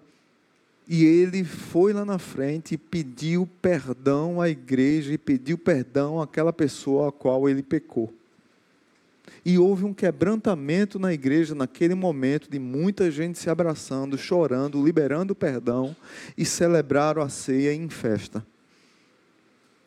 e 0.92 1.04
ele 1.04 1.44
foi 1.44 1.92
lá 1.92 2.04
na 2.04 2.18
frente 2.18 2.74
e 2.74 2.76
pediu 2.76 3.48
perdão 3.62 4.40
à 4.40 4.48
igreja 4.48 5.12
e 5.12 5.16
pediu 5.16 5.56
perdão 5.56 6.20
àquela 6.20 6.52
pessoa 6.52 7.10
a 7.10 7.12
qual 7.12 7.48
ele 7.48 7.62
pecou. 7.62 8.12
E 9.44 9.56
houve 9.56 9.84
um 9.84 9.94
quebrantamento 9.94 10.98
na 10.98 11.12
igreja 11.12 11.54
naquele 11.54 11.94
momento 11.94 12.50
de 12.50 12.58
muita 12.58 13.08
gente 13.08 13.38
se 13.38 13.48
abraçando, 13.48 14.18
chorando, 14.18 14.84
liberando 14.84 15.32
perdão 15.32 15.94
e 16.36 16.44
celebraram 16.44 17.22
a 17.22 17.28
ceia 17.28 17.72
em 17.72 17.88
festa. 17.88 18.44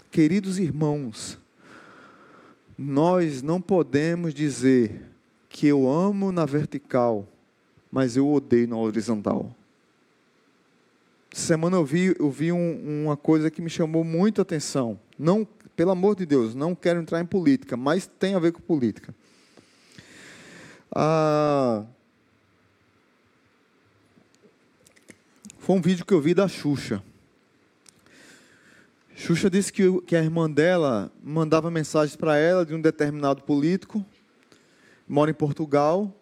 Queridos 0.09 0.57
irmãos, 0.57 1.37
nós 2.77 3.41
não 3.41 3.59
podemos 3.59 4.33
dizer 4.33 5.01
que 5.49 5.67
eu 5.67 5.85
amo 5.85 6.31
na 6.31 6.45
vertical, 6.45 7.27
mas 7.91 8.15
eu 8.15 8.31
odeio 8.31 8.69
na 8.69 8.77
horizontal 8.77 9.53
semana 11.39 11.77
eu 11.77 11.85
vi, 11.85 12.15
eu 12.19 12.29
vi 12.29 12.51
um, 12.51 13.05
uma 13.05 13.17
coisa 13.17 13.49
que 13.49 13.61
me 13.61 13.69
chamou 13.69 14.03
muito 14.03 14.39
a 14.39 14.43
atenção. 14.43 14.99
Não, 15.17 15.47
pelo 15.75 15.91
amor 15.91 16.15
de 16.15 16.25
Deus, 16.25 16.53
não 16.53 16.75
quero 16.75 16.99
entrar 16.99 17.19
em 17.19 17.25
política, 17.25 17.75
mas 17.75 18.07
tem 18.07 18.35
a 18.35 18.39
ver 18.39 18.51
com 18.51 18.61
política. 18.61 19.13
Ah, 20.95 21.83
foi 25.57 25.75
um 25.75 25.81
vídeo 25.81 26.05
que 26.05 26.13
eu 26.13 26.21
vi 26.21 26.33
da 26.33 26.47
Xuxa. 26.47 27.01
Xuxa 29.15 29.49
disse 29.49 29.71
que, 29.71 30.01
que 30.01 30.15
a 30.15 30.21
irmã 30.21 30.49
dela 30.49 31.11
mandava 31.23 31.71
mensagens 31.71 32.15
para 32.15 32.37
ela 32.37 32.65
de 32.65 32.75
um 32.75 32.81
determinado 32.81 33.43
político, 33.43 34.05
mora 35.07 35.31
em 35.31 35.33
Portugal, 35.33 36.13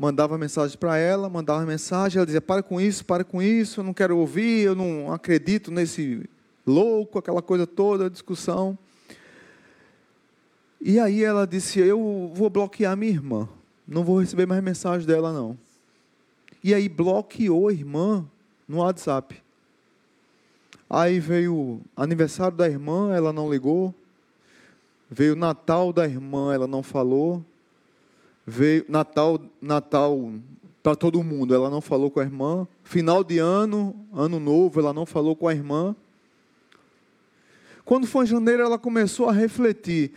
mandava 0.00 0.38
mensagem 0.38 0.78
para 0.78 0.96
ela, 0.96 1.28
mandava 1.28 1.66
mensagem, 1.66 2.16
ela 2.16 2.24
dizia: 2.24 2.40
para 2.40 2.62
com 2.62 2.80
isso, 2.80 3.04
para 3.04 3.22
com 3.22 3.42
isso, 3.42 3.80
eu 3.80 3.84
não 3.84 3.92
quero 3.92 4.16
ouvir, 4.16 4.62
eu 4.62 4.74
não 4.74 5.12
acredito 5.12 5.70
nesse 5.70 6.26
louco, 6.66 7.18
aquela 7.18 7.42
coisa 7.42 7.66
toda, 7.66 8.08
discussão. 8.08 8.78
E 10.80 10.98
aí 10.98 11.22
ela 11.22 11.46
disse: 11.46 11.80
eu 11.80 12.32
vou 12.34 12.48
bloquear 12.48 12.96
minha 12.96 13.12
irmã, 13.12 13.46
não 13.86 14.02
vou 14.02 14.20
receber 14.20 14.46
mais 14.46 14.62
mensagem 14.62 15.06
dela 15.06 15.34
não. 15.34 15.58
E 16.64 16.72
aí 16.72 16.88
bloqueou 16.88 17.68
a 17.68 17.72
irmã 17.72 18.24
no 18.66 18.78
WhatsApp. 18.78 19.42
Aí 20.88 21.20
veio 21.20 21.78
aniversário 21.94 22.56
da 22.56 22.66
irmã, 22.66 23.14
ela 23.14 23.34
não 23.34 23.52
ligou. 23.52 23.94
Veio 25.10 25.36
Natal 25.36 25.92
da 25.92 26.06
irmã, 26.06 26.54
ela 26.54 26.66
não 26.66 26.82
falou 26.82 27.44
veio 28.50 28.84
Natal, 28.88 29.40
Natal 29.62 30.32
para 30.82 30.94
todo 30.94 31.22
mundo, 31.22 31.54
ela 31.54 31.70
não 31.70 31.80
falou 31.80 32.10
com 32.10 32.20
a 32.20 32.22
irmã. 32.22 32.66
Final 32.82 33.22
de 33.22 33.38
ano, 33.38 33.94
ano 34.12 34.40
novo, 34.40 34.80
ela 34.80 34.92
não 34.92 35.06
falou 35.06 35.36
com 35.36 35.46
a 35.46 35.54
irmã. 35.54 35.94
Quando 37.84 38.06
foi 38.06 38.24
em 38.24 38.28
janeiro, 38.28 38.62
ela 38.62 38.78
começou 38.78 39.28
a 39.28 39.32
refletir. 39.32 40.12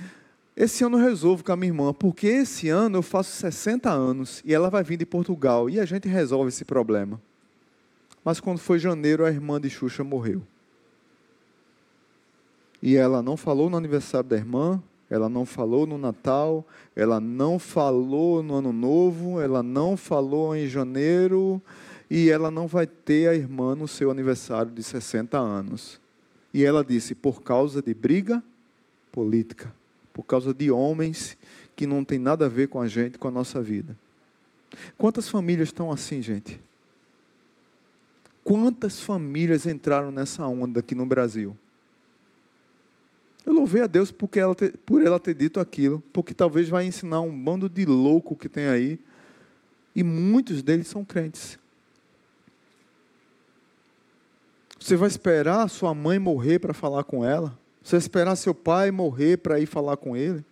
Esse 0.55 0.83
ano 0.83 0.97
eu 0.97 1.03
resolvo 1.03 1.43
com 1.43 1.51
a 1.51 1.55
minha 1.55 1.69
irmã, 1.69 1.93
porque 1.93 2.27
esse 2.27 2.69
ano 2.69 2.97
eu 2.97 3.01
faço 3.01 3.31
60 3.31 3.89
anos 3.89 4.41
e 4.45 4.53
ela 4.53 4.69
vai 4.69 4.83
vir 4.83 4.97
de 4.97 5.05
Portugal 5.05 5.69
e 5.69 5.79
a 5.79 5.85
gente 5.85 6.07
resolve 6.07 6.49
esse 6.49 6.63
problema. 6.63 7.19
Mas 8.23 8.39
quando 8.39 8.59
foi 8.59 8.79
janeiro, 8.79 9.25
a 9.25 9.29
irmã 9.29 9.59
de 9.59 9.69
Xuxa 9.69 10.03
morreu. 10.03 10.41
E 12.81 12.95
ela 12.95 13.21
não 13.21 13.35
falou 13.35 13.69
no 13.69 13.77
aniversário 13.77 14.29
da 14.29 14.35
irmã, 14.35 14.81
ela 15.13 15.29
não 15.29 15.45
falou 15.45 15.85
no 15.85 15.95
Natal, 15.95 16.65
ela 16.95 17.19
não 17.19 17.59
falou 17.59 18.41
no 18.41 18.55
Ano 18.55 18.73
Novo, 18.73 19.39
ela 19.39 19.61
não 19.61 19.95
falou 19.95 20.55
em 20.55 20.67
janeiro, 20.67 21.61
e 22.09 22.31
ela 22.31 22.49
não 22.49 22.65
vai 22.65 22.87
ter 22.87 23.29
a 23.29 23.35
irmã 23.35 23.75
no 23.75 23.87
seu 23.87 24.09
aniversário 24.09 24.71
de 24.71 24.81
60 24.81 25.37
anos. 25.37 26.01
E 26.51 26.65
ela 26.65 26.83
disse: 26.83 27.13
por 27.13 27.43
causa 27.43 27.79
de 27.79 27.93
briga 27.93 28.43
política, 29.11 29.71
por 30.11 30.23
causa 30.23 30.51
de 30.51 30.71
homens 30.71 31.37
que 31.75 31.85
não 31.85 32.03
tem 32.03 32.17
nada 32.17 32.47
a 32.47 32.49
ver 32.49 32.67
com 32.67 32.81
a 32.81 32.87
gente, 32.87 33.19
com 33.19 33.27
a 33.27 33.31
nossa 33.31 33.61
vida. 33.61 33.95
Quantas 34.97 35.29
famílias 35.29 35.69
estão 35.69 35.91
assim, 35.91 36.23
gente? 36.23 36.59
Quantas 38.43 38.99
famílias 38.99 39.67
entraram 39.67 40.09
nessa 40.09 40.47
onda 40.47 40.79
aqui 40.79 40.95
no 40.95 41.05
Brasil? 41.05 41.55
Eu 43.45 43.53
louvei 43.53 43.81
a 43.81 43.87
Deus 43.87 44.11
porque 44.11 44.39
ela 44.39 44.55
ter, 44.55 44.77
por 44.85 45.01
ela 45.01 45.19
ter 45.19 45.33
dito 45.33 45.59
aquilo, 45.59 46.01
porque 46.13 46.33
talvez 46.33 46.69
vai 46.69 46.85
ensinar 46.85 47.21
um 47.21 47.43
bando 47.43 47.67
de 47.67 47.85
louco 47.85 48.35
que 48.35 48.47
tem 48.47 48.67
aí, 48.67 48.99
e 49.95 50.03
muitos 50.03 50.63
deles 50.63 50.87
são 50.87 51.03
crentes. 51.03 51.59
Você 54.79 54.95
vai 54.95 55.07
esperar 55.07 55.69
sua 55.69 55.93
mãe 55.93 56.19
morrer 56.19 56.59
para 56.59 56.73
falar 56.73 57.03
com 57.03 57.23
ela? 57.23 57.57
Você 57.81 57.91
vai 57.91 57.99
esperar 57.99 58.35
seu 58.35 58.53
pai 58.53 58.91
morrer 58.91 59.37
para 59.37 59.59
ir 59.59 59.65
falar 59.65 59.97
com 59.97 60.15
ele? 60.15 60.43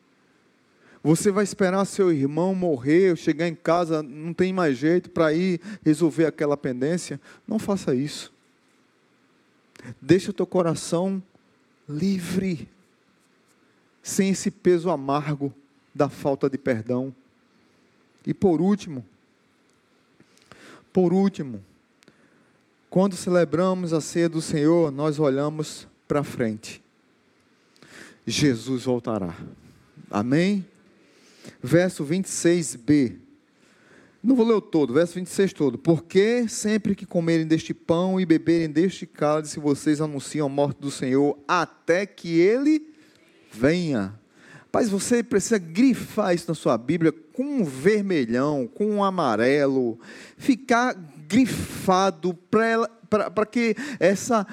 Você 1.04 1.32
vai 1.32 1.44
esperar 1.44 1.84
seu 1.86 2.12
irmão 2.12 2.54
morrer, 2.54 3.18
chegar 3.18 3.48
em 3.48 3.56
casa, 3.56 4.04
não 4.04 4.34
tem 4.34 4.54
mais 4.54 4.78
jeito 4.78 5.10
para 5.10 5.34
ir 5.34 5.60
resolver 5.84 6.26
aquela 6.26 6.56
pendência? 6.56 7.20
Não 7.48 7.58
faça 7.58 7.96
isso. 7.96 8.32
Deixa 10.00 10.30
o 10.30 10.34
teu 10.34 10.46
coração 10.46 11.22
livre, 11.90 12.70
sem 14.02 14.30
esse 14.30 14.50
peso 14.50 14.90
amargo 14.90 15.54
da 15.94 16.10
falta 16.10 16.50
de 16.50 16.58
perdão. 16.58 17.14
E 18.26 18.34
por 18.34 18.62
último, 18.62 19.06
por 20.94 21.14
último, 21.14 21.64
quando 22.90 23.16
celebramos 23.16 23.94
a 23.94 24.02
ceia 24.02 24.28
do 24.28 24.42
Senhor, 24.42 24.92
nós 24.92 25.20
olhamos 25.20 25.88
para 26.08 26.24
frente. 26.24 26.84
Jesus 28.28 28.84
voltará. 28.84 29.36
Amém? 30.10 30.66
Verso 31.62 32.06
26b. 32.06 33.18
Não 34.24 34.36
vou 34.36 34.46
ler 34.46 34.54
o 34.54 34.62
todo, 34.62 34.94
verso 34.94 35.16
26 35.16 35.54
todo. 35.54 35.78
Porque 35.78 36.48
sempre 36.48 36.94
que 36.94 37.06
comerem 37.06 37.48
deste 37.48 37.74
pão 37.74 38.20
e 38.20 38.26
beberem 38.26 38.70
deste 38.70 39.08
cálice, 39.08 39.60
vocês 39.60 40.00
anunciam 40.00 40.46
a 40.46 40.50
morte 40.50 40.80
do 40.80 40.92
Senhor 40.92 41.40
até 41.48 42.06
que 42.06 42.40
ele 42.40 42.91
venha. 43.52 44.14
Paz, 44.72 44.90
você 44.90 45.22
precisa 45.22 45.58
grifar 45.58 46.34
isso 46.34 46.46
na 46.48 46.56
sua 46.56 46.78
Bíblia 46.78 47.12
com 47.12 47.44
um 47.44 47.64
vermelhão, 47.66 48.66
com 48.68 48.86
um 48.86 49.04
amarelo, 49.04 50.00
ficar 50.38 50.94
grifado 51.28 52.34
para 52.34 53.46
que 53.46 53.76
essa 54.00 54.48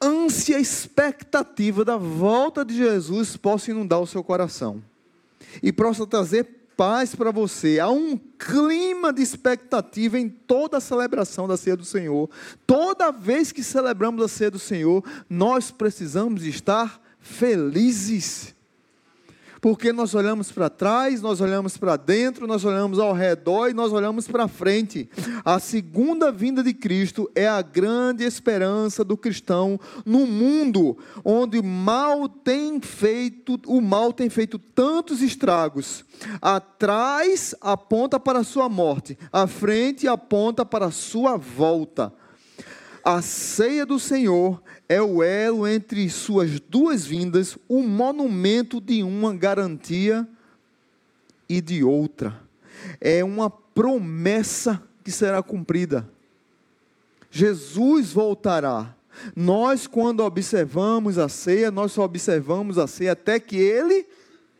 ânsia 0.00 0.58
expectativa 0.58 1.84
da 1.84 1.96
volta 1.96 2.64
de 2.64 2.76
Jesus 2.76 3.36
possa 3.36 3.70
inundar 3.70 4.00
o 4.00 4.06
seu 4.06 4.24
coração 4.24 4.82
e 5.62 5.72
possa 5.72 6.06
trazer 6.06 6.60
paz 6.76 7.14
para 7.14 7.30
você. 7.30 7.78
Há 7.78 7.90
um 7.90 8.16
clima 8.16 9.12
de 9.12 9.22
expectativa 9.22 10.18
em 10.18 10.28
toda 10.28 10.78
a 10.78 10.80
celebração 10.80 11.46
da 11.46 11.56
ceia 11.56 11.76
do 11.76 11.84
Senhor. 11.84 12.30
Toda 12.66 13.12
vez 13.12 13.52
que 13.52 13.62
celebramos 13.62 14.24
a 14.24 14.28
ceia 14.28 14.50
do 14.50 14.58
Senhor, 14.58 15.04
nós 15.28 15.70
precisamos 15.70 16.42
estar 16.44 17.00
felizes 17.20 18.54
porque 19.60 19.92
nós 19.92 20.14
olhamos 20.14 20.50
para 20.50 20.70
trás, 20.70 21.20
nós 21.20 21.40
olhamos 21.40 21.76
para 21.76 21.96
dentro, 21.96 22.46
nós 22.46 22.64
olhamos 22.64 22.98
ao 22.98 23.12
redor 23.12 23.68
e 23.68 23.74
nós 23.74 23.92
olhamos 23.92 24.26
para 24.26 24.48
frente. 24.48 25.08
A 25.44 25.58
segunda 25.58 26.32
vinda 26.32 26.62
de 26.62 26.72
Cristo 26.72 27.30
é 27.34 27.46
a 27.46 27.60
grande 27.60 28.24
esperança 28.24 29.04
do 29.04 29.16
cristão 29.16 29.78
no 30.06 30.26
mundo 30.26 30.96
onde 31.22 31.60
mal 31.60 32.26
tem 32.28 32.80
feito, 32.80 33.60
o 33.66 33.80
mal 33.80 34.12
tem 34.12 34.30
feito 34.30 34.58
tantos 34.58 35.20
estragos. 35.20 36.04
Atrás 36.40 37.54
aponta 37.60 38.18
para 38.18 38.38
a 38.38 38.44
sua 38.44 38.68
morte, 38.68 39.18
à 39.30 39.46
frente 39.46 40.08
aponta 40.08 40.64
para 40.64 40.86
a 40.86 40.90
sua 40.90 41.36
volta. 41.36 42.12
A 43.04 43.22
ceia 43.22 43.86
do 43.86 43.98
Senhor 43.98 44.62
é 44.88 45.00
o 45.00 45.22
elo 45.22 45.66
entre 45.66 46.08
suas 46.10 46.60
duas 46.60 47.06
vindas, 47.06 47.56
o 47.68 47.82
monumento 47.82 48.80
de 48.80 49.02
uma 49.02 49.34
garantia 49.34 50.28
e 51.48 51.60
de 51.60 51.82
outra. 51.82 52.40
É 53.00 53.24
uma 53.24 53.50
promessa 53.50 54.82
que 55.02 55.10
será 55.10 55.42
cumprida. 55.42 56.08
Jesus 57.30 58.12
voltará. 58.12 58.94
Nós, 59.34 59.86
quando 59.86 60.20
observamos 60.20 61.18
a 61.18 61.28
ceia, 61.28 61.70
nós 61.70 61.92
só 61.92 62.04
observamos 62.04 62.78
a 62.78 62.86
ceia 62.86 63.12
até 63.12 63.38
que 63.38 63.56
ele 63.56 64.06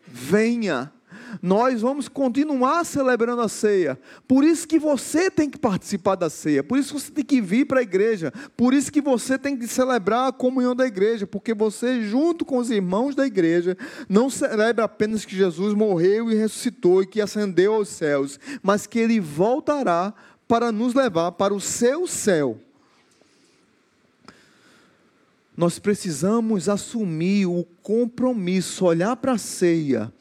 venha 0.07 0.93
nós 1.42 1.80
vamos 1.80 2.08
continuar 2.08 2.84
celebrando 2.84 3.42
a 3.42 3.48
ceia. 3.48 3.98
Por 4.26 4.44
isso 4.44 4.66
que 4.66 4.78
você 4.78 5.30
tem 5.30 5.48
que 5.48 5.58
participar 5.58 6.14
da 6.14 6.30
ceia, 6.30 6.62
por 6.62 6.78
isso 6.78 6.94
que 6.94 7.00
você 7.00 7.12
tem 7.12 7.24
que 7.24 7.40
vir 7.40 7.66
para 7.66 7.80
a 7.80 7.82
igreja, 7.82 8.32
por 8.56 8.74
isso 8.74 8.90
que 8.90 9.00
você 9.00 9.38
tem 9.38 9.56
que 9.56 9.66
celebrar 9.66 10.28
a 10.28 10.32
comunhão 10.32 10.74
da 10.74 10.86
igreja, 10.86 11.26
porque 11.26 11.54
você, 11.54 12.02
junto 12.02 12.44
com 12.44 12.58
os 12.58 12.70
irmãos 12.70 13.14
da 13.14 13.26
igreja, 13.26 13.76
não 14.08 14.30
celebra 14.30 14.84
apenas 14.84 15.24
que 15.24 15.36
Jesus 15.36 15.74
morreu 15.74 16.30
e 16.30 16.34
ressuscitou 16.34 17.02
e 17.02 17.06
que 17.06 17.20
ascendeu 17.20 17.74
aos 17.74 17.88
céus, 17.88 18.38
mas 18.62 18.86
que 18.86 18.98
ele 18.98 19.20
voltará 19.20 20.14
para 20.48 20.72
nos 20.72 20.94
levar 20.94 21.32
para 21.32 21.54
o 21.54 21.60
seu 21.60 22.06
céu. 22.06 22.58
Nós 25.56 25.78
precisamos 25.78 26.68
assumir 26.68 27.46
o 27.46 27.66
compromisso, 27.82 28.86
olhar 28.86 29.14
para 29.16 29.32
a 29.32 29.38
ceia 29.38 30.12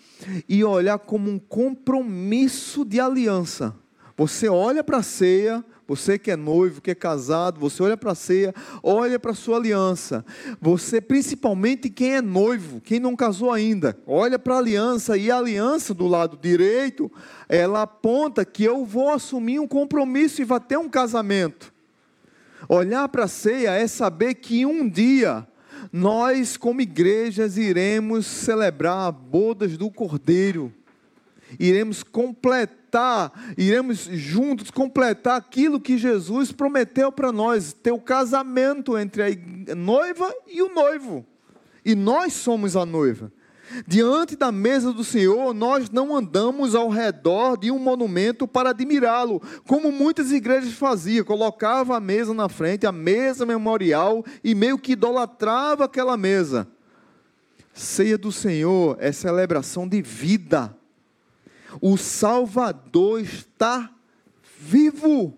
e 0.47 0.63
olhar 0.63 0.99
como 0.99 1.29
um 1.29 1.39
compromisso 1.39 2.83
de 2.85 2.99
aliança. 2.99 3.75
Você 4.17 4.49
olha 4.49 4.83
para 4.83 4.97
a 4.97 5.03
ceia, 5.03 5.63
você 5.87 6.19
que 6.19 6.29
é 6.29 6.35
noivo, 6.35 6.81
que 6.81 6.91
é 6.91 6.95
casado, 6.95 7.59
você 7.59 7.81
olha 7.81 7.97
para 7.97 8.11
a 8.11 8.15
ceia, 8.15 8.53
olha 8.83 9.17
para 9.17 9.31
a 9.31 9.35
sua 9.35 9.57
aliança. 9.57 10.23
Você, 10.61 11.01
principalmente 11.01 11.89
quem 11.89 12.17
é 12.17 12.21
noivo, 12.21 12.79
quem 12.79 12.99
não 12.99 13.15
casou 13.15 13.51
ainda, 13.51 13.97
olha 14.05 14.37
para 14.37 14.55
a 14.55 14.59
aliança 14.59 15.17
e 15.17 15.31
a 15.31 15.37
aliança 15.37 15.93
do 15.93 16.05
lado 16.05 16.37
direito, 16.37 17.11
ela 17.47 17.81
aponta 17.81 18.45
que 18.45 18.63
eu 18.63 18.85
vou 18.85 19.09
assumir 19.09 19.59
um 19.59 19.67
compromisso 19.67 20.41
e 20.41 20.45
vai 20.45 20.59
ter 20.59 20.77
um 20.77 20.87
casamento. 20.87 21.73
Olhar 22.67 23.09
para 23.09 23.23
a 23.23 23.27
ceia 23.27 23.71
é 23.71 23.87
saber 23.87 24.35
que 24.35 24.65
um 24.65 24.87
dia 24.87 25.47
nós, 25.91 26.55
como 26.55 26.81
igrejas, 26.81 27.57
iremos 27.57 28.25
celebrar 28.25 29.11
bodas 29.11 29.77
do 29.77 29.89
Cordeiro, 29.89 30.71
iremos 31.59 32.03
completar, 32.03 33.53
iremos 33.57 33.99
juntos 33.99 34.69
completar 34.69 35.37
aquilo 35.37 35.79
que 35.79 35.97
Jesus 35.97 36.51
prometeu 36.51 37.11
para 37.11 37.31
nós, 37.31 37.73
ter 37.73 37.91
o 37.91 37.99
casamento 37.99 38.97
entre 38.97 39.23
a 39.71 39.75
noiva 39.75 40.31
e 40.47 40.61
o 40.61 40.73
noivo, 40.73 41.25
e 41.83 41.95
nós 41.95 42.33
somos 42.33 42.75
a 42.75 42.85
noiva. 42.85 43.31
Diante 43.87 44.35
da 44.35 44.51
mesa 44.51 44.91
do 44.91 45.03
Senhor, 45.03 45.53
nós 45.53 45.89
não 45.89 46.15
andamos 46.15 46.75
ao 46.75 46.89
redor 46.89 47.57
de 47.57 47.71
um 47.71 47.79
monumento 47.79 48.47
para 48.47 48.71
admirá-lo, 48.71 49.41
como 49.67 49.91
muitas 49.91 50.31
igrejas 50.31 50.73
faziam, 50.73 51.25
colocava 51.25 51.95
a 51.95 51.99
mesa 51.99 52.33
na 52.33 52.49
frente, 52.49 52.85
a 52.85 52.91
mesa 52.91 53.45
memorial 53.45 54.23
e 54.43 54.53
meio 54.53 54.77
que 54.77 54.93
idolatrava 54.93 55.85
aquela 55.85 56.17
mesa. 56.17 56.67
Ceia 57.73 58.17
do 58.17 58.31
Senhor 58.31 58.97
é 58.99 59.11
celebração 59.11 59.87
de 59.87 60.01
vida. 60.01 60.75
O 61.81 61.97
Salvador 61.97 63.21
está 63.21 63.89
vivo. 64.59 65.37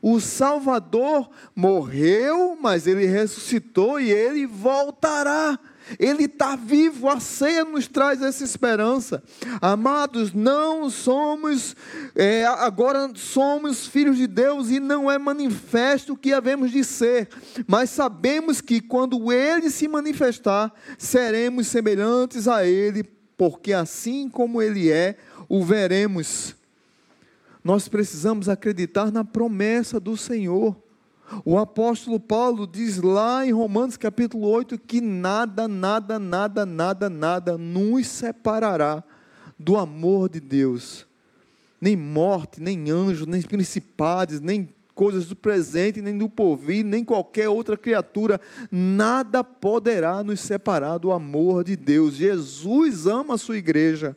O 0.00 0.20
Salvador 0.20 1.28
morreu, 1.54 2.56
mas 2.60 2.86
ele 2.86 3.06
ressuscitou 3.06 4.00
e 4.00 4.10
ele 4.10 4.46
voltará. 4.46 5.58
Ele 5.98 6.24
está 6.24 6.56
vivo, 6.56 7.08
a 7.08 7.20
ceia 7.20 7.64
nos 7.64 7.86
traz 7.86 8.22
essa 8.22 8.44
esperança. 8.44 9.22
Amados, 9.60 10.32
não 10.32 10.88
somos, 10.90 11.76
é, 12.14 12.44
agora 12.44 13.10
somos 13.14 13.86
filhos 13.86 14.16
de 14.16 14.26
Deus 14.26 14.70
e 14.70 14.80
não 14.80 15.10
é 15.10 15.18
manifesto 15.18 16.12
o 16.12 16.16
que 16.16 16.32
havemos 16.32 16.70
de 16.70 16.84
ser, 16.84 17.28
mas 17.66 17.90
sabemos 17.90 18.60
que 18.60 18.80
quando 18.80 19.32
Ele 19.32 19.70
se 19.70 19.88
manifestar, 19.88 20.72
seremos 20.98 21.66
semelhantes 21.66 22.48
a 22.48 22.64
Ele, 22.66 23.04
porque 23.36 23.72
assim 23.72 24.28
como 24.28 24.62
Ele 24.62 24.90
é, 24.90 25.16
o 25.48 25.64
veremos. 25.64 26.54
Nós 27.62 27.86
precisamos 27.88 28.48
acreditar 28.48 29.12
na 29.12 29.24
promessa 29.24 30.00
do 30.00 30.16
Senhor. 30.16 30.76
O 31.44 31.58
apóstolo 31.58 32.20
Paulo 32.20 32.66
diz 32.66 32.98
lá 32.98 33.46
em 33.46 33.52
Romanos 33.52 33.96
capítulo 33.96 34.46
8 34.48 34.78
que 34.78 35.00
nada, 35.00 35.66
nada, 35.66 36.18
nada, 36.18 36.66
nada, 36.66 37.08
nada 37.08 37.58
nos 37.58 38.06
separará 38.06 39.02
do 39.58 39.76
amor 39.76 40.28
de 40.28 40.40
Deus. 40.40 41.06
Nem 41.80 41.96
morte, 41.96 42.60
nem 42.60 42.90
anjos, 42.90 43.26
nem 43.26 43.42
principados, 43.42 44.40
nem 44.40 44.68
coisas 44.94 45.26
do 45.26 45.34
presente, 45.34 46.02
nem 46.02 46.16
do 46.16 46.28
porvir, 46.28 46.84
nem 46.84 47.04
qualquer 47.04 47.48
outra 47.48 47.76
criatura, 47.76 48.40
nada 48.70 49.42
poderá 49.42 50.22
nos 50.22 50.40
separar 50.40 50.98
do 50.98 51.10
amor 51.10 51.64
de 51.64 51.76
Deus. 51.76 52.14
Jesus 52.14 53.06
ama 53.06 53.34
a 53.34 53.38
sua 53.38 53.56
igreja. 53.56 54.16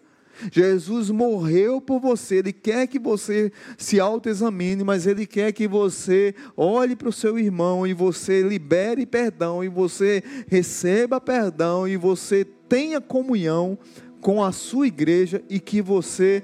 Jesus 0.51 1.09
morreu 1.09 1.79
por 1.79 1.99
você, 1.99 2.35
Ele 2.37 2.53
quer 2.53 2.87
que 2.87 2.99
você 2.99 3.51
se 3.77 3.99
autoexamine, 3.99 4.83
mas 4.83 5.07
Ele 5.07 5.25
quer 5.25 5.51
que 5.51 5.67
você 5.67 6.33
olhe 6.55 6.95
para 6.95 7.09
o 7.09 7.13
seu 7.13 7.37
irmão 7.39 7.85
e 7.85 7.93
você 7.93 8.41
libere 8.41 9.05
perdão, 9.05 9.63
e 9.63 9.69
você 9.69 10.23
receba 10.47 11.19
perdão, 11.21 11.87
e 11.87 11.97
você 11.97 12.45
tenha 12.67 12.99
comunhão 12.99 13.77
com 14.21 14.43
a 14.43 14.51
sua 14.51 14.87
igreja 14.87 15.43
e 15.49 15.59
que 15.59 15.81
você 15.81 16.43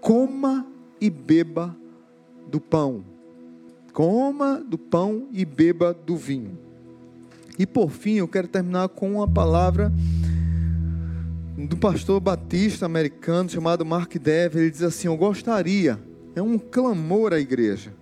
coma 0.00 0.66
e 1.00 1.08
beba 1.08 1.74
do 2.46 2.60
pão. 2.60 3.04
Coma 3.92 4.62
do 4.66 4.78
pão 4.78 5.28
e 5.32 5.44
beba 5.44 5.92
do 5.94 6.16
vinho. 6.16 6.58
E 7.58 7.66
por 7.66 7.90
fim, 7.90 8.14
eu 8.14 8.28
quero 8.28 8.48
terminar 8.48 8.88
com 8.88 9.12
uma 9.12 9.28
palavra 9.28 9.92
do 11.56 11.76
pastor 11.76 12.18
batista 12.18 12.86
americano 12.86 13.48
chamado 13.48 13.84
Mark 13.84 14.14
Dever. 14.14 14.62
Ele 14.62 14.70
diz 14.70 14.82
assim: 14.82 15.08
Eu 15.08 15.16
gostaria, 15.16 15.98
é 16.34 16.42
um 16.42 16.58
clamor 16.58 17.32
à 17.32 17.38
igreja. 17.38 17.92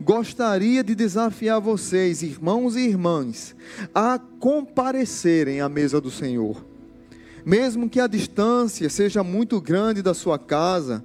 Gostaria 0.00 0.84
de 0.84 0.94
desafiar 0.94 1.60
vocês, 1.60 2.22
irmãos 2.22 2.76
e 2.76 2.80
irmãs, 2.80 3.56
a 3.94 4.18
comparecerem 4.18 5.60
à 5.60 5.68
mesa 5.68 6.00
do 6.00 6.10
Senhor. 6.10 6.64
Mesmo 7.44 7.88
que 7.88 7.98
a 7.98 8.06
distância 8.06 8.90
seja 8.90 9.24
muito 9.24 9.60
grande 9.60 10.02
da 10.02 10.12
sua 10.12 10.38
casa, 10.38 11.04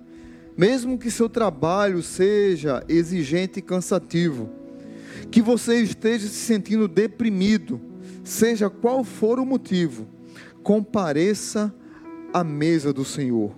mesmo 0.58 0.98
que 0.98 1.10
seu 1.10 1.30
trabalho 1.30 2.04
seja 2.04 2.84
exigente 2.90 3.60
e 3.60 3.62
cansativo, 3.62 4.50
que 5.30 5.42
você 5.42 5.82
esteja 5.82 6.28
se 6.28 6.36
sentindo 6.36 6.88
deprimido, 6.88 7.80
seja 8.24 8.70
qual 8.70 9.04
for 9.04 9.40
o 9.40 9.46
motivo, 9.46 10.06
compareça 10.64 11.74
à 12.34 12.44
mesa 12.44 12.94
do 12.94 13.04
Senhor. 13.04 13.56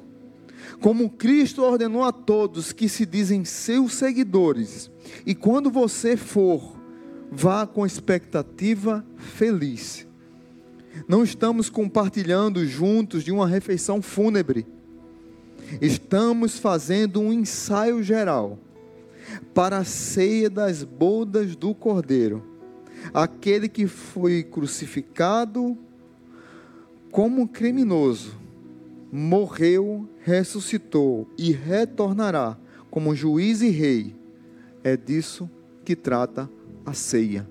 Como 0.82 1.10
Cristo 1.10 1.62
ordenou 1.62 2.04
a 2.04 2.12
todos 2.12 2.72
que 2.72 2.88
se 2.90 3.06
dizem 3.06 3.46
seus 3.46 3.94
seguidores, 3.94 4.90
e 5.26 5.36
quando 5.36 5.70
você 5.70 6.18
for, 6.18 6.78
vá 7.32 7.66
com 7.66 7.86
expectativa 7.86 9.06
feliz. 9.18 10.08
Não 11.08 11.24
estamos 11.24 11.70
compartilhando 11.70 12.66
juntos 12.66 13.24
de 13.24 13.32
uma 13.32 13.48
refeição 13.48 14.02
fúnebre. 14.02 14.66
Estamos 15.82 16.60
fazendo 16.60 17.20
um 17.20 17.34
ensaio 17.34 18.04
geral 18.04 18.60
para 19.54 19.80
a 19.80 19.84
ceia 19.84 20.50
das 20.50 20.84
bodas 20.84 21.56
do 21.56 21.74
Cordeiro, 21.74 22.44
aquele 23.14 23.68
que 23.68 23.88
foi 23.88 24.44
crucificado 24.44 25.78
como 27.14 27.48
criminoso, 27.48 28.36
morreu, 29.12 30.10
ressuscitou 30.22 31.28
e 31.38 31.52
retornará 31.52 32.58
como 32.90 33.16
juiz 33.16 33.62
e 33.62 33.70
rei. 33.70 34.16
É 34.84 34.98
disso 34.98 35.48
que 35.86 35.96
trata 35.96 36.50
a 36.84 36.92
ceia. 36.92 37.48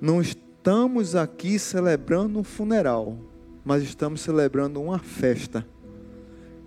Não 0.00 0.20
estamos 0.20 1.14
aqui 1.14 1.56
celebrando 1.56 2.40
um 2.40 2.42
funeral, 2.42 3.16
mas 3.64 3.84
estamos 3.84 4.22
celebrando 4.22 4.82
uma 4.82 4.98
festa. 4.98 5.64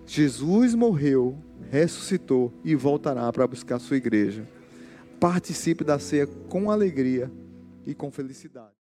Jesus 0.06 0.74
morreu, 0.74 1.36
ressuscitou 1.70 2.50
e 2.64 2.74
voltará 2.74 3.30
para 3.30 3.46
buscar 3.46 3.78
sua 3.78 3.98
igreja. 3.98 4.48
Participe 5.20 5.84
da 5.84 5.98
ceia 5.98 6.26
com 6.26 6.70
alegria 6.70 7.30
e 7.84 7.94
com 7.94 8.10
felicidade. 8.10 8.81